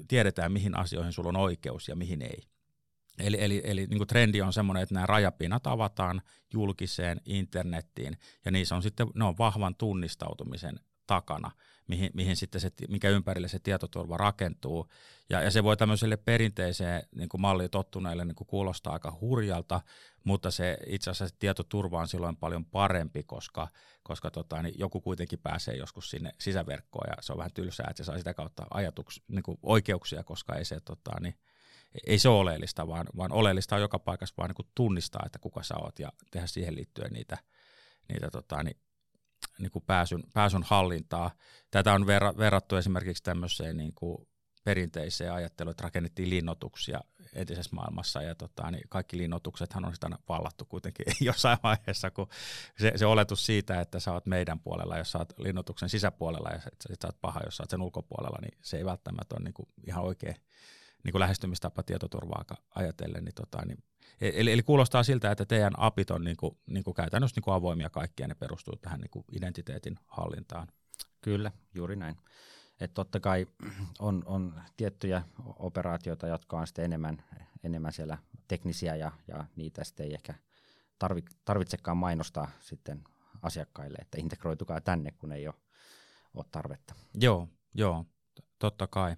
tiedetään, 0.08 0.52
mihin 0.52 0.78
asioihin 0.78 1.14
sulla 1.14 1.30
on 1.30 1.38
oikeus 1.38 1.88
ja 1.88 1.96
mihin 1.96 2.22
ei. 2.22 2.44
Eli, 3.20 3.38
eli, 3.40 3.62
eli 3.64 3.88
niin 3.88 3.98
kuin 3.98 4.08
trendi 4.08 4.42
on 4.42 4.54
semmoinen, 4.54 4.84
että 4.84 4.96
nämä 4.96 5.06
rajapinnat 5.06 5.68
avataan 5.68 6.22
julkiseen 6.54 7.22
internettiin, 7.26 8.18
ja 8.46 8.52
niissä 8.52 8.76
on 8.76 8.84
sitten, 8.84 9.08
ne 9.16 9.26
on 9.26 9.38
vahvan 9.38 9.76
tunnistautumisen 9.76 10.80
takana, 11.08 11.52
mihin, 11.88 12.12
mihin 12.14 12.36
sitten 12.36 12.62
se, 12.62 12.72
mikä 12.90 13.10
ympärille 13.10 13.48
se 13.48 13.60
tietoturva 13.60 14.18
rakentuu. 14.18 14.92
Ja, 15.30 15.42
ja 15.42 15.52
se 15.52 15.64
voi 15.64 15.78
tämmöiselle 15.78 16.18
perinteiseen 16.18 17.04
niin 17.16 17.30
kuin 17.30 17.42
malliin 17.42 17.70
tottuneille 17.70 18.26
niin 18.26 18.36
kuin 18.36 18.48
kuulostaa 18.48 18.94
aika 18.94 19.18
hurjalta, 19.22 19.82
mutta 20.24 20.52
se 20.52 20.78
itse 20.88 21.12
asiassa 21.12 21.36
tietoturva 21.40 22.00
on 22.00 22.08
silloin 22.08 22.38
paljon 22.38 22.66
parempi, 22.66 23.24
koska, 23.24 23.68
koska 24.04 24.32
tota, 24.32 24.62
niin 24.62 24.76
joku 24.78 25.02
kuitenkin 25.02 25.40
pääsee 25.40 25.76
joskus 25.76 26.10
sinne 26.10 26.32
sisäverkkoon 26.40 27.10
ja 27.10 27.22
se 27.22 27.32
on 27.32 27.38
vähän 27.38 27.54
tylsää, 27.54 27.88
että 27.90 28.04
se 28.04 28.08
saa 28.08 28.18
sitä 28.18 28.34
kautta 28.34 28.68
ajatuks, 28.72 29.22
niin 29.28 29.44
kuin 29.44 29.58
oikeuksia, 29.64 30.24
koska 30.24 30.56
ei 30.56 30.66
se, 30.66 30.80
tota, 30.80 31.12
niin, 31.20 31.36
ei 32.08 32.20
se 32.20 32.30
ole 32.30 32.40
oleellista, 32.40 32.88
vaan, 32.88 33.08
vaan 33.18 33.32
oleellista 33.32 33.76
on 33.76 33.82
joka 33.82 34.00
paikassa 34.00 34.36
vaan 34.38 34.50
niin 34.50 34.56
kuin 34.56 34.68
tunnistaa, 34.76 35.24
että 35.26 35.40
kuka 35.40 35.64
sä 35.64 35.76
oot 35.78 36.00
ja 36.00 36.12
tehdä 36.32 36.48
siihen 36.48 36.76
liittyen 36.76 37.14
niitä, 37.14 37.38
niitä 38.10 38.30
tota, 38.32 38.64
niin 38.64 38.78
niin 39.60 39.72
kuin 39.72 39.84
pääsyn, 39.88 40.24
pääsyn 40.34 40.64
hallintaa. 40.64 41.32
Tätä 41.72 41.94
on 41.94 42.08
verra, 42.08 42.38
verrattu 42.38 42.76
esimerkiksi 42.76 43.24
tämmöiseen 43.24 43.78
niin 43.78 43.94
kuin 43.96 44.28
perinteiseen 44.66 45.34
ajatteluun, 45.34 45.72
että 45.72 45.84
rakennettiin 45.84 46.30
linnoituksia 46.30 47.02
entisessä 47.34 47.76
maailmassa 47.76 48.22
ja 48.22 48.36
tota, 48.36 48.72
niin 48.72 48.84
kaikki 48.90 49.18
linnoituksethan 49.18 49.86
on 49.86 49.94
sitä 49.94 50.10
vallattu 50.30 50.66
kuitenkin 50.66 51.06
jossain 51.22 51.58
vaiheessa, 51.64 52.12
kun 52.12 52.28
se, 52.80 52.92
se 52.96 53.06
oletus 53.06 53.46
siitä, 53.46 53.82
että 53.82 54.00
sä 54.00 54.14
oot 54.14 54.26
meidän 54.26 54.60
puolella, 54.60 54.98
jos 54.98 55.12
sä 55.12 55.18
oot 55.18 55.34
linnoituksen 55.40 55.90
sisäpuolella 55.90 56.50
ja 56.50 56.62
sit, 56.62 56.74
sit 56.90 57.02
sä 57.02 57.08
oot 57.08 57.22
paha, 57.22 57.42
jos 57.46 57.58
sä 57.58 57.64
oot 57.64 57.70
sen 57.70 57.82
ulkopuolella, 57.82 58.38
niin 58.42 58.58
se 58.62 58.78
ei 58.78 58.86
välttämättä 58.86 59.36
ole 59.36 59.44
niin 59.44 59.54
kuin 59.54 59.70
ihan 59.88 60.04
oikein 60.04 60.36
niin 61.06 61.12
kuin 61.12 61.20
lähestymistapa 61.20 61.84
tietoturvaa 61.84 62.46
ajatellen, 62.76 63.24
niin, 63.24 63.36
tota, 63.36 63.66
niin 63.66 63.78
E-, 64.22 64.32
eli, 64.42 64.52
eli 64.52 64.64
kuulostaa 64.64 65.04
siltä, 65.04 65.32
että 65.32 65.46
teidän 65.46 65.74
apit 65.78 66.12
on 66.12 66.24
niin 66.24 66.38
kuin, 66.38 66.58
niin 66.66 66.84
kuin 66.84 66.94
käytännössä 66.94 67.38
niin 67.38 67.44
kuin 67.44 67.56
avoimia 67.56 67.90
kaikkia, 67.90 68.28
ne 68.28 68.36
perustuu 68.36 68.76
tähän 68.76 69.00
niin 69.00 69.10
kuin 69.10 69.26
identiteetin 69.32 70.00
hallintaan. 70.08 70.68
Kyllä, 71.22 71.52
juuri 71.76 71.96
näin. 71.96 72.16
Että 72.80 72.94
totta 72.94 73.20
kai 73.20 73.48
on, 74.00 74.24
on 74.26 74.62
tiettyjä 74.78 75.24
operaatioita, 75.46 76.28
jotka 76.28 76.60
on 76.60 76.68
sitten 76.68 76.86
enemmän, 76.86 77.24
enemmän 77.64 77.94
siellä 77.94 78.18
teknisiä 78.48 78.96
ja, 78.96 79.12
ja 79.28 79.46
niitä 79.56 79.84
sitten 79.84 80.06
ei 80.06 80.14
ehkä 80.14 80.34
tarvitsekaan 81.46 81.98
mainostaa 81.98 82.48
sitten 82.60 83.04
asiakkaille, 83.42 83.98
että 84.02 84.18
integroitukaa 84.22 84.82
tänne, 84.82 85.12
kun 85.12 85.32
ei 85.32 85.48
ole, 85.48 85.56
ole 86.34 86.46
tarvetta. 86.52 86.96
Joo, 87.14 87.48
joo, 87.74 88.06
totta 88.60 88.88
kai. 88.88 89.16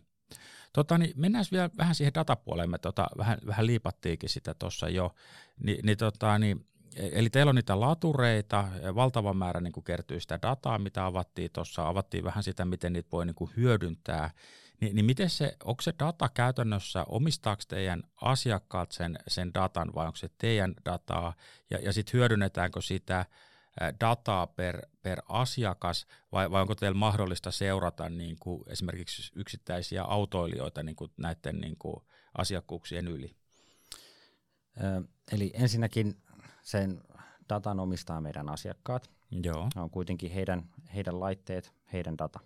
Tota, 0.74 0.98
niin 0.98 1.14
mennään 1.16 1.46
vielä 1.52 1.70
vähän 1.78 1.96
siihen 1.96 2.14
datapuoleen, 2.14 2.70
me 2.70 2.78
tota, 2.78 3.08
vähän, 3.18 3.38
vähän 3.48 3.66
liipattiinkin 3.66 4.30
sitä 4.30 4.54
tuossa 4.54 4.90
jo. 4.90 5.16
Ni, 5.60 5.80
niin, 5.84 5.98
tota, 5.98 6.40
niin, 6.40 6.66
eli 6.96 7.30
teillä 7.30 7.50
on 7.50 7.56
niitä 7.56 7.80
latureita, 7.80 8.68
valtava 8.96 9.34
määrä 9.34 9.62
niin 9.62 9.84
kertyy 9.84 10.20
sitä 10.20 10.40
dataa, 10.42 10.80
mitä 10.80 11.06
avattiin 11.06 11.52
tuossa, 11.54 11.88
avattiin 11.88 12.24
vähän 12.24 12.44
sitä, 12.44 12.66
miten 12.66 12.94
niitä 12.94 13.12
voi 13.12 13.26
niin 13.26 13.50
hyödyntää. 13.58 14.32
Ni, 14.82 14.94
niin 14.94 15.06
miten 15.06 15.30
se, 15.30 15.58
onko 15.64 15.82
se 15.82 15.94
data 16.00 16.30
käytännössä, 16.30 17.06
omistaako 17.08 17.62
teidän 17.68 18.04
asiakkaat 18.22 18.92
sen, 18.92 19.20
sen 19.28 19.54
datan 19.54 19.96
vai 19.96 20.06
onko 20.06 20.18
se 20.18 20.30
teidän 20.38 20.74
dataa, 20.86 21.34
ja, 21.70 21.80
ja 21.80 21.94
sitten 21.94 22.14
hyödynnetäänkö 22.14 22.82
sitä 22.82 23.26
dataa 24.00 24.48
per, 24.48 24.88
per 25.02 25.22
asiakas, 25.30 26.08
vai, 26.32 26.52
vai 26.52 26.62
onko 26.62 26.76
teillä 26.76 26.98
mahdollista 26.98 27.52
seurata 27.52 28.10
niin 28.10 28.36
kuin 28.40 28.64
esimerkiksi 28.68 29.32
yksittäisiä 29.36 30.04
autoilijoita 30.04 30.84
niin 30.84 30.96
kuin 30.96 31.12
näiden 31.18 31.62
niin 31.62 31.76
kuin 31.80 31.96
asiakkuuksien 32.38 33.08
yli? 33.08 33.36
Eli 35.32 35.52
ensinnäkin 35.54 36.22
sen 36.62 37.02
datan 37.50 37.80
omistaa 37.80 38.22
meidän 38.22 38.50
asiakkaat. 38.50 39.10
Joo. 39.44 39.70
on 39.76 39.90
kuitenkin 39.90 40.32
heidän, 40.32 40.70
heidän 40.96 41.20
laitteet, 41.20 41.74
heidän 41.94 42.18
data. 42.18 42.40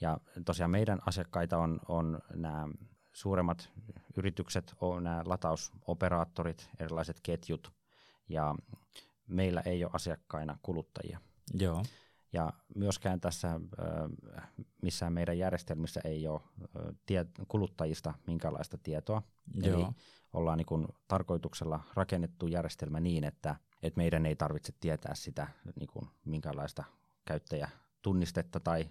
Ja 0.00 0.18
tosiaan 0.44 0.70
meidän 0.70 0.98
asiakkaita 1.06 1.58
on, 1.58 1.80
on 1.88 2.18
nämä 2.34 2.68
suuremmat 3.12 3.70
yritykset, 4.16 4.74
on 4.80 5.04
nämä 5.04 5.22
latausoperaattorit, 5.26 6.68
erilaiset 6.80 7.20
ketjut 7.22 7.72
ja 8.28 8.54
meillä 9.28 9.60
ei 9.60 9.84
ole 9.84 9.90
asiakkaina 9.94 10.58
kuluttajia. 10.62 11.20
Joo. 11.54 11.82
Ja 12.32 12.52
myöskään 12.74 13.20
tässä 13.20 13.60
missään 14.82 15.12
meidän 15.12 15.38
järjestelmissä 15.38 16.00
ei 16.04 16.26
ole 16.26 16.40
tie- 17.06 17.26
kuluttajista 17.48 18.14
minkälaista 18.26 18.78
tietoa. 18.78 19.22
Joo. 19.54 19.78
Eli 19.78 19.86
ollaan 20.32 20.58
niin 20.58 20.66
kuin 20.66 20.86
tarkoituksella 21.08 21.80
rakennettu 21.94 22.46
järjestelmä 22.46 23.00
niin, 23.00 23.24
että, 23.24 23.56
että 23.82 23.98
meidän 23.98 24.26
ei 24.26 24.36
tarvitse 24.36 24.72
tietää 24.80 25.14
sitä 25.14 25.48
niin 25.80 25.88
kuin 25.92 26.08
minkälaista 26.24 26.84
käyttäjätunnistetta 27.24 28.60
tai 28.60 28.90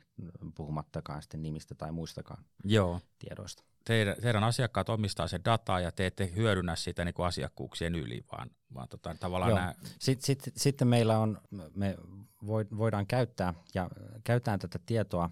puhumattakaan 0.55 1.21
sitten 1.21 1.41
nimistä 1.41 1.75
tai 1.75 1.91
muistakaan 1.91 2.45
Joo. 2.63 2.99
tiedoista 3.19 3.63
teidän, 3.85 4.15
teidän 4.21 4.43
asiakkaat 4.43 4.89
omistaa 4.89 5.27
sen 5.27 5.45
dataa 5.45 5.79
ja 5.79 5.91
te 5.91 6.05
ette 6.05 6.31
hyödynnä 6.35 6.75
sitä 6.75 7.05
niin 7.05 7.13
kuin 7.13 7.25
asiakkuuksien 7.25 7.95
yli, 7.95 8.25
vaan, 8.31 8.49
vaan 8.73 8.87
tota, 8.87 9.15
tavallaan 9.19 9.55
nämä... 9.55 9.73
Sitten 9.99 10.25
sit, 10.25 10.53
sitten 10.55 10.87
meillä 10.87 11.19
on, 11.19 11.41
me 11.75 11.97
voidaan 12.77 13.07
käyttää 13.07 13.53
ja 13.73 13.89
käytetään 14.23 14.59
tätä 14.59 14.79
tietoa 14.85 15.29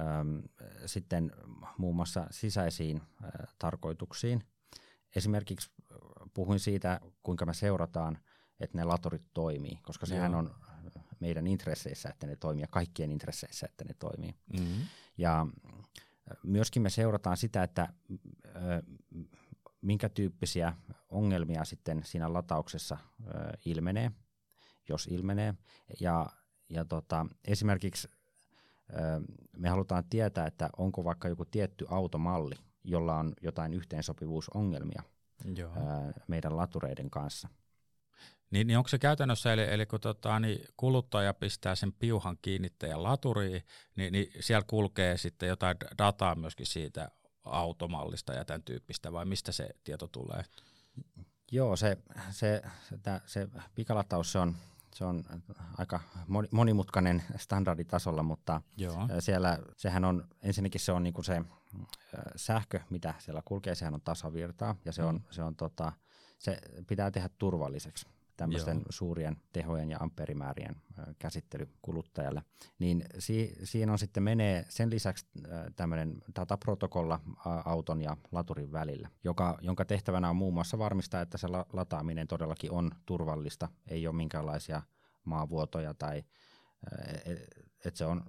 äm, 0.00 0.42
sitten 0.86 1.32
muun 1.78 1.96
muassa 1.96 2.26
sisäisiin 2.30 3.02
ä, 3.24 3.28
tarkoituksiin. 3.58 4.44
Esimerkiksi 5.16 5.70
puhuin 6.34 6.60
siitä, 6.60 7.00
kuinka 7.22 7.46
me 7.46 7.54
seurataan, 7.54 8.18
että 8.60 8.78
ne 8.78 8.84
laturit 8.84 9.22
toimii, 9.34 9.78
koska 9.82 10.06
sehän 10.06 10.32
Joo. 10.32 10.38
on 10.38 10.54
meidän 11.20 11.46
intresseissä, 11.46 12.08
että 12.08 12.26
ne 12.26 12.36
toimii 12.36 12.62
ja 12.62 12.68
kaikkien 12.70 13.12
intresseissä, 13.12 13.66
että 13.70 13.84
ne 13.84 13.94
toimii. 13.98 14.34
Mm-hmm. 14.52 14.82
Ja 15.18 15.46
Myöskin 16.42 16.82
me 16.82 16.90
seurataan 16.90 17.36
sitä, 17.36 17.62
että 17.62 17.88
minkä 19.80 20.08
tyyppisiä 20.08 20.74
ongelmia 21.08 21.64
sitten 21.64 22.02
siinä 22.04 22.32
latauksessa 22.32 22.96
ilmenee, 23.64 24.10
jos 24.88 25.06
ilmenee. 25.06 25.54
Ja, 26.00 26.26
ja 26.68 26.84
tota, 26.84 27.26
esimerkiksi 27.44 28.08
me 29.56 29.68
halutaan 29.68 30.04
tietää, 30.10 30.46
että 30.46 30.70
onko 30.76 31.04
vaikka 31.04 31.28
joku 31.28 31.44
tietty 31.44 31.86
automalli, 31.88 32.54
jolla 32.84 33.16
on 33.16 33.32
jotain 33.42 33.74
yhteensopivuusongelmia 33.74 35.02
Joo. 35.56 35.72
meidän 36.28 36.56
latureiden 36.56 37.10
kanssa. 37.10 37.48
Niin, 38.56 38.66
niin 38.66 38.78
onko 38.78 38.88
se 38.88 38.98
käytännössä, 38.98 39.52
eli, 39.52 39.62
eli 39.62 39.86
kun 39.86 40.00
tota, 40.00 40.40
niin 40.40 40.64
kuluttaja 40.76 41.34
pistää 41.34 41.74
sen 41.74 41.92
piuhan 41.92 42.38
kiinnittäjän 42.42 43.02
laturiin, 43.02 43.62
niin, 43.96 44.12
niin 44.12 44.30
siellä 44.40 44.64
kulkee 44.66 45.16
sitten 45.16 45.48
jotain 45.48 45.76
dataa 45.98 46.34
myöskin 46.34 46.66
siitä 46.66 47.08
automallista 47.44 48.32
ja 48.32 48.44
tämän 48.44 48.62
tyyppistä, 48.62 49.12
vai 49.12 49.24
mistä 49.24 49.52
se 49.52 49.68
tieto 49.84 50.06
tulee? 50.06 50.44
Joo, 51.52 51.76
se, 51.76 51.98
se, 52.30 52.62
se, 52.90 53.08
se 53.26 53.48
pikalataus 53.74 54.32
se 54.32 54.38
on, 54.38 54.56
se 54.94 55.04
on 55.04 55.24
aika 55.78 56.00
monimutkainen 56.50 57.22
standarditasolla, 57.36 58.22
mutta 58.22 58.62
Joo. 58.76 59.08
siellä 59.18 59.58
sehän 59.76 60.04
on, 60.04 60.28
ensinnäkin 60.42 60.80
se 60.80 60.92
on 60.92 61.02
niinku 61.02 61.22
se 61.22 61.42
sähkö, 62.36 62.80
mitä 62.90 63.14
siellä 63.18 63.42
kulkee, 63.44 63.74
sehän 63.74 63.94
on 63.94 64.00
tasavirtaa 64.00 64.76
ja 64.84 64.92
se, 64.92 65.02
mm. 65.02 65.08
on, 65.08 65.24
se, 65.30 65.42
on 65.42 65.56
tota, 65.56 65.92
se 66.38 66.58
pitää 66.86 67.10
tehdä 67.10 67.30
turvalliseksi 67.38 68.15
tämmöisten 68.36 68.76
Joo. 68.76 68.84
suurien 68.90 69.36
tehojen 69.52 69.90
ja 69.90 69.98
amperimäärien 70.00 70.76
käsittely 71.18 71.68
kuluttajalle, 71.82 72.42
niin 72.78 73.04
si- 73.18 73.56
siinä 73.64 73.92
on 73.92 73.98
sitten 73.98 74.22
menee 74.22 74.64
sen 74.68 74.90
lisäksi 74.90 75.26
tämmöinen 75.76 76.22
dataprotokolla 76.36 77.20
auton 77.64 78.02
ja 78.02 78.16
laturin 78.32 78.72
välillä, 78.72 79.08
joka, 79.24 79.58
jonka 79.60 79.84
tehtävänä 79.84 80.30
on 80.30 80.36
muun 80.36 80.54
muassa 80.54 80.78
varmistaa, 80.78 81.20
että 81.20 81.38
se 81.38 81.48
la- 81.48 81.66
lataaminen 81.72 82.26
todellakin 82.26 82.70
on 82.70 82.90
turvallista, 83.06 83.68
ei 83.88 84.06
ole 84.06 84.16
minkäänlaisia 84.16 84.82
maavuotoja 85.24 85.94
tai 85.94 86.24
että 87.84 87.98
se 87.98 88.04
on, 88.04 88.22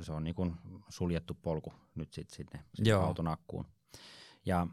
se 0.00 0.12
on 0.12 0.24
niin 0.24 0.56
suljettu 0.88 1.34
polku 1.42 1.72
nyt 1.94 2.12
sit 2.12 2.30
sinne, 2.30 2.64
sinne 2.74 2.92
auton 2.92 3.28
akkuun. 3.28 3.66
Ja 4.46 4.66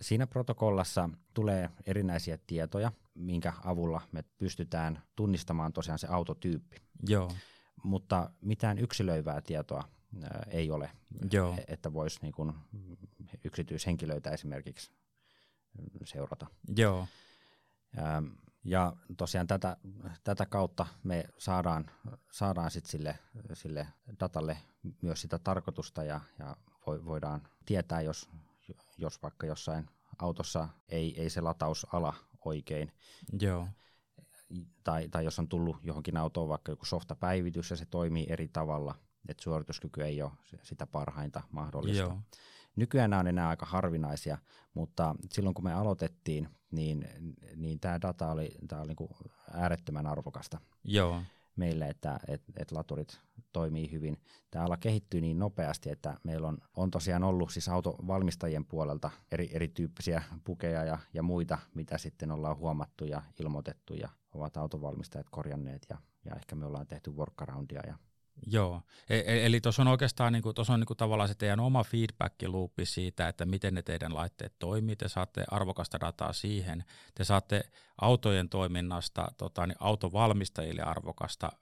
siinä 0.00 0.26
protokollassa 0.26 1.08
tulee 1.34 1.70
erinäisiä 1.86 2.38
tietoja, 2.46 2.92
minkä 3.14 3.52
avulla 3.64 4.00
me 4.12 4.24
pystytään 4.38 5.02
tunnistamaan 5.16 5.72
tosiaan 5.72 5.98
se 5.98 6.06
autotyyppi. 6.06 6.76
Joo. 7.08 7.32
Mutta 7.84 8.30
mitään 8.40 8.78
yksilöivää 8.78 9.40
tietoa 9.40 9.88
ei 10.46 10.70
ole, 10.70 10.90
Joo. 11.32 11.54
e- 11.58 11.64
että 11.68 11.92
voisi 11.92 12.18
niin 12.22 12.32
kuin 12.32 12.52
yksityishenkilöitä 13.44 14.30
esimerkiksi 14.30 14.92
seurata. 16.04 16.46
Joo. 16.76 17.06
Ja 18.64 18.96
tosiaan 19.16 19.46
tätä, 19.46 19.76
tätä 20.24 20.46
kautta 20.46 20.86
me 21.04 21.24
saadaan, 21.38 21.90
saadaan 22.30 22.70
sit 22.70 22.86
sille, 22.86 23.18
sille 23.52 23.88
datalle 24.20 24.58
myös 25.02 25.20
sitä 25.20 25.38
tarkoitusta 25.38 26.04
ja, 26.04 26.20
ja 26.38 26.56
voidaan 26.86 27.48
tietää, 27.66 28.00
jos, 28.00 28.30
jos 29.02 29.22
vaikka 29.22 29.46
jossain 29.46 29.90
autossa 30.18 30.68
ei, 30.88 31.20
ei 31.20 31.30
se 31.30 31.40
lataus 31.40 31.86
ala 31.92 32.14
oikein, 32.44 32.92
Joo. 33.40 33.68
tai, 34.84 35.08
tai 35.08 35.24
jos 35.24 35.38
on 35.38 35.48
tullut 35.48 35.76
johonkin 35.82 36.16
autoon 36.16 36.48
vaikka 36.48 36.72
joku 36.72 36.84
softapäivitys 36.84 37.70
ja 37.70 37.76
se 37.76 37.86
toimii 37.86 38.26
eri 38.28 38.48
tavalla, 38.48 38.94
että 39.28 39.42
suorituskyky 39.42 40.02
ei 40.04 40.22
ole 40.22 40.32
sitä 40.62 40.86
parhainta 40.86 41.42
mahdollista. 41.50 42.02
Joo. 42.02 42.18
Nykyään 42.76 43.10
nämä 43.10 43.20
on 43.20 43.26
enää 43.26 43.48
aika 43.48 43.66
harvinaisia, 43.66 44.38
mutta 44.74 45.14
silloin 45.30 45.54
kun 45.54 45.64
me 45.64 45.72
aloitettiin, 45.72 46.48
niin, 46.70 47.08
niin 47.56 47.80
tämä 47.80 48.00
data 48.00 48.30
oli, 48.30 48.50
tää 48.68 48.80
oli 48.80 48.88
niinku 48.88 49.16
äärettömän 49.52 50.06
arvokasta 50.06 50.60
Joo. 50.84 51.22
Meille, 51.56 51.88
että 51.88 52.20
et, 52.28 52.42
et 52.56 52.72
laturit 52.72 53.20
toimii 53.52 53.92
hyvin. 53.92 54.20
Tämä 54.50 54.64
ala 54.64 54.76
kehittyy 54.76 55.20
niin 55.20 55.38
nopeasti, 55.38 55.90
että 55.90 56.16
meillä 56.24 56.48
on, 56.48 56.58
on 56.76 56.90
tosiaan 56.90 57.24
ollut 57.24 57.50
siis 57.50 57.68
autovalmistajien 57.68 58.64
puolelta 58.64 59.10
eri, 59.32 59.50
erityyppisiä 59.52 60.22
pukeja 60.44 60.84
ja, 60.84 60.98
ja 61.14 61.22
muita, 61.22 61.58
mitä 61.74 61.98
sitten 61.98 62.30
ollaan 62.30 62.56
huomattu 62.56 63.04
ja 63.04 63.22
ilmoitettu 63.40 63.94
ja 63.94 64.08
ovat 64.34 64.56
autovalmistajat 64.56 65.26
korjanneet 65.30 65.86
ja, 65.90 65.98
ja 66.24 66.34
ehkä 66.36 66.54
me 66.54 66.66
ollaan 66.66 66.86
tehty 66.86 67.10
workaroundia 67.10 67.82
ja 67.86 67.98
Joo, 68.46 68.82
e- 69.10 69.18
e- 69.18 69.46
eli 69.46 69.60
tuossa 69.60 69.82
on 69.82 69.88
oikeastaan 69.88 70.32
niinku, 70.32 70.52
on 70.68 70.80
niinku 70.80 70.94
tavallaan 70.94 71.28
se 71.28 71.34
teidän 71.34 71.60
oma 71.60 71.84
feedback-loopi 71.84 72.84
siitä, 72.86 73.28
että 73.28 73.46
miten 73.46 73.74
ne 73.74 73.82
teidän 73.82 74.14
laitteet 74.14 74.54
toimii, 74.58 74.96
te 74.96 75.08
saatte 75.08 75.44
arvokasta 75.50 76.00
dataa 76.00 76.32
siihen, 76.32 76.84
te 77.14 77.24
saatte 77.24 77.64
autojen 78.00 78.48
toiminnasta 78.48 79.28
tota, 79.38 79.66
niin 79.66 79.76
autovalmistajille 79.80 80.82
arvokasta 80.82 81.52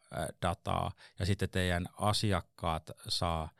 dataa, 0.43 0.93
ja 1.18 1.26
sitten 1.26 1.51
teidän 1.51 1.87
asiakkaat 1.99 2.91
saa 3.09 3.51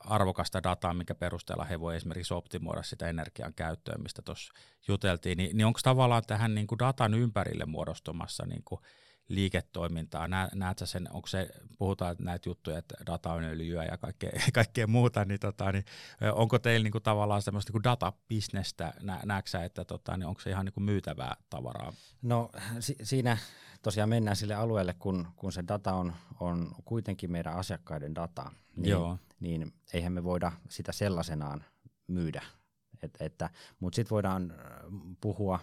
arvokasta 0.00 0.62
dataa, 0.62 0.94
minkä 0.94 1.14
perusteella 1.14 1.64
he 1.64 1.80
voi 1.80 1.96
esimerkiksi 1.96 2.34
optimoida 2.34 2.82
sitä 2.82 3.08
energian 3.08 3.54
käyttöä, 3.54 3.98
mistä 3.98 4.22
tuossa 4.22 4.52
juteltiin, 4.88 5.38
niin 5.38 5.66
onko 5.66 5.80
tavallaan 5.82 6.22
tähän 6.26 6.54
niinku 6.54 6.78
datan 6.78 7.14
ympärille 7.14 7.64
muodostumassa 7.64 8.46
niinku 8.46 8.80
liiketoimintaa? 9.28 10.28
Nä, 10.28 10.48
näet 10.54 10.78
sä 10.78 10.86
sen, 10.86 11.08
onko 11.12 11.26
se, 11.26 11.48
puhutaan 11.78 12.16
näitä 12.18 12.48
juttuja, 12.48 12.78
että 12.78 12.94
data 13.06 13.32
on 13.32 13.44
öljyä 13.44 13.84
ja 13.84 13.98
kaikkea, 13.98 14.30
kaikkea 14.52 14.86
muuta, 14.86 15.24
niin, 15.24 15.40
tota, 15.40 15.72
niin 15.72 15.84
onko 16.32 16.58
teillä 16.58 16.84
niinku 16.84 17.00
tavallaan 17.00 17.42
semmoista 17.42 17.70
niinku 17.70 17.84
databisnestä, 17.84 18.94
nä, 19.00 19.20
näetkö 19.24 19.50
sä, 19.50 19.64
että 19.64 19.84
tota, 19.84 20.16
niin 20.16 20.26
onko 20.26 20.40
se 20.40 20.50
ihan 20.50 20.64
niinku 20.64 20.80
myytävää 20.80 21.36
tavaraa? 21.50 21.92
No 22.22 22.50
si- 22.80 22.96
siinä 23.02 23.38
tosiaan 23.82 24.08
mennään 24.08 24.36
sille 24.36 24.54
alueelle, 24.54 24.94
kun, 24.98 25.28
kun 25.36 25.52
se 25.52 25.64
data 25.68 25.92
on, 25.92 26.12
on 26.40 26.74
kuitenkin 26.84 27.32
meidän 27.32 27.54
asiakkaiden 27.56 28.14
dataa, 28.14 28.52
niin, 28.76 28.90
Joo. 28.90 29.18
niin 29.40 29.72
eihän 29.92 30.12
me 30.12 30.24
voida 30.24 30.52
sitä 30.68 30.92
sellaisenaan 30.92 31.64
myydä. 32.06 32.42
Et, 33.02 33.16
että, 33.20 33.50
Mutta 33.80 33.96
sitten 33.96 34.10
voidaan 34.10 34.54
puhua 35.20 35.60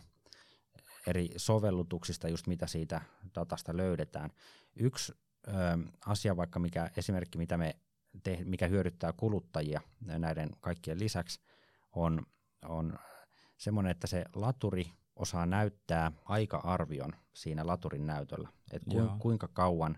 eri 1.07 1.29
sovellutuksista, 1.37 2.27
just 2.27 2.47
mitä 2.47 2.67
siitä 2.67 3.01
datasta 3.35 3.77
löydetään. 3.77 4.29
Yksi 4.75 5.13
ö, 5.47 5.51
asia 6.05 6.37
vaikka, 6.37 6.59
mikä 6.59 6.91
esimerkki, 6.97 7.37
mitä 7.37 7.57
me 7.57 7.75
te, 8.23 8.39
mikä 8.45 8.67
hyödyttää 8.67 9.13
kuluttajia 9.13 9.81
näiden 10.01 10.49
kaikkien 10.59 10.99
lisäksi, 10.99 11.39
on, 11.95 12.25
on 12.65 12.99
semmoinen, 13.57 13.91
että 13.91 14.07
se 14.07 14.25
laturi 14.35 14.91
osaa 15.15 15.45
näyttää 15.45 16.11
aika-arvion 16.25 17.13
siinä 17.33 17.67
laturin 17.67 18.05
näytöllä, 18.05 18.49
että 18.71 18.89
ku, 18.89 19.17
kuinka 19.19 19.47
kauan 19.47 19.97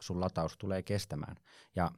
sun 0.00 0.20
lataus 0.20 0.58
tulee 0.58 0.82
kestämään. 0.82 1.36
Ja 1.76 1.90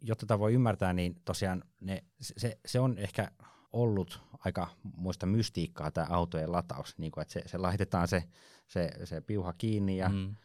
jotta 0.00 0.26
tätä 0.26 0.38
voi 0.38 0.54
ymmärtää, 0.54 0.92
niin 0.92 1.22
tosiaan 1.24 1.64
ne, 1.80 2.04
se, 2.20 2.58
se 2.66 2.80
on 2.80 2.98
ehkä 2.98 3.30
ollut 3.72 4.22
aika 4.38 4.68
muista 4.96 5.26
mystiikkaa 5.26 5.90
tämä 5.90 6.06
autojen 6.10 6.52
lataus, 6.52 6.98
niin 6.98 7.12
kuin, 7.12 7.22
että 7.22 7.32
se, 7.32 7.42
se 7.46 7.58
laitetaan 7.58 8.08
se, 8.08 8.24
se, 8.68 8.90
se 9.04 9.20
piuha 9.20 9.52
kiinni 9.52 9.96
ja, 9.96 10.08
mm. 10.08 10.36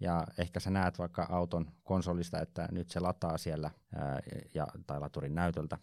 ja 0.00 0.26
ehkä 0.38 0.60
sä 0.60 0.70
näet 0.70 0.98
vaikka 0.98 1.26
auton 1.30 1.72
konsolista, 1.82 2.40
että 2.40 2.68
nyt 2.72 2.90
se 2.90 3.00
lataa 3.00 3.38
siellä 3.38 3.70
ää, 3.96 4.20
ja, 4.54 4.66
tai 4.86 5.00
laturin 5.00 5.34
näytöltä, 5.34 5.78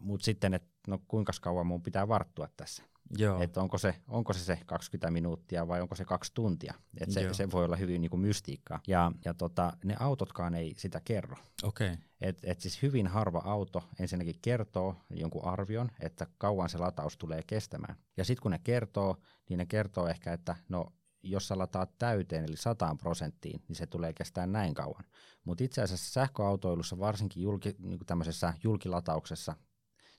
mutta 0.00 0.24
sitten, 0.24 0.54
että 0.54 0.68
no 0.88 0.98
kuinka 1.08 1.32
kauan 1.40 1.66
mun 1.66 1.82
pitää 1.82 2.08
varttua 2.08 2.48
tässä. 2.56 2.82
Joo. 3.18 3.42
Että 3.42 3.60
onko 3.60 3.78
se, 3.78 3.94
onko 4.08 4.32
se 4.32 4.38
se 4.38 4.58
20 4.66 5.10
minuuttia 5.10 5.68
vai 5.68 5.80
onko 5.80 5.94
se 5.94 6.04
kaksi 6.04 6.32
tuntia. 6.34 6.74
Et 7.00 7.10
se, 7.10 7.34
se 7.34 7.50
voi 7.50 7.64
olla 7.64 7.76
hyvin 7.76 8.00
niinku 8.00 8.16
mystiikkaa. 8.16 8.80
Ja, 8.86 9.12
ja 9.24 9.34
tota, 9.34 9.72
ne 9.84 9.96
autotkaan 9.98 10.54
ei 10.54 10.74
sitä 10.76 11.00
kerro. 11.04 11.36
Okei. 11.62 11.92
Okay. 11.92 12.04
Et, 12.20 12.38
et 12.42 12.60
siis 12.60 12.82
hyvin 12.82 13.06
harva 13.06 13.42
auto 13.44 13.82
ensinnäkin 14.00 14.38
kertoo 14.42 14.96
jonkun 15.10 15.44
arvion, 15.44 15.90
että 16.00 16.26
kauan 16.38 16.68
se 16.68 16.78
lataus 16.78 17.16
tulee 17.16 17.42
kestämään. 17.46 17.96
Ja 18.16 18.24
sitten 18.24 18.42
kun 18.42 18.50
ne 18.50 18.60
kertoo, 18.64 19.16
niin 19.48 19.58
ne 19.58 19.66
kertoo 19.66 20.08
ehkä, 20.08 20.32
että 20.32 20.56
no 20.68 20.92
jos 21.22 21.48
sä 21.48 21.58
lataat 21.58 21.98
täyteen, 21.98 22.44
eli 22.44 22.56
100 22.56 22.96
prosenttiin, 23.00 23.62
niin 23.68 23.76
se 23.76 23.86
tulee 23.86 24.12
kestää 24.12 24.46
näin 24.46 24.74
kauan. 24.74 25.04
Mutta 25.44 25.64
itse 25.64 25.82
asiassa 25.82 26.12
sähköautoilussa, 26.12 26.98
varsinkin 26.98 27.42
julki, 27.42 27.76
niin 27.78 28.00
tämmöisessä 28.06 28.54
julkilatauksessa, 28.62 29.56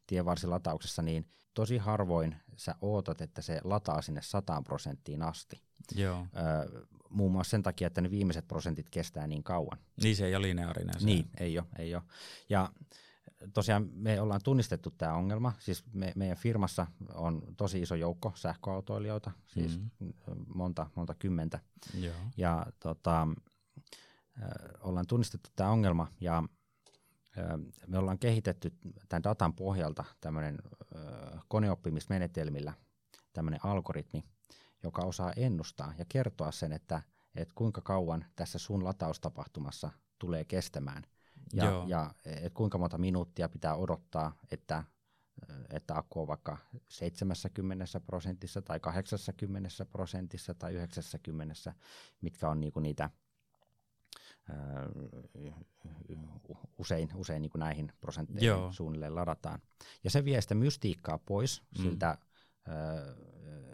tienvarsilatauksessa, 0.07 1.01
niin 1.01 1.29
tosi 1.55 1.77
harvoin 1.77 2.35
sä 2.55 2.75
ootat, 2.81 3.21
että 3.21 3.41
se 3.41 3.61
lataa 3.63 4.01
sinne 4.01 4.21
100 4.21 4.61
prosenttiin 4.61 5.21
asti. 5.21 5.61
Joo. 5.95 6.27
Öö, 6.37 6.85
muun 7.09 7.31
muassa 7.31 7.51
sen 7.51 7.63
takia, 7.63 7.87
että 7.87 8.01
ne 8.01 8.11
viimeiset 8.11 8.47
prosentit 8.47 8.89
kestää 8.89 9.27
niin 9.27 9.43
kauan. 9.43 9.77
Niin 10.03 10.15
se 10.15 10.25
ei 10.25 10.35
ole 10.35 10.47
lineaarinen. 10.47 10.99
Se. 10.99 11.05
Niin, 11.05 11.29
ei 11.39 11.59
ole, 11.59 11.67
ei 11.79 11.95
ole. 11.95 12.03
Ja 12.49 12.71
tosiaan 13.53 13.89
me 13.93 14.21
ollaan 14.21 14.41
tunnistettu 14.43 14.91
tämä 14.91 15.13
ongelma. 15.13 15.53
Siis 15.59 15.83
me, 15.93 16.13
meidän 16.15 16.37
firmassa 16.37 16.87
on 17.13 17.41
tosi 17.57 17.81
iso 17.81 17.95
joukko 17.95 18.33
sähköautoilijoita, 18.35 19.31
siis 19.47 19.79
mm-hmm. 19.79 20.45
monta, 20.55 20.87
monta 20.95 21.15
kymmentä. 21.19 21.59
Joo. 21.99 22.15
Ja 22.37 22.65
tota, 22.79 23.27
ollaan 24.79 25.07
tunnistettu 25.07 25.49
tämä 25.55 25.69
ongelma 25.69 26.07
ja 26.21 26.43
me 27.87 27.97
ollaan 27.97 28.19
kehitetty 28.19 28.73
tämän 29.09 29.23
datan 29.23 29.53
pohjalta 29.53 30.05
tämmöinen 30.21 30.57
koneoppimismenetelmillä 31.47 32.73
tämmöinen 33.33 33.65
algoritmi, 33.65 34.23
joka 34.83 35.01
osaa 35.01 35.33
ennustaa 35.35 35.93
ja 35.97 36.05
kertoa 36.09 36.51
sen, 36.51 36.73
että, 36.73 37.01
että 37.35 37.53
kuinka 37.57 37.81
kauan 37.81 38.25
tässä 38.35 38.59
sun 38.59 38.83
lataustapahtumassa 38.83 39.91
tulee 40.19 40.45
kestämään. 40.45 41.03
Ja, 41.53 41.65
Joo. 41.65 41.87
ja 41.87 42.13
et 42.25 42.53
kuinka 42.53 42.77
monta 42.77 42.97
minuuttia 42.97 43.49
pitää 43.49 43.75
odottaa, 43.75 44.37
että, 44.51 44.83
että 45.69 45.97
akku 45.97 46.21
on 46.21 46.27
vaikka 46.27 46.57
70 46.89 47.99
prosentissa 48.05 48.61
tai 48.61 48.79
80 48.79 49.85
prosentissa 49.85 50.53
tai 50.53 50.73
90, 50.73 51.73
mitkä 52.21 52.49
on 52.49 52.59
niinku 52.59 52.79
niitä 52.79 53.09
usein, 56.77 57.09
usein 57.15 57.41
niin 57.41 57.49
kuin 57.49 57.59
näihin 57.59 57.91
prosentteihin 58.01 58.47
Joo. 58.47 58.71
suunnilleen 58.71 59.15
ladataan. 59.15 59.59
Ja 60.03 60.09
se 60.09 60.25
vie 60.25 60.41
sitä 60.41 60.55
mystiikkaa 60.55 61.17
pois 61.17 61.63
mm. 61.77 61.83
siltä, 61.83 62.17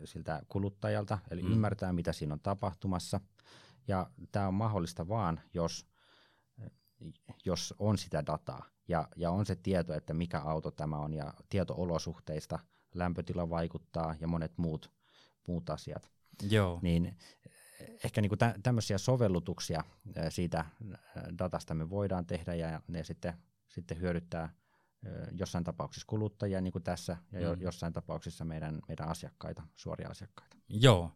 siltä 0.05 0.41
kuluttajalta, 0.49 1.19
eli 1.31 1.43
mm. 1.43 1.51
ymmärtää, 1.51 1.93
mitä 1.93 2.13
siinä 2.13 2.33
on 2.33 2.39
tapahtumassa. 2.39 3.19
Ja 3.87 4.09
tämä 4.31 4.47
on 4.47 4.53
mahdollista 4.53 5.07
vaan, 5.07 5.41
jos, 5.53 5.87
jos 7.45 7.73
on 7.79 7.97
sitä 7.97 8.25
dataa 8.25 8.65
ja, 8.87 9.07
ja 9.15 9.31
on 9.31 9.45
se 9.45 9.55
tieto, 9.55 9.93
että 9.93 10.13
mikä 10.13 10.39
auto 10.39 10.71
tämä 10.71 10.97
on 10.97 11.13
ja 11.13 11.33
tieto-olosuhteista, 11.49 12.59
lämpötila 12.93 13.49
vaikuttaa 13.49 14.15
ja 14.19 14.27
monet 14.27 14.57
muut, 14.57 14.91
muut 15.47 15.69
asiat. 15.69 16.11
Joo. 16.49 16.79
Niin 16.81 17.17
ehkä 18.03 18.21
niin 18.21 18.37
tä, 18.37 18.55
tämmöisiä 18.63 18.97
sovellutuksia 18.97 19.83
siitä 20.29 20.65
datasta 21.39 21.73
me 21.73 21.89
voidaan 21.89 22.25
tehdä 22.25 22.55
ja 22.55 22.81
ne 22.87 23.03
sitten, 23.03 23.33
sitten 23.67 23.99
hyödyttää 23.99 24.49
jossain 25.31 25.63
tapauksessa 25.63 26.07
kuluttajia 26.07 26.61
niin 26.61 26.71
kuin 26.71 26.83
tässä 26.83 27.17
ja 27.31 27.55
mm. 27.55 27.61
jossain 27.61 27.93
tapauksessa 27.93 28.45
meidän, 28.45 28.79
meidän 28.87 29.07
asiakkaita, 29.07 29.63
suoria 29.75 30.09
asiakkaita. 30.09 30.57
Joo. 30.69 31.11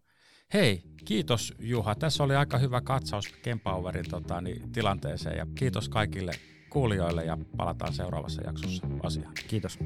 Hei, 0.54 0.84
kiitos 1.06 1.54
Juha. 1.60 1.96
Tässä 1.96 2.24
oli 2.24 2.36
aika 2.36 2.58
hyvä 2.58 2.82
katsaus 2.82 3.28
Kempowerin 3.28 4.10
tota, 4.10 4.42
niin, 4.42 4.72
tilanteeseen 4.72 5.38
ja 5.38 5.48
kiitos 5.56 5.90
kaikille 5.90 6.32
kuulijoille 6.70 7.26
ja 7.26 7.38
palataan 7.58 7.94
seuraavassa 7.94 8.42
jaksossa 8.42 8.88
asiaan. 9.04 9.34
Kiitos. 9.48 9.80